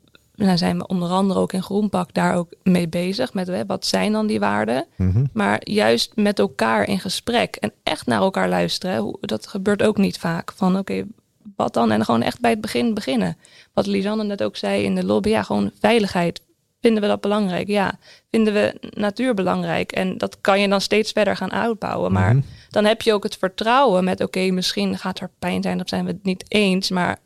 dan 0.47 0.57
zijn 0.57 0.77
we 0.77 0.87
onder 0.87 1.09
andere 1.09 1.39
ook 1.39 1.53
in 1.53 1.63
Groenpak 1.63 2.13
daar 2.13 2.35
ook 2.35 2.53
mee 2.63 2.87
bezig. 2.87 3.33
Met 3.33 3.47
hè, 3.47 3.65
wat 3.65 3.85
zijn 3.85 4.11
dan 4.11 4.27
die 4.27 4.39
waarden? 4.39 4.85
Mhm. 4.95 5.25
Maar 5.33 5.69
juist 5.69 6.11
met 6.15 6.39
elkaar 6.39 6.87
in 6.87 6.99
gesprek 6.99 7.55
en 7.55 7.71
echt 7.83 8.05
naar 8.05 8.21
elkaar 8.21 8.49
luisteren. 8.49 8.95
hè, 8.95 9.01
hoe- 9.01 9.17
Dat 9.21 9.47
gebeurt 9.47 9.83
ook 9.83 9.97
niet 9.97 10.17
vaak. 10.19 10.51
Van 10.55 10.77
oké, 10.77 11.03
wat 11.55 11.73
dan? 11.73 11.91
En 11.91 12.05
gewoon 12.05 12.21
echt 12.21 12.39
bij 12.39 12.51
het 12.51 12.61
begin 12.61 12.93
beginnen. 12.93 13.37
Wat 13.73 13.85
Lisanne 13.85 14.23
net 14.23 14.43
ook 14.43 14.55
zei 14.55 14.83
in 14.83 14.95
de 14.95 15.05
lobby. 15.05 15.29
Ja, 15.29 15.43
gewoon 15.43 15.71
veiligheid. 15.79 16.41
Vinden 16.81 17.01
we 17.01 17.07
dat 17.07 17.21
belangrijk? 17.21 17.67
Ja. 17.67 17.99
Vinden 18.31 18.53
we 18.53 18.75
natuur 18.93 19.33
belangrijk? 19.33 19.91
En 19.91 20.17
dat 20.17 20.37
kan 20.41 20.59
je 20.61 20.67
dan 20.67 20.81
steeds 20.81 21.11
verder 21.11 21.35
gaan 21.35 21.51
uitbouwen. 21.51 22.11
Maar 22.11 22.35
Mhm. 22.35 22.43
dan 22.69 22.85
heb 22.85 23.01
je 23.01 23.13
ook 23.13 23.23
het 23.23 23.37
vertrouwen 23.37 24.03
met... 24.03 24.21
oké, 24.21 24.39
misschien 24.51 24.97
gaat 24.97 25.19
er 25.19 25.29
pijn 25.39 25.61
zijn 25.63 25.81
of 25.81 25.87
zijn 25.89 26.05
we 26.05 26.11
het 26.11 26.23
niet 26.23 26.45
eens. 26.47 26.89
Maar 26.89 27.17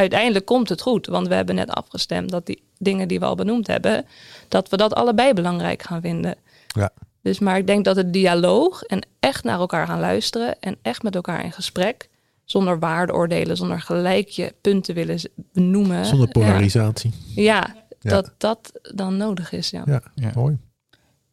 uiteindelijk 0.00 0.44
komt 0.44 0.68
het 0.68 0.80
goed. 0.80 1.06
Want 1.06 1.28
we 1.28 1.34
hebben 1.34 1.54
net 1.54 1.70
afgestemd 1.70 2.30
dat 2.30 2.46
die 2.46 2.62
dingen 2.78 3.08
die 3.08 3.18
we 3.18 3.24
al 3.24 3.34
benoemd 3.34 3.66
hebben... 3.66 4.06
dat 4.48 4.68
we 4.68 4.76
dat 4.76 4.94
allebei 4.94 5.32
belangrijk 5.32 5.82
gaan 5.82 6.00
vinden. 6.00 6.34
Ja. 6.66 6.90
Dus 7.22 7.38
maar 7.38 7.58
ik 7.58 7.66
denk 7.66 7.84
dat 7.84 7.96
het 7.96 8.12
dialoog 8.12 8.82
en 8.82 9.06
echt 9.20 9.44
naar 9.44 9.58
elkaar 9.58 9.86
gaan 9.86 10.00
luisteren... 10.00 10.60
en 10.60 10.76
echt 10.82 11.02
met 11.02 11.14
elkaar 11.14 11.44
in 11.44 11.52
gesprek... 11.52 12.08
zonder 12.44 12.78
waardeoordelen, 12.78 13.56
zonder 13.56 13.80
gelijk 13.80 14.28
je 14.28 14.54
punten 14.60 14.94
willen 14.94 15.18
benoemen. 15.52 16.06
Zonder 16.06 16.28
polarisatie. 16.28 17.10
Ja, 17.34 17.42
ja, 17.44 17.74
Ja. 18.00 18.10
dat 18.10 18.32
dat 18.38 18.72
dan 18.94 19.16
nodig 19.16 19.52
is, 19.52 19.70
ja. 19.70 19.82
Ja, 19.86 20.02
Ja. 20.14 20.30
mooi. 20.34 20.58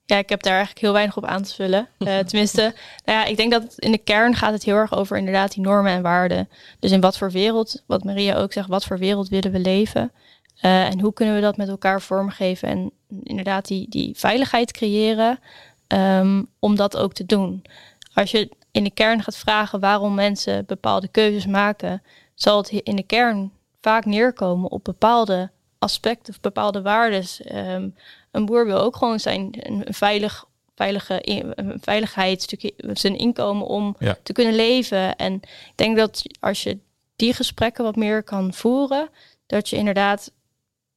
Ja, 0.05 0.17
ik 0.17 0.29
heb 0.29 0.43
daar 0.43 0.53
eigenlijk 0.53 0.81
heel 0.81 0.93
weinig 0.93 1.17
op 1.17 1.25
aan 1.25 1.43
te 1.43 1.53
vullen. 1.53 1.87
Eh, 1.97 2.19
tenminste, 2.19 2.61
nou 3.05 3.19
ja, 3.19 3.25
ik 3.25 3.37
denk 3.37 3.51
dat 3.51 3.73
in 3.77 3.91
de 3.91 3.97
kern 3.97 4.35
gaat 4.35 4.53
het 4.53 4.63
heel 4.63 4.75
erg 4.75 4.93
over 4.95 5.17
inderdaad 5.17 5.53
die 5.53 5.63
normen 5.63 5.91
en 5.91 6.01
waarden. 6.01 6.49
Dus 6.79 6.91
in 6.91 7.01
wat 7.01 7.17
voor 7.17 7.31
wereld, 7.31 7.83
wat 7.87 8.03
Maria 8.03 8.35
ook 8.35 8.53
zegt, 8.53 8.67
wat 8.67 8.85
voor 8.85 8.97
wereld 8.97 9.29
willen 9.29 9.51
we 9.51 9.59
leven? 9.59 10.11
Eh, 10.59 10.85
en 10.85 10.99
hoe 10.99 11.13
kunnen 11.13 11.35
we 11.35 11.41
dat 11.41 11.57
met 11.57 11.67
elkaar 11.67 12.01
vormgeven 12.01 12.67
en 12.67 12.91
inderdaad 13.23 13.67
die, 13.67 13.89
die 13.89 14.17
veiligheid 14.17 14.71
creëren 14.71 15.39
ehm, 15.87 16.43
om 16.59 16.75
dat 16.75 16.97
ook 16.97 17.13
te 17.13 17.25
doen. 17.25 17.65
Als 18.13 18.31
je 18.31 18.49
in 18.71 18.83
de 18.83 18.91
kern 18.91 19.23
gaat 19.23 19.37
vragen 19.37 19.79
waarom 19.79 20.13
mensen 20.13 20.65
bepaalde 20.65 21.07
keuzes 21.07 21.45
maken, 21.45 22.01
zal 22.35 22.57
het 22.57 22.69
in 22.69 22.95
de 22.95 23.03
kern 23.03 23.51
vaak 23.81 24.05
neerkomen 24.05 24.71
op 24.71 24.83
bepaalde 24.83 25.51
aspecten 25.79 26.33
of 26.33 26.39
bepaalde 26.39 26.81
waarden. 26.81 27.23
Ehm, 27.43 27.89
een 28.33 28.45
boer 28.45 28.65
wil 28.65 28.79
ook 28.79 28.95
gewoon 28.95 29.19
zijn 29.19 29.49
een 29.59 29.93
veilig, 29.93 30.45
veilige 30.75 31.19
een 31.59 31.77
veiligheid, 31.81 32.41
stukje 32.41 32.73
zijn 32.93 33.17
inkomen 33.17 33.67
om 33.67 33.95
Ja. 33.99 34.17
te 34.23 34.33
kunnen 34.33 34.55
leven. 34.55 35.15
En 35.15 35.33
ik 35.43 35.73
denk 35.75 35.97
dat 35.97 36.21
als 36.39 36.63
je 36.63 36.77
die 37.15 37.33
gesprekken 37.33 37.83
wat 37.83 37.95
meer 37.95 38.23
kan 38.23 38.53
voeren, 38.53 39.09
dat 39.45 39.69
je 39.69 39.75
inderdaad 39.75 40.31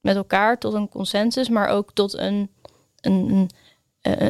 met 0.01 0.15
elkaar 0.15 0.59
tot 0.59 0.73
een 0.73 0.89
consensus, 0.89 1.49
maar 1.49 1.67
ook 1.69 1.91
tot 1.93 2.13
een, 2.13 2.49
een, 3.01 3.29
een, 3.29 3.49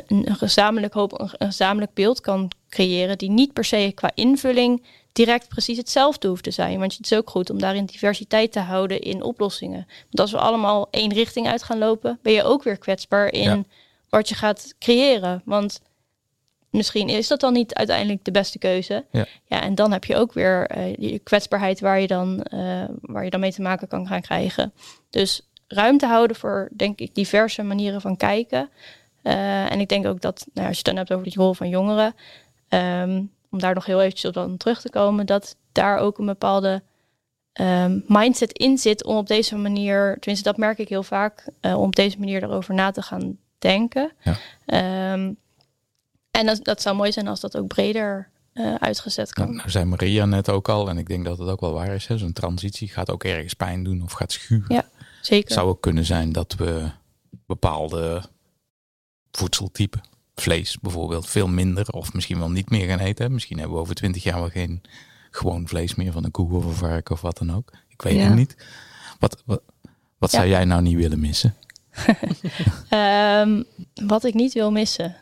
een, 0.08 0.28
een 0.30 0.36
gezamenlijk 0.36 0.94
hoop, 0.94 1.20
een 1.20 1.30
gezamenlijk 1.48 1.94
beeld 1.94 2.22
kan 2.22 2.52
creëren, 2.70 3.18
die 3.18 3.30
niet 3.30 3.54
per 3.54 3.66
se 3.66 3.92
qua 3.96 4.12
invulling 4.14 4.84
direct 5.18 5.48
precies 5.48 5.78
hetzelfde 5.78 6.28
hoeft 6.28 6.44
te 6.44 6.52
zijn. 6.52 6.80
Want 6.80 6.98
het 6.98 7.12
is 7.12 7.18
ook 7.18 7.30
goed 7.30 7.50
om 7.50 7.60
daarin 7.60 7.86
diversiteit 7.86 8.52
te 8.52 8.60
houden 8.60 9.02
in 9.02 9.22
oplossingen. 9.24 9.88
Want 9.88 10.20
als 10.20 10.32
we 10.32 10.38
allemaal 10.38 10.88
één 10.92 11.14
richting 11.14 11.48
uit 11.48 11.64
gaan 11.64 11.78
lopen, 11.78 12.20
ben 12.22 12.34
je 12.34 12.44
ook 12.44 12.64
weer 12.64 12.78
kwetsbaar 12.78 13.34
in 13.34 13.42
Ja. 13.42 13.64
wat 14.10 14.30
je 14.30 14.36
gaat 14.36 14.74
creëren. 14.80 15.42
Want 15.46 15.82
misschien 16.70 17.10
is 17.10 17.28
dat 17.28 17.40
dan 17.40 17.54
niet 17.54 17.74
uiteindelijk 17.74 18.26
de 18.26 18.32
beste 18.32 18.58
keuze. 18.60 19.06
Ja. 19.12 19.26
Ja, 19.46 19.62
en 19.62 19.76
dan 19.76 19.92
heb 19.92 20.04
je 20.04 20.16
ook 20.16 20.34
weer 20.34 20.68
eh, 20.68 20.94
die 20.98 21.20
kwetsbaarheid 21.20 21.80
waar 21.80 22.00
je, 22.00 22.08
dan, 22.08 22.44
eh, 22.44 22.84
waar 23.02 23.24
je 23.24 23.30
dan 23.30 23.40
mee 23.40 23.54
te 23.54 23.62
maken 23.62 23.88
kan 23.88 24.08
gaan 24.08 24.22
krijgen. 24.22 24.74
Dus 25.10 25.42
ruimte 25.68 26.06
houden 26.06 26.36
voor, 26.36 26.70
denk 26.76 27.00
ik, 27.00 27.16
diverse 27.16 27.64
manieren 27.64 28.02
van 28.02 28.18
kijken. 28.18 28.70
Eh, 29.22 29.72
en 29.72 29.80
ik 29.80 29.90
denk 29.90 30.06
ook 30.06 30.22
dat, 30.22 30.48
nou, 30.54 30.68
als 30.68 30.78
je 30.78 30.84
het 30.84 30.96
dan 30.96 30.96
hebt 30.96 31.12
over 31.14 31.24
die 31.26 31.38
rol 31.38 31.54
van 31.54 31.70
jongeren, 31.70 32.16
ehm, 32.70 33.24
om 33.50 33.60
daar 33.60 33.74
nog 33.74 33.86
heel 33.86 34.02
eventjes 34.02 34.26
op 34.26 34.34
dan 34.34 34.58
terug 34.58 34.82
te 34.82 34.90
komen, 34.90 35.26
dat 35.26 35.56
daar 35.72 35.98
ook 35.98 36.18
een 36.18 36.26
bepaalde 36.26 36.84
ehm, 37.54 38.00
mindset 38.08 38.52
in 38.52 38.78
zit 38.78 39.04
om 39.04 39.16
op 39.16 39.28
deze 39.28 39.56
manier, 39.56 40.18
tenminste 40.20 40.50
dat 40.50 40.58
merk 40.58 40.78
ik 40.78 40.90
heel 40.90 41.04
vaak, 41.04 41.50
eh, 41.60 41.78
om 41.78 41.86
op 41.86 41.96
deze 41.96 42.20
manier 42.20 42.44
erover 42.44 42.74
na 42.74 42.92
te 42.92 43.02
gaan 43.02 43.38
denken. 43.58 44.12
Ja. 44.24 44.38
Ehm, 44.66 45.34
en 46.32 46.46
dat, 46.46 46.64
dat 46.64 46.82
zou 46.82 46.96
mooi 46.96 47.12
zijn 47.12 47.28
als 47.28 47.40
dat 47.40 47.58
ook 47.58 47.68
breder 47.68 48.30
eh, 48.54 48.76
uitgezet 48.76 49.34
kan. 49.34 49.46
Nou, 49.46 49.58
nou 49.58 49.70
zei 49.70 49.86
Maria 49.86 50.26
net 50.26 50.50
ook 50.50 50.70
al, 50.70 50.90
en 50.90 50.98
ik 50.98 51.08
denk 51.08 51.26
dat 51.26 51.38
het 51.38 51.50
ook 51.50 51.60
wel 51.62 51.74
waar 51.74 51.94
is. 51.94 52.06
Zo'n 52.06 52.34
transitie 52.34 52.88
gaat 52.88 53.12
ook 53.12 53.24
ergens 53.24 53.54
pijn 53.54 53.84
doen 53.84 54.02
of 54.02 54.12
gaat 54.12 54.32
schuren. 54.32 54.76
Ja. 54.76 54.86
Zeker. 55.22 55.46
Het 55.46 55.54
zou 55.54 55.70
ook 55.70 55.82
kunnen 55.82 56.06
zijn 56.06 56.32
dat 56.32 56.56
we 56.56 56.90
bepaalde 57.46 58.24
voedseltypen, 59.32 60.02
vlees 60.42 60.78
bijvoorbeeld, 60.82 61.28
veel 61.28 61.48
minder 61.48 61.88
of 61.90 62.14
misschien 62.14 62.40
wel 62.40 62.50
niet 62.50 62.70
meer 62.70 62.88
gaan 62.88 63.00
eten. 63.00 63.32
Misschien 63.34 63.58
hebben 63.58 63.76
we 63.76 63.82
over 63.82 63.96
twintig 63.96 64.24
jaar 64.24 64.40
wel 64.40 64.50
geen 64.50 64.82
gewoon 65.32 65.68
vlees 65.68 65.96
meer 65.96 66.12
van 66.12 66.24
een 66.24 66.32
koe 66.32 66.54
of 66.56 66.66
een 66.66 66.74
varken 66.74 67.16
of 67.16 67.22
wat 67.22 67.38
dan 67.38 67.56
ook. 67.56 67.72
Ik 67.88 68.02
weet 68.02 68.16
Ja. 68.16 68.24
het 68.24 68.36
niet. 68.36 68.56
Wat, 69.20 69.42
wat, 69.46 69.62
wat 70.18 70.32
Ja. 70.32 70.38
zou 70.38 70.50
jij 70.50 70.66
nou 70.66 70.82
niet 70.82 70.96
willen 70.96 71.20
missen? 71.20 71.56
Ehm, 72.90 73.64
wat 74.06 74.24
ik 74.24 74.34
niet 74.34 74.54
wil 74.54 74.72
missen. 74.72 75.16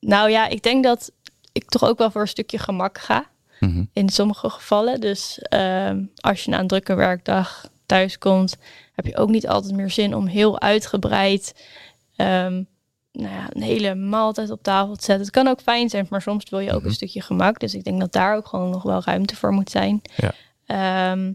Nou 0.00 0.30
ja, 0.30 0.48
ik 0.48 0.62
denk 0.62 0.84
dat 0.84 1.12
ik 1.52 1.68
toch 1.68 1.84
ook 1.84 1.98
wel 1.98 2.10
voor 2.10 2.20
een 2.20 2.28
stukje 2.28 2.58
gemak 2.58 2.98
ga. 2.98 3.26
Mhm. 3.60 3.84
In 3.92 4.08
sommige 4.08 4.50
gevallen. 4.50 5.00
Dus 5.00 5.38
ehm, 5.38 6.02
als 6.16 6.44
je 6.44 6.50
na 6.50 6.58
een 6.58 6.66
drukke 6.66 6.94
werkdag 6.94 7.68
thuis 7.86 8.18
komt, 8.18 8.56
heb 8.92 9.06
je 9.06 9.16
ook 9.16 9.28
niet 9.30 9.48
altijd 9.48 9.74
meer 9.74 9.90
zin 9.90 10.14
om 10.14 10.26
heel 10.26 10.60
uitgebreid 10.60 11.54
ehm, 12.16 12.62
nou 13.12 13.32
ja, 13.34 13.46
een 13.52 13.62
hele 13.62 13.94
maaltijd 13.94 14.50
op 14.50 14.62
tafel 14.62 14.96
te 14.96 15.04
zetten. 15.04 15.24
Het 15.24 15.34
kan 15.34 15.46
ook 15.48 15.60
fijn 15.60 15.88
zijn, 15.88 16.06
maar 16.10 16.22
soms 16.22 16.50
wil 16.50 16.58
je 16.58 16.72
ook 16.72 16.78
Mhm. 16.78 16.86
een 16.88 16.94
stukje 16.94 17.22
gemak. 17.22 17.60
Dus 17.60 17.74
ik 17.74 17.84
denk 17.84 18.00
dat 18.00 18.12
daar 18.12 18.36
ook 18.36 18.46
gewoon 18.46 18.70
nog 18.70 18.82
wel 18.82 19.02
ruimte 19.04 19.36
voor 19.36 19.52
moet 19.52 19.70
zijn. 19.70 20.02
Ja. 20.16 20.32
Ehm, 20.66 21.32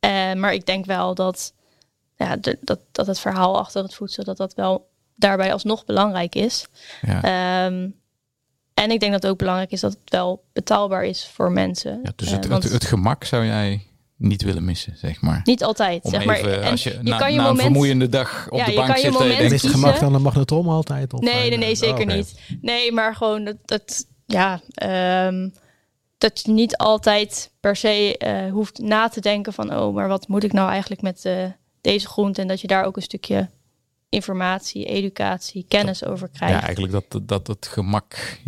eh, 0.00 0.32
maar 0.34 0.52
ik 0.54 0.66
denk 0.66 0.84
wel 0.84 1.14
dat, 1.14 1.52
ja, 2.16 2.36
de- 2.36 2.58
dat, 2.60 2.80
dat 2.92 3.06
het 3.06 3.20
verhaal 3.20 3.58
achter 3.58 3.82
het 3.82 3.94
voedsel, 3.94 4.24
dat 4.24 4.36
dat 4.36 4.54
wel 4.54 4.88
daarbij 5.16 5.52
alsnog 5.52 5.84
belangrijk 5.84 6.34
is. 6.34 6.66
Ja. 7.02 7.22
Ehm, 7.22 7.88
en 8.74 8.90
ik 8.90 9.00
denk 9.00 9.12
dat 9.12 9.22
het 9.22 9.30
ook 9.30 9.38
belangrijk 9.38 9.70
is 9.70 9.80
dat 9.80 9.92
het 9.92 10.10
wel 10.10 10.44
betaalbaar 10.52 11.04
is 11.04 11.26
voor 11.26 11.52
mensen. 11.52 12.00
Ja, 12.02 12.12
dus 12.16 12.32
Eh, 12.32 12.42
want 12.42 12.62
het, 12.62 12.72
het 12.72 12.84
gemak 12.84 13.24
zou 13.24 13.44
jij 13.46 13.86
niet 14.28 14.42
willen 14.42 14.64
missen, 14.64 14.96
zeg 14.96 15.20
maar. 15.20 15.40
niet 15.44 15.64
altijd, 15.64 16.04
Om 16.04 16.10
zeg 16.10 16.24
maar. 16.24 16.40
En 16.40 16.70
als 16.70 16.82
je, 16.82 16.98
na, 17.02 17.16
kan 17.16 17.30
je 17.30 17.36
na 17.36 17.42
een 17.42 17.48
moment... 17.48 17.60
vermoeiende 17.60 18.08
dag 18.08 18.46
op 18.50 18.58
Ja, 18.58 18.64
de 18.64 18.70
je 18.70 18.76
bank 18.76 18.88
kan 18.88 19.00
je 19.00 19.02
zit 19.02 19.10
en 19.10 19.12
je 19.12 19.18
moment 19.18 19.38
denkt, 19.38 19.54
is 19.54 19.62
het 19.62 19.70
gemak 19.70 20.00
dan 20.00 20.12
de 20.12 20.18
magnetron 20.18 20.66
altijd? 20.66 21.12
Of 21.12 21.20
Nee, 21.20 21.48
nee, 21.48 21.58
nee, 21.58 21.70
Oh, 21.70 21.76
zeker 21.76 22.02
oké. 22.02 22.14
niet. 22.14 22.40
Nee, 22.60 22.92
maar 22.92 23.14
gewoon 23.14 23.44
dat, 23.44 23.56
dat 23.64 24.06
ja, 24.26 24.60
ehm, 24.74 25.48
dat 26.18 26.40
je 26.44 26.52
niet 26.52 26.76
altijd 26.76 27.50
per 27.60 27.76
se 27.76 28.18
eh, 28.18 28.50
hoeft 28.52 28.78
na 28.78 29.08
te 29.08 29.20
denken 29.20 29.52
van, 29.52 29.76
oh, 29.76 29.94
maar 29.94 30.08
wat 30.08 30.28
moet 30.28 30.44
ik 30.44 30.52
nou 30.52 30.70
eigenlijk 30.70 31.02
met 31.02 31.24
eh, 31.24 31.44
deze 31.80 32.06
groente? 32.06 32.40
En 32.40 32.48
dat 32.48 32.60
je 32.60 32.66
daar 32.66 32.84
ook 32.84 32.96
een 32.96 33.02
stukje 33.02 33.50
informatie, 34.08 34.84
educatie, 34.84 35.64
kennis 35.68 36.04
over 36.04 36.28
krijgt. 36.28 36.54
Ja, 36.54 36.62
eigenlijk 36.62 36.92
dat, 36.92 37.28
dat 37.28 37.46
het 37.46 37.66
gemak 37.66 38.38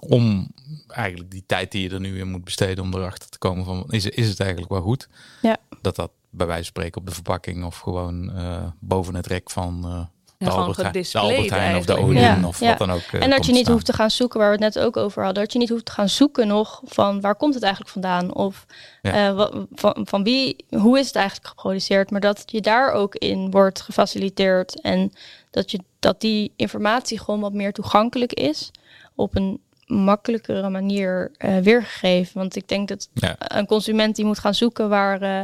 om 0.00 0.48
eigenlijk 0.88 1.30
die 1.30 1.44
tijd 1.46 1.72
die 1.72 1.82
je 1.82 1.94
er 1.94 2.00
nu 2.00 2.18
in 2.18 2.30
moet 2.30 2.44
besteden 2.44 2.84
om 2.84 2.94
erachter 2.94 3.28
te 3.28 3.38
komen 3.38 3.64
van 3.64 3.84
is, 3.88 4.06
is 4.06 4.28
het 4.28 4.40
eigenlijk 4.40 4.70
wel 4.72 4.80
goed? 4.82 5.08
Ja. 5.42 5.56
Dat 5.80 5.96
dat 5.96 6.10
bij 6.30 6.46
wijze 6.46 6.62
van 6.62 6.72
spreken 6.72 7.00
op 7.00 7.06
de 7.06 7.14
verpakking 7.14 7.64
of 7.64 7.78
gewoon 7.78 8.32
eh, 8.36 8.64
boven 8.78 9.14
het 9.14 9.26
rek 9.26 9.50
van 9.50 9.84
eh, 9.84 10.00
de, 10.38 10.48
gewoon 10.50 10.60
Albert 10.60 10.76
Heijn, 10.76 10.92
de 10.92 10.98
gedisplayed 10.98 11.34
Albert 11.36 11.50
Heijn 11.50 11.76
of 11.76 11.84
de. 11.84 11.96
Odin 11.98 12.20
Ja, 12.20 12.46
of 12.46 12.60
ja. 12.60 12.68
wat 12.68 12.78
dan 12.78 12.90
ook. 12.90 13.00
eh, 13.00 13.22
en 13.22 13.30
dat 13.30 13.46
je 13.46 13.52
niet 13.52 13.60
staan. 13.60 13.72
hoeft 13.72 13.86
te 13.86 13.92
gaan 13.92 14.10
zoeken, 14.10 14.38
waar 14.38 14.48
we 14.58 14.64
het 14.64 14.74
net 14.74 14.84
ook 14.84 14.96
over 14.96 15.24
hadden. 15.24 15.42
Dat 15.42 15.52
je 15.52 15.58
niet 15.58 15.68
hoeft 15.68 15.84
te 15.84 15.92
gaan 15.92 16.08
zoeken 16.08 16.46
nog 16.46 16.80
van 16.84 17.20
waar 17.20 17.34
komt 17.36 17.54
het 17.54 17.62
eigenlijk 17.62 17.92
vandaan? 17.92 18.34
Of 18.34 18.66
Ja. 19.02 19.12
eh, 19.38 19.48
van, 19.72 19.96
van 20.08 20.22
wie, 20.24 20.56
hoe 20.70 20.98
is 20.98 21.06
het 21.06 21.16
eigenlijk 21.16 21.46
geproduceerd? 21.48 22.10
Maar 22.10 22.20
dat 22.20 22.42
je 22.46 22.60
daar 22.60 22.92
ook 22.92 23.14
in 23.14 23.50
wordt 23.50 23.80
gefaciliteerd. 23.80 24.80
En 24.80 25.12
dat, 25.50 25.70
je, 25.70 25.80
dat 25.98 26.20
die 26.20 26.52
informatie 26.56 27.18
gewoon 27.18 27.40
wat 27.40 27.52
meer 27.52 27.72
toegankelijk 27.72 28.32
is. 28.32 28.70
Op 29.14 29.36
een 29.36 29.60
makkelijkere 29.86 30.68
manier 30.68 31.30
eh, 31.36 31.58
weergegeven. 31.58 32.38
Want 32.38 32.56
ik 32.56 32.68
denk 32.68 32.88
dat 32.88 33.08
Ja. 33.14 33.34
een 33.38 33.66
consument 33.66 34.16
die 34.16 34.24
moet 34.24 34.38
gaan 34.38 34.54
zoeken 34.54 34.88
waar, 34.88 35.22
eh, 35.22 35.42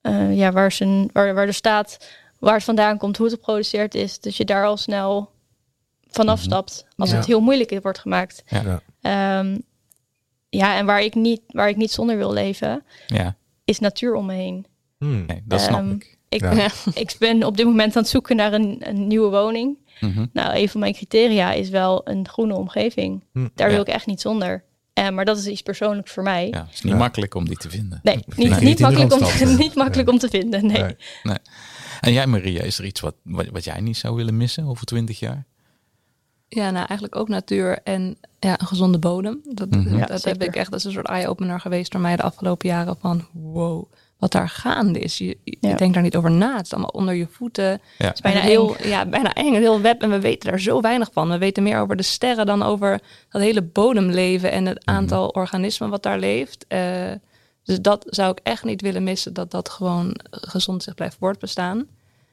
eh, 0.00 0.36
ja, 0.36 0.52
waar, 0.52 0.72
zijn, 0.72 1.10
waar, 1.12 1.34
waar 1.34 1.46
er 1.46 1.54
staat 1.54 2.08
waar 2.38 2.54
het 2.54 2.64
vandaan 2.64 2.98
komt, 2.98 3.16
hoe 3.16 3.26
het 3.26 3.34
geproduceerd 3.34 3.94
is. 3.94 4.20
Dat 4.20 4.36
je 4.36 4.44
daar 4.44 4.66
al 4.66 4.76
snel 4.76 5.30
vanaf 6.10 6.36
Mhm. 6.38 6.44
stapt 6.44 6.86
als 6.96 7.10
Ja. 7.10 7.16
het 7.16 7.26
heel 7.26 7.40
moeilijk 7.40 7.78
wordt 7.82 7.98
gemaakt. 7.98 8.42
Ja. 8.46 8.80
Ehm, 9.00 9.58
ja, 10.48 10.76
en 10.76 10.86
waar 10.86 11.02
ik, 11.02 11.14
niet, 11.14 11.40
waar 11.46 11.68
ik 11.68 11.76
niet 11.76 11.90
zonder 11.92 12.16
wil 12.16 12.32
leven, 12.32 12.84
Ja, 13.06 13.36
is 13.64 13.78
natuur 13.78 14.14
om 14.14 14.26
me 14.26 14.34
heen. 14.34 14.66
Hmm. 14.98 15.24
nee, 15.26 15.42
dat 15.44 15.60
snap 15.60 15.78
Ehm, 15.80 15.90
ik. 15.90 16.18
Ik, 16.28 16.40
Ja. 16.40 16.68
ik 16.94 17.16
ben 17.18 17.44
op 17.44 17.56
dit 17.56 17.66
moment 17.66 17.96
aan 17.96 18.02
het 18.02 18.10
zoeken 18.10 18.36
naar 18.36 18.52
een, 18.52 18.76
een 18.80 19.06
nieuwe 19.06 19.30
woning. 19.30 19.78
Mhm. 20.02 20.26
Nou, 20.32 20.56
een 20.56 20.68
van 20.68 20.80
mijn 20.80 20.92
criteria 20.92 21.52
is 21.52 21.68
wel 21.68 22.08
een 22.08 22.28
groene 22.28 22.54
omgeving. 22.54 23.24
Hm. 23.32 23.48
Daar 23.54 23.66
Ja. 23.68 23.72
wil 23.72 23.82
ik 23.82 23.88
echt 23.88 24.06
niet 24.06 24.20
zonder. 24.20 24.64
Eh, 24.92 25.08
maar 25.10 25.24
dat 25.24 25.38
is 25.38 25.46
iets 25.46 25.62
persoonlijks 25.62 26.12
voor 26.12 26.22
mij. 26.22 26.48
Ja, 26.48 26.58
het 26.64 26.72
is 26.74 26.82
niet 26.82 26.92
Ja. 26.92 26.98
makkelijk 26.98 27.34
om 27.34 27.48
die 27.48 27.56
te 27.56 27.70
vinden. 27.70 28.00
Nee, 28.02 28.14
niet, 28.16 28.36
Nee, 28.36 28.48
niet, 28.48 28.60
niet 28.60 28.78
makkelijk, 28.78 29.12
om, 29.12 29.18
Randstad, 29.18 29.48
eh. 29.48 29.56
niet 29.58 29.74
makkelijk 29.74 30.08
om 30.08 30.18
te 30.18 30.28
vinden. 30.28 30.66
Nee. 30.66 30.96
Nee. 31.22 31.36
En 32.00 32.12
jij 32.12 32.26
Maria, 32.26 32.62
is 32.62 32.78
er 32.78 32.84
iets 32.84 33.00
wat, 33.00 33.14
wat, 33.22 33.46
wat 33.52 33.64
jij 33.64 33.80
niet 33.80 33.96
zou 33.96 34.14
willen 34.16 34.36
missen 34.36 34.64
over 34.66 34.86
twintig 34.86 35.18
jaar? 35.18 35.44
Ja, 36.48 36.64
nou 36.70 36.86
eigenlijk 36.86 37.16
ook 37.16 37.28
natuur 37.28 37.78
en 37.84 38.16
ja, 38.40 38.60
een 38.60 38.66
gezonde 38.66 38.98
bodem. 38.98 39.40
Dat, 39.44 39.70
Mhm. 39.70 39.96
Ja, 39.96 40.06
dat 40.06 40.24
heb 40.24 40.42
ik 40.42 40.56
echt, 40.56 40.70
dat 40.70 40.78
is 40.78 40.84
een 40.86 40.92
soort 40.92 41.06
eye-opener 41.08 41.60
geweest 41.60 41.92
voor 41.92 42.00
mij 42.00 42.16
de 42.16 42.22
afgelopen 42.22 42.68
jaren. 42.68 42.96
Van 43.00 43.26
wow, 43.32 43.84
wat 44.22 44.32
daar 44.32 44.48
gaande 44.48 44.98
is. 44.98 45.18
Je, 45.18 45.36
je 45.44 45.56
Ja. 45.60 45.74
denkt 45.74 45.94
daar 45.94 46.02
niet 46.02 46.16
over 46.16 46.30
na. 46.30 46.56
Het 46.56 46.64
is 46.64 46.72
allemaal 46.72 46.90
onder 46.90 47.14
je 47.14 47.26
voeten. 47.30 47.64
Ja. 47.64 47.78
Het 48.06 48.14
is 48.14 48.20
bijna 48.20 48.40
Eng. 48.40 48.46
heel, 48.46 48.76
ja, 48.82 49.06
bijna 49.06 49.32
eng. 49.34 49.54
Een 49.54 49.60
heel 49.60 49.80
web. 49.80 50.02
En 50.02 50.10
we 50.10 50.20
weten 50.20 50.50
daar 50.50 50.60
zo 50.60 50.80
weinig 50.80 51.08
van. 51.12 51.28
We 51.28 51.38
weten 51.38 51.62
meer 51.62 51.78
over 51.80 51.96
de 51.96 52.02
sterren 52.02 52.46
dan 52.46 52.62
over 52.62 53.00
dat 53.28 53.42
hele 53.42 53.62
bodemleven 53.62 54.50
en 54.50 54.66
het 54.66 54.84
aantal 54.86 55.28
organismen 55.28 55.90
wat 55.90 56.02
daar 56.02 56.18
leeft. 56.18 56.64
Eh, 56.68 56.80
dus 57.64 57.80
dat 57.80 58.04
zou 58.08 58.30
ik 58.30 58.38
echt 58.42 58.64
niet 58.64 58.80
willen 58.80 59.02
missen. 59.04 59.32
Dat 59.34 59.50
dat 59.50 59.68
gewoon 59.68 60.14
gezond 60.30 60.82
zich 60.82 60.94
blijft 60.94 61.16
voortbestaan. 61.18 61.86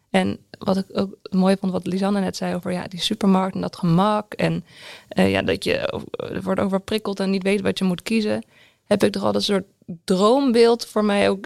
En 0.10 0.38
wat 0.60 0.78
ik 0.78 0.86
ook 0.94 1.18
mooi 1.30 1.56
vond, 1.60 1.72
wat 1.72 1.86
Lisanne 1.88 2.20
net 2.20 2.36
zei 2.38 2.56
over 2.56 2.72
ja, 2.72 2.84
die 2.88 3.02
supermarkt 3.02 3.56
en 3.56 3.62
dat 3.62 3.76
gemak. 3.76 4.34
En 4.34 4.66
eh, 5.08 5.32
ja, 5.32 5.42
dat 5.42 5.64
je 5.64 6.02
wordt 6.44 6.60
overprikkeld 6.62 7.20
en 7.20 7.30
niet 7.30 7.44
weet 7.44 7.62
wat 7.62 7.78
je 7.78 7.86
moet 7.86 8.02
kiezen. 8.04 8.44
Heb 8.86 9.04
ik 9.04 9.12
toch 9.12 9.24
altijd 9.24 9.48
een 9.50 9.54
soort 9.56 9.98
droombeeld 10.06 10.86
voor 10.86 11.06
mij 11.06 11.30
ook. 11.30 11.46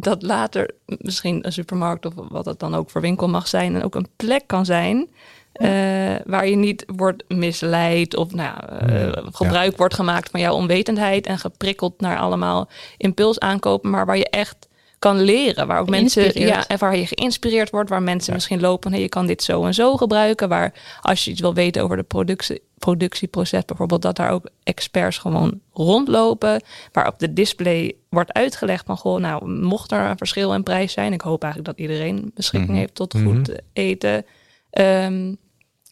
Dat 0.00 0.22
later 0.22 0.70
misschien 0.86 1.46
een 1.46 1.52
supermarkt 1.52 2.06
of 2.06 2.12
wat 2.28 2.44
het 2.44 2.58
dan 2.58 2.74
ook 2.74 2.90
voor 2.90 3.00
winkel 3.00 3.28
mag 3.28 3.48
zijn. 3.48 3.74
En 3.74 3.82
ook 3.84 3.94
een 3.94 4.08
plek 4.16 4.42
kan 4.46 4.64
zijn. 4.64 5.08
eh, 5.52 6.14
waar 6.24 6.48
je 6.48 6.56
niet 6.56 6.84
wordt 6.96 7.24
misleid 7.28 8.16
of 8.16 8.32
nou, 8.34 8.66
eh, 8.66 9.12
gebruik 9.32 9.76
wordt 9.76 9.94
gemaakt 9.94 10.30
van 10.30 10.40
jouw 10.40 10.54
onwetendheid. 10.54 11.26
En 11.26 11.38
geprikkeld 11.38 12.00
naar 12.00 12.18
allemaal 12.18 12.68
impuls 12.96 13.38
aankopen. 13.40 13.90
Maar 13.90 14.06
waar 14.06 14.16
je 14.16 14.28
echt 14.30 14.67
kan 14.98 15.20
leren. 15.20 15.66
Waar 15.66 15.80
ook 15.80 15.88
mensen, 15.90 16.40
ja, 16.40 16.66
en 16.66 16.78
waar 16.78 16.96
je 16.96 17.06
geïnspireerd 17.06 17.70
wordt, 17.70 17.90
waar 17.90 18.02
mensen 18.02 18.32
misschien 18.34 18.60
lopen, 18.60 18.92
hey, 18.92 19.00
je 19.00 19.08
kan 19.08 19.26
dit 19.26 19.42
zo 19.42 19.64
en 19.64 19.74
zo 19.74 19.96
gebruiken. 19.96 20.48
Waar 20.48 20.72
als 21.00 21.24
je 21.24 21.30
iets 21.30 21.40
wil 21.40 21.54
weten 21.54 21.82
over 21.82 21.96
de 21.96 22.02
productie, 22.02 22.62
productieproces, 22.78 23.64
bijvoorbeeld, 23.64 24.02
dat 24.02 24.16
daar 24.16 24.30
ook 24.30 24.48
experts 24.62 25.18
gewoon 25.18 25.60
rondlopen. 25.72 26.62
Waar 26.92 27.06
op 27.06 27.18
de 27.18 27.32
display 27.32 27.94
wordt 28.08 28.32
uitgelegd 28.32 28.86
van, 28.86 28.96
goh, 28.96 29.20
nou, 29.20 29.50
mocht 29.50 29.92
er 29.92 30.00
een 30.00 30.18
verschil 30.18 30.54
in 30.54 30.62
prijs 30.62 30.92
zijn, 30.92 31.12
ik 31.12 31.20
hoop 31.20 31.42
eigenlijk 31.42 31.76
dat 31.76 31.86
iedereen 31.86 32.30
beschikking 32.34 32.70
Mhm. 32.70 32.80
heeft 32.80 32.94
tot 32.94 33.14
goed 33.24 33.52
eten. 33.72 34.24
Ehm, 34.70 35.34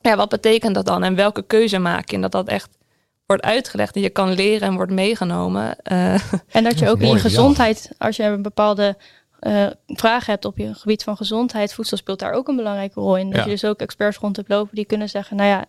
ja, 0.00 0.16
wat 0.16 0.28
betekent 0.28 0.74
dat 0.74 0.86
dan? 0.86 1.02
En 1.02 1.14
welke 1.14 1.42
keuze 1.42 1.78
maak 1.78 2.08
je? 2.10 2.14
En 2.16 2.22
dat 2.22 2.32
dat 2.32 2.48
echt 2.48 2.68
wordt 3.26 3.42
uitgelegd 3.42 3.94
en 3.94 4.00
je 4.00 4.10
kan 4.10 4.32
leren 4.32 4.68
en 4.68 4.74
wordt 4.74 4.92
meegenomen. 4.92 5.76
Eh, 5.82 6.14
En 6.50 6.64
dat 6.64 6.78
je 6.78 6.88
ook 6.90 7.00
in 7.00 7.08
ja. 7.12 7.18
gezondheid, 7.18 7.90
als 7.98 8.16
je 8.16 8.22
een 8.22 8.42
bepaalde 8.42 8.96
eh 9.40 9.66
vragen 9.86 10.32
hebt 10.32 10.44
op 10.44 10.58
je 10.58 10.74
gebied 10.74 11.02
van 11.02 11.16
gezondheid, 11.16 11.74
voedsel 11.74 11.96
speelt 11.96 12.18
daar 12.18 12.32
ook 12.32 12.48
een 12.48 12.56
belangrijke 12.56 13.00
rol 13.00 13.16
in. 13.16 13.26
Dat 13.30 13.36
Ja. 13.38 13.44
je 13.44 13.50
dus 13.50 13.64
ook 13.64 13.80
experts 13.80 14.16
rond 14.18 14.36
hebt 14.36 14.48
lopen 14.48 14.74
die 14.74 14.84
kunnen 14.84 15.08
zeggen, 15.08 15.36
nou 15.36 15.48
ja, 15.48 15.64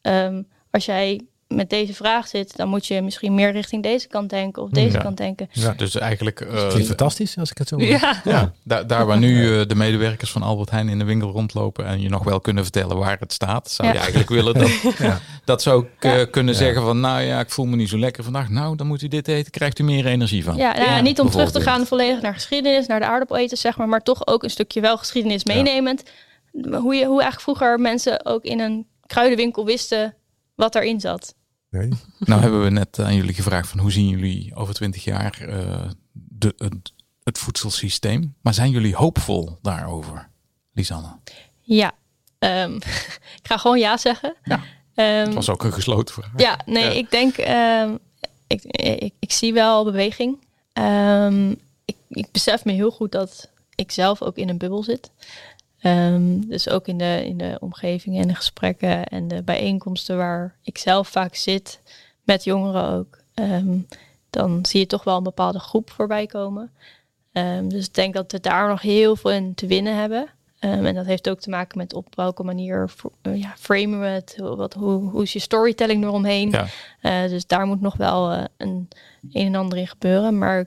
ehm, 0.00 0.42
als 0.70 0.84
jij 0.84 1.20
met 1.54 1.70
deze 1.70 1.94
vraag 1.94 2.28
zit, 2.28 2.56
dan 2.56 2.68
moet 2.68 2.86
je 2.86 3.02
misschien 3.02 3.34
meer 3.34 3.52
richting 3.52 3.82
deze 3.82 4.08
kant 4.08 4.30
denken 4.30 4.62
of 4.62 4.70
deze 4.70 4.96
Ja. 4.96 5.02
kant 5.02 5.16
denken. 5.16 5.48
Ja. 5.52 5.72
Dus 5.76 5.94
eigenlijk 5.98 6.40
eh, 6.40 6.68
Klinkt 6.68 6.86
fantastisch 6.86 7.38
als 7.38 7.50
ik 7.50 7.58
het 7.58 7.68
zo 7.68 7.74
hoor. 7.76 7.84
ja. 7.86 8.20
ja, 8.24 8.52
daar, 8.64 8.86
daar 8.86 9.06
waar 9.06 9.18
nu 9.18 9.60
eh, 9.60 9.66
de 9.66 9.74
medewerkers 9.74 10.30
van 10.30 10.42
Albert 10.42 10.70
Heijn 10.70 10.88
in 10.88 10.98
de 10.98 11.04
winkel 11.04 11.30
rondlopen 11.30 11.86
en 11.86 12.00
je 12.00 12.08
nog 12.08 12.24
wel 12.24 12.40
kunnen 12.40 12.62
vertellen 12.62 12.96
waar 12.96 13.16
het 13.20 13.32
staat, 13.32 13.70
zou 13.70 13.88
je 13.92 13.98
eigenlijk 13.98 14.28
willen 14.28 14.54
dat, 14.54 14.70
Ja. 14.98 15.20
dat 15.44 15.62
ze 15.62 15.70
ook 15.70 15.86
eh, 15.98 16.20
kunnen 16.30 16.52
Ja. 16.54 16.60
zeggen 16.60 16.82
van 16.82 17.00
nou 17.00 17.20
ja, 17.22 17.40
ik 17.40 17.50
voel 17.50 17.66
me 17.66 17.76
niet 17.76 17.88
zo 17.88 17.98
lekker 17.98 18.24
vandaag. 18.24 18.48
Nou, 18.48 18.76
dan 18.76 18.86
moet 18.86 19.02
u 19.02 19.08
dit 19.08 19.28
eten, 19.28 19.50
krijgt 19.50 19.78
u 19.78 19.82
meer 19.84 20.06
energie 20.06 20.44
van. 20.44 20.56
Ja, 20.56 20.72
nou 20.72 20.84
ja, 20.90 21.00
niet 21.00 21.20
om 21.20 21.30
terug 21.30 21.50
te 21.52 21.60
gaan 21.60 21.86
volledig 21.86 22.20
naar 22.20 22.34
geschiedenis, 22.34 22.86
naar 22.86 23.00
de 23.00 23.06
aardappeleters, 23.06 23.60
zeg 23.60 23.76
maar, 23.76 23.88
maar 23.88 24.02
toch 24.02 24.26
ook 24.26 24.42
een 24.42 24.50
stukje 24.50 24.80
wel 24.80 24.96
geschiedenis 24.98 25.42
Ja. 25.44 25.54
meenemend. 25.54 26.02
Hoe, 26.52 26.94
je, 26.94 27.04
hoe 27.04 27.20
eigenlijk 27.22 27.40
vroeger 27.40 27.78
mensen 27.80 28.26
ook 28.26 28.44
in 28.44 28.60
een 28.60 28.86
kruidenwinkel 29.06 29.64
wisten 29.64 30.14
wat 30.54 30.74
erin 30.74 31.00
zat. 31.00 31.34
Nee? 31.70 31.88
Nou 32.18 32.40
hebben 32.40 32.62
we 32.62 32.70
net 32.70 32.98
aan 32.98 33.14
jullie 33.14 33.34
gevraagd 33.34 33.68
van 33.68 33.78
hoe 33.80 33.92
zien 33.92 34.08
jullie 34.08 34.54
over 34.54 34.74
twintig 34.74 35.04
jaar 35.04 35.40
eh, 35.40 35.90
de, 36.12 36.54
het, 36.56 36.92
het 37.22 37.38
voedselsysteem. 37.38 38.34
Maar 38.40 38.54
zijn 38.54 38.70
jullie 38.70 38.94
hoopvol 38.96 39.58
daarover, 39.62 40.28
Lisanne? 40.72 41.16
Ja, 41.60 41.92
ehm, 42.38 42.74
ik 43.40 43.46
ga 43.46 43.56
gewoon 43.56 43.78
ja 43.78 43.96
zeggen. 43.96 44.36
Ja. 44.44 44.60
Ehm, 44.94 45.06
Het 45.24 45.34
was 45.34 45.48
ook 45.50 45.64
een 45.64 45.72
gesloten 45.72 46.14
vraag. 46.14 46.30
Ja, 46.36 46.58
nee, 46.66 46.84
Ja. 46.84 46.90
ik 46.90 47.10
denk, 47.10 47.36
ehm, 47.36 47.96
ik, 48.46 48.62
ik, 49.02 49.14
ik 49.18 49.32
zie 49.32 49.52
wel 49.52 49.84
beweging. 49.84 50.46
Ehm, 50.72 51.50
ik, 51.84 51.96
ik 52.08 52.26
besef 52.32 52.64
me 52.64 52.72
heel 52.72 52.90
goed 52.90 53.12
dat 53.12 53.50
ik 53.74 53.90
zelf 53.92 54.22
ook 54.22 54.36
in 54.36 54.48
een 54.48 54.58
bubbel 54.58 54.82
zit. 54.82 55.10
Ehm, 55.80 56.40
dus 56.40 56.68
ook 56.68 56.86
in 56.88 56.98
de, 56.98 57.22
in 57.26 57.38
de 57.38 57.56
omgeving 57.60 58.18
en 58.20 58.28
de 58.28 58.34
gesprekken 58.34 59.06
en 59.06 59.28
de 59.28 59.42
bijeenkomsten 59.42 60.16
waar 60.16 60.56
ik 60.62 60.78
zelf 60.78 61.08
vaak 61.08 61.34
zit, 61.34 61.80
met 62.24 62.44
jongeren 62.44 62.90
ook. 62.90 63.18
Ehm, 63.34 63.78
dan 64.30 64.66
zie 64.66 64.80
je 64.80 64.86
toch 64.86 65.04
wel 65.04 65.16
een 65.16 65.22
bepaalde 65.22 65.58
groep 65.58 65.90
voorbij 65.90 66.26
komen. 66.26 66.70
Ehm, 67.32 67.68
dus 67.68 67.86
ik 67.86 67.94
denk 67.94 68.14
dat 68.14 68.32
we 68.32 68.40
daar 68.40 68.68
nog 68.68 68.82
heel 68.82 69.16
veel 69.16 69.30
in 69.32 69.54
te 69.54 69.66
winnen 69.66 69.96
hebben. 69.96 70.28
En 70.58 70.94
dat 70.94 71.06
heeft 71.06 71.28
ook 71.28 71.40
te 71.40 71.50
maken 71.50 71.78
met 71.78 71.94
op 71.94 72.14
welke 72.16 72.42
manier 72.42 72.90
eh, 73.22 73.40
ja, 73.40 73.54
framen 73.58 74.00
we 74.00 74.06
het, 74.06 74.36
hoe- 74.40 74.56
wat, 74.56 74.74
hoe, 74.74 75.10
hoe 75.10 75.22
is 75.22 75.32
je 75.32 75.38
storytelling 75.38 76.04
eromheen. 76.04 76.50
Ja. 76.50 76.66
Eh, 77.00 77.30
dus 77.30 77.46
daar 77.46 77.66
moet 77.66 77.80
nog 77.80 77.96
wel 77.96 78.30
eh, 78.30 78.44
een 78.56 78.88
een 79.32 79.46
en 79.46 79.54
ander 79.54 79.78
in 79.78 79.86
gebeuren. 79.86 80.38
Maar 80.38 80.66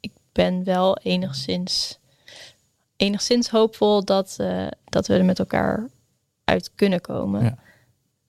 ik 0.00 0.12
ben 0.32 0.64
wel 0.64 0.96
enigszins, 0.98 1.98
enigszins 3.02 3.48
hoopvol 3.48 4.04
dat, 4.04 4.34
eh, 4.38 4.66
dat 4.84 5.06
we 5.06 5.14
er 5.14 5.24
met 5.24 5.38
elkaar 5.38 5.88
uit 6.44 6.70
kunnen 6.74 7.00
komen. 7.00 7.44
Ja. 7.44 7.54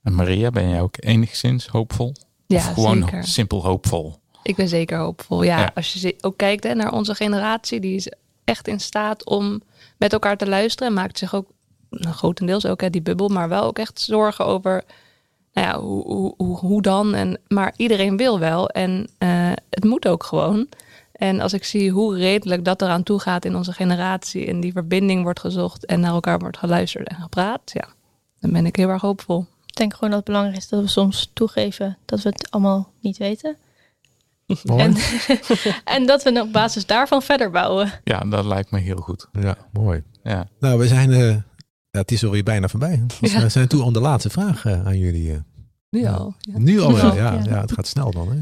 En 0.03 0.15
Maria, 0.15 0.49
ben 0.49 0.69
jij 0.69 0.81
ook 0.81 0.95
enigszins 0.99 1.67
hoopvol? 1.67 2.13
Ja, 2.47 2.57
of 2.57 2.65
gewoon 2.73 2.99
zeker. 3.03 3.23
simpel 3.23 3.63
hoopvol? 3.63 4.15
Ik 4.43 4.55
ben 4.55 4.67
zeker 4.67 4.97
hoopvol. 4.97 5.43
Ja, 5.43 5.59
Ja. 5.59 5.71
als 5.75 5.93
je 5.93 6.15
ook 6.21 6.37
kijkt 6.37 6.63
hè, 6.63 6.73
naar 6.73 6.91
onze 6.91 7.15
generatie, 7.15 7.79
die 7.79 7.95
is 7.95 8.11
echt 8.43 8.67
in 8.67 8.79
staat 8.79 9.25
om 9.25 9.61
met 9.97 10.13
elkaar 10.13 10.37
te 10.37 10.47
luisteren. 10.47 10.87
En 10.87 10.93
maakt 10.93 11.17
zich 11.17 11.35
ook 11.35 11.47
nou, 11.89 12.13
grotendeels 12.15 12.65
ook 12.65 12.81
hè, 12.81 12.89
die 12.89 13.01
bubbel, 13.01 13.29
maar 13.29 13.49
wel 13.49 13.63
ook 13.63 13.79
echt 13.79 13.99
zorgen 13.99 14.45
over 14.45 14.83
nou 15.53 15.67
ja, 15.67 15.79
hoe, 15.79 16.03
hoe, 16.05 16.33
hoe, 16.37 16.57
hoe 16.57 16.81
dan. 16.81 17.13
En, 17.13 17.39
maar 17.47 17.73
iedereen 17.77 18.17
wil 18.17 18.39
wel 18.39 18.69
en 18.69 19.07
eh, 19.17 19.51
het 19.69 19.83
moet 19.83 20.07
ook 20.07 20.23
gewoon. 20.23 20.67
En 21.13 21.39
als 21.39 21.53
ik 21.53 21.63
zie 21.63 21.91
hoe 21.91 22.17
redelijk 22.17 22.65
dat 22.65 22.81
eraan 22.81 23.03
toe 23.03 23.19
gaat 23.19 23.45
in 23.45 23.55
onze 23.55 23.71
generatie 23.73 24.45
en 24.47 24.59
die 24.59 24.71
verbinding 24.71 25.23
wordt 25.23 25.39
gezocht 25.39 25.85
en 25.85 25.99
naar 25.99 26.11
elkaar 26.13 26.39
wordt 26.39 26.57
geluisterd 26.57 27.07
en 27.07 27.15
gepraat, 27.21 27.61
ja, 27.73 27.87
dan 28.39 28.51
ben 28.51 28.65
ik 28.65 28.75
heel 28.75 28.89
erg 28.89 29.01
hoopvol. 29.01 29.45
Ik 29.65 29.75
denk 29.75 29.93
gewoon 29.93 30.09
dat 30.09 30.17
het 30.19 30.27
belangrijk 30.27 30.57
is 30.57 30.67
dat 30.69 30.81
we 30.81 30.87
soms 30.87 31.29
toegeven 31.33 31.97
dat 32.05 32.21
we 32.21 32.29
het 32.29 32.51
allemaal 32.51 32.91
niet 33.01 33.17
weten. 33.17 33.55
Mooi. 34.63 34.83
En, 34.83 34.95
en 35.95 36.05
dat 36.05 36.23
we 36.23 36.41
op 36.41 36.51
basis 36.51 36.85
daarvan 36.85 37.21
verder 37.21 37.49
bouwen. 37.51 37.91
Ja, 38.03 38.19
dat 38.19 38.45
lijkt 38.45 38.71
me 38.71 38.79
heel 38.79 38.97
goed. 38.97 39.27
Ja, 39.31 39.57
mooi. 39.71 40.03
Ja. 40.23 40.47
Nou, 40.59 40.79
we 40.79 40.87
zijn, 40.87 41.11
eh, 41.11 41.29
ja, 41.29 41.99
het 41.99 42.11
is 42.11 42.23
alweer 42.25 42.43
bijna 42.43 42.67
voorbij. 42.67 43.03
Dus 43.19 43.31
Ja. 43.31 43.41
we 43.41 43.49
zijn 43.49 43.67
toe 43.67 43.83
aan 43.85 43.93
de 43.93 43.99
laatste 43.99 44.29
vraag 44.29 44.65
eh, 44.65 44.85
aan 44.85 44.97
jullie. 44.97 45.31
eh. 45.31 45.37
Nu 45.89 45.99
Ja. 46.01 46.11
al. 46.11 46.33
Ja. 46.39 46.57
Nu 46.57 46.79
al 46.81 46.97
Ja. 47.15 47.39
ja. 47.45 47.61
Het 47.61 47.71
gaat 47.71 47.87
snel 47.87 48.11
dan. 48.11 48.29
Hè? 48.31 48.41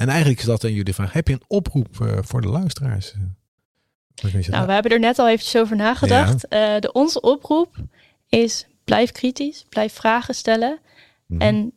En 0.00 0.08
eigenlijk 0.08 0.40
is 0.40 0.46
dat 0.46 0.64
aan 0.64 0.72
jullie 0.72 0.94
vraag. 0.94 1.12
Heb 1.12 1.28
je 1.28 1.34
een 1.34 1.42
oproep 1.46 2.00
eh, 2.00 2.18
voor 2.20 2.40
de 2.40 2.48
luisteraars? 2.48 3.12
Eh, 3.12 4.32
Nou, 4.48 4.66
we 4.66 4.72
hebben 4.72 4.92
er 4.92 4.98
net 4.98 5.18
al 5.18 5.28
eventjes 5.28 5.60
over 5.62 5.76
nagedacht. 5.76 6.48
Eh, 6.48 6.78
de, 6.78 6.92
onze 6.92 7.20
oproep 7.20 7.76
is 8.28 8.66
blijf 8.84 9.12
kritisch, 9.12 9.64
blijf 9.68 9.92
vragen 9.92 10.34
stellen. 10.34 10.78
Mhm. 11.26 11.40
En 11.40 11.72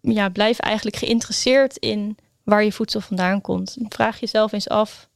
ja, 0.00 0.28
blijf 0.28 0.58
eigenlijk 0.58 0.96
geïnteresseerd 0.96 1.76
in 1.76 2.16
waar 2.42 2.64
je 2.64 2.72
voedsel 2.72 3.00
vandaan 3.00 3.40
komt. 3.40 3.76
Vraag 3.88 4.20
jezelf 4.20 4.52
eens 4.52 4.68
af, 4.68 5.08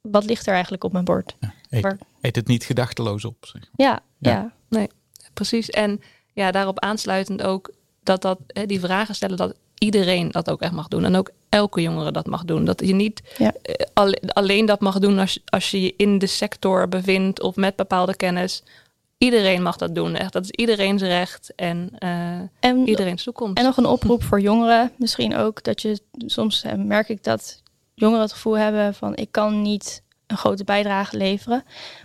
wat 0.00 0.24
ligt 0.24 0.46
er 0.46 0.52
eigenlijk 0.52 0.84
op 0.84 0.92
mijn 0.92 1.04
bord? 1.04 1.36
Eet, 1.70 1.82
Maar- 1.82 1.98
eet 2.20 2.36
het 2.36 2.46
niet 2.46 2.64
gedachteloos 2.64 3.24
op. 3.24 3.46
Zeg. 3.46 3.62
Ja, 3.76 4.00
Ja. 4.18 4.52
ja. 4.68 4.86
Precies. 5.32 5.70
En 5.70 6.00
ja, 6.32 6.50
daarop 6.50 6.80
aansluitend 6.80 7.42
ook 7.42 7.72
dat, 8.02 8.22
dat 8.22 8.38
hè, 8.46 8.66
die 8.66 8.80
vragen 8.80 9.14
stellen, 9.14 9.36
dat 9.36 9.56
iedereen 9.82 10.30
dat 10.30 10.50
ook 10.50 10.60
echt 10.60 10.72
mag 10.72 10.88
doen. 10.88 11.04
En 11.04 11.16
ook 11.16 11.30
elke 11.48 11.82
jongere 11.82 12.12
dat 12.12 12.26
mag 12.26 12.44
doen. 12.44 12.64
Dat 12.64 12.80
je 12.86 12.94
niet 12.94 13.22
Ja. 13.38 13.52
eh, 13.62 13.74
alle- 13.92 14.20
alleen 14.26 14.66
dat 14.66 14.80
mag 14.80 14.98
doen 14.98 15.18
als, 15.18 15.38
als 15.44 15.70
je 15.70 15.82
je 15.82 15.94
in 15.96 16.18
de 16.18 16.26
sector 16.26 16.88
bevindt 16.88 17.40
of 17.42 17.56
met 17.56 17.76
bepaalde 17.76 18.16
kennis. 18.16 18.62
Iedereen 19.18 19.62
mag 19.62 19.76
dat 19.76 19.94
doen. 19.94 20.14
Echt, 20.14 20.32
dat 20.32 20.42
is 20.44 20.50
iedereen's 20.50 21.02
recht 21.02 21.52
en 21.56 21.90
eh, 21.98 22.38
En, 22.60 22.88
iedereen's 22.88 23.22
toekomst. 23.22 23.58
en 23.58 23.64
nog 23.64 23.76
een 23.76 23.86
oproep 23.86 24.22
voor 24.22 24.40
jongeren. 24.40 24.92
Misschien 24.96 25.36
ook 25.36 25.62
dat 25.62 25.82
je 25.82 26.00
soms 26.26 26.62
eh, 26.62 26.72
merk 26.74 27.08
ik 27.08 27.24
dat 27.24 27.62
jongeren 27.94 28.22
het 28.22 28.32
gevoel 28.32 28.58
hebben 28.58 28.94
van 28.94 29.16
ik 29.16 29.28
kan 29.30 29.62
niet 29.62 30.02
een 30.26 30.36
grote 30.36 30.64
bijdrage 30.64 31.16
leveren. 31.16 31.64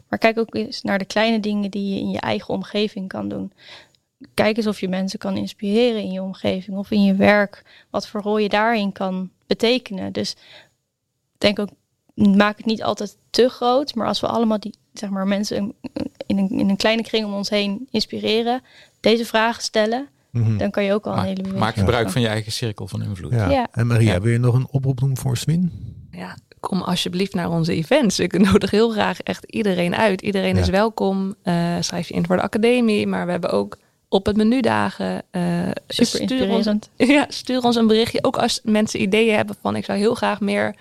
Maar 0.10 0.20
kijk 0.20 0.38
ook 0.40 0.56
eens 0.56 0.82
naar 0.82 0.98
de 0.98 1.06
kleine 1.06 1.40
dingen 1.40 1.72
die 1.72 1.94
je 1.94 2.00
in 2.00 2.10
je 2.10 2.20
eigen 2.20 2.54
omgeving 2.54 3.08
kan 3.08 3.28
doen. 3.30 3.52
Kijk 4.44 4.58
eens 4.58 4.68
of 4.68 4.80
je 4.80 4.88
mensen 4.88 5.20
kan 5.20 5.38
inspireren 5.38 6.02
in 6.02 6.12
je 6.12 6.22
omgeving 6.22 6.78
of 6.78 6.92
in 6.92 7.04
je 7.04 7.16
werk. 7.16 7.64
Wat 7.90 8.08
voor 8.08 8.22
rol 8.22 8.38
je 8.38 8.50
daarin 8.50 8.92
kan 8.92 9.30
betekenen. 9.48 10.12
Dus 10.14 10.36
denk 11.38 11.60
ook, 11.60 11.70
maak 12.14 12.58
het 12.58 12.66
niet 12.66 12.84
altijd 12.84 13.18
te 13.30 13.50
groot. 13.50 13.96
Maar 13.96 14.08
als 14.08 14.20
we 14.20 14.28
allemaal 14.28 14.60
die, 14.60 14.74
zeg 14.94 15.10
maar, 15.10 15.28
mensen 15.28 15.58
een, 15.58 15.76
in 16.26 16.38
een, 16.38 16.50
in 16.50 16.70
een 16.70 16.76
kleine 16.78 17.02
kring 17.04 17.26
om 17.26 17.34
ons 17.34 17.50
heen 17.50 17.88
inspireren, 17.92 18.62
deze 19.00 19.26
vragen 19.26 19.64
stellen, 19.64 20.08
Mhm. 20.32 20.58
dan 20.58 20.72
kan 20.72 20.84
je 20.84 20.94
ook 20.94 21.06
al 21.06 21.12
een 21.12 21.18
Maak, 21.18 21.26
hele 21.28 21.38
beweging 21.42 21.64
maak 21.64 21.76
gebruik 21.76 22.10
van 22.10 22.22
je 22.22 22.28
eigen 22.28 22.52
cirkel 22.52 22.88
van 22.88 23.04
invloed. 23.04 23.32
Ja. 23.32 23.50
Ja. 23.50 23.68
En 23.72 23.88
Maria, 23.88 24.14
Ja. 24.14 24.22
wil 24.22 24.32
je 24.32 24.38
nog 24.38 24.54
een 24.56 24.68
oproep 24.72 25.00
doen 25.00 25.18
voor 25.18 25.38
Swin? 25.38 25.72
Ja, 26.12 26.38
kom 26.60 26.82
alsjeblieft 26.82 27.34
naar 27.34 27.50
onze 27.50 27.74
events. 27.74 28.20
Ik 28.20 28.38
nodig 28.52 28.72
heel 28.72 28.90
graag 28.90 29.20
echt 29.22 29.46
iedereen 29.46 29.96
uit. 29.96 30.22
Iedereen 30.22 30.56
Ja. 30.56 30.62
is 30.62 30.70
welkom. 30.70 31.36
Eh, 31.44 31.76
schrijf 31.80 32.08
je 32.08 32.14
in 32.14 32.26
voor 32.26 32.36
de 32.36 32.42
academie. 32.42 33.08
Maar 33.08 33.26
we 33.26 33.32
hebben 33.32 33.50
ook 33.52 33.78
op 34.10 34.26
het 34.26 34.38
menu 34.38 34.62
dagen. 34.62 35.24
eh, 35.32 35.70
Super 35.88 36.22
stuur 36.24 36.50
ons, 36.50 36.68
ja, 36.98 37.26
stuur 37.30 37.64
ons 37.64 37.76
een 37.76 37.88
berichtje. 37.88 38.24
Ook 38.24 38.38
als 38.38 38.60
mensen 38.64 39.02
ideeën 39.02 39.36
hebben 39.36 39.56
van 39.62 39.76
ik 39.76 39.86
zou 39.86 39.98
heel 39.98 40.16
graag 40.16 40.40
meer 40.40 40.76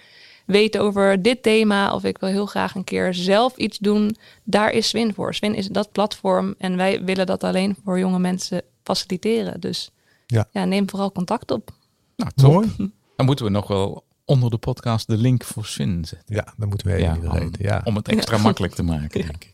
weten 0.47 0.81
over 0.81 1.22
dit 1.22 1.43
thema. 1.43 1.95
Of 1.95 2.05
ik 2.05 2.18
wil 2.18 2.29
heel 2.29 2.47
graag 2.47 2.74
een 2.74 2.85
keer 2.85 3.14
zelf 3.14 3.57
iets 3.57 3.79
doen. 3.79 4.16
Daar 4.45 4.70
is 4.70 4.89
Swin 4.89 5.14
voor. 5.14 5.35
Swin 5.35 5.55
is 5.55 5.66
dat 5.68 5.93
platform. 5.93 6.55
En 6.59 6.77
wij 6.77 7.05
willen 7.05 7.27
dat 7.27 7.45
alleen 7.45 7.77
voor 7.85 7.99
jonge 7.99 8.18
mensen 8.18 8.62
faciliteren. 8.83 9.61
Dus 9.61 9.91
Ja. 10.27 10.49
ja, 10.53 10.64
neem 10.64 10.91
vooral 10.91 11.12
contact 11.12 11.51
op. 11.51 11.70
Nou, 12.16 12.31
top. 12.35 12.53
Mooi. 12.53 12.93
Dan 13.16 13.27
moeten 13.27 13.45
we 13.45 13.51
nog 13.51 13.66
wel 13.68 14.05
onder 14.24 14.51
de 14.51 14.59
podcast 14.59 15.07
de 15.07 15.16
link 15.16 15.45
voor 15.45 15.66
Swin 15.66 16.05
zetten. 16.05 16.35
Ja, 16.35 16.55
dan 16.57 16.68
moeten 16.68 16.87
we 16.87 16.95
even 16.95 17.22
Ja, 17.22 17.31
om. 17.41 17.51
Ja. 17.59 17.81
om 17.85 17.97
het 17.97 18.09
extra 18.09 18.39
makkelijk 18.39 18.74
te 18.74 18.83
maken, 18.83 19.20
denk 19.27 19.45
ik. 19.45 19.53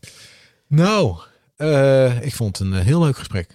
Nou, 0.67 1.17
eh, 1.55 2.21
ik 2.21 2.33
vond 2.35 2.57
het 2.57 2.67
een 2.67 2.73
eh, 2.73 2.85
heel 2.85 2.99
leuk 3.03 3.17
gesprek. 3.17 3.49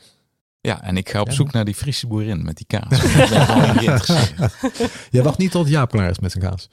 Ja, 0.61 0.83
en 0.83 0.97
ik 0.97 1.09
ga 1.09 1.21
op 1.21 1.27
Ja. 1.29 1.33
zoek 1.35 1.53
naar 1.53 1.65
die 1.65 1.75
Friese 1.75 2.07
boerin 2.07 2.45
met 2.45 2.57
die 2.57 2.67
kaas. 2.67 3.03
Jij 5.11 5.23
wacht 5.23 5.39
niet 5.39 5.51
tot 5.51 5.69
Jaap 5.69 5.91
klaar 5.91 6.11
is 6.11 6.19
met 6.19 6.33
zijn 6.33 6.45
kaas. 6.45 6.69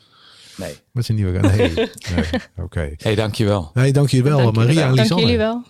Nee. 0.58 0.76
Met 0.92 1.06
zijn 1.06 1.18
nieuwe 1.18 1.40
kaas. 1.40 1.56
Nee, 1.56 1.74
nee. 2.16 2.26
oké. 2.56 2.94
hey, 2.98 3.16
dankjewel. 3.16 3.72
Nee, 3.74 3.94
dank 3.94 4.10
je 4.10 4.24
wel, 4.24 4.38
Dank 4.38 4.56
Maria 4.56 4.70
en 4.70 4.76
wel. 4.76 4.86
Dank 4.86 5.00
Lisanne. 5.00 5.24
jullie 5.24 5.38
wel. 5.38 5.64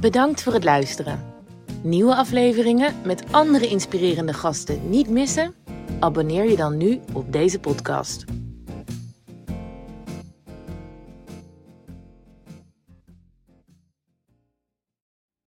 Bedankt 0.00 0.42
voor 0.42 0.52
het 0.52 0.64
luisteren. 0.64 1.24
Nieuwe 1.82 2.14
afleveringen 2.14 2.94
met 3.04 3.22
andere 3.30 3.66
inspirerende 3.66 4.32
gasten 4.32 4.90
niet 4.90 5.08
missen? 5.10 5.54
Abonneer 6.00 6.50
je 6.50 6.56
dan 6.56 6.76
nu 6.76 7.00
op 7.12 7.32
deze 7.32 7.58
podcast. 7.58 8.24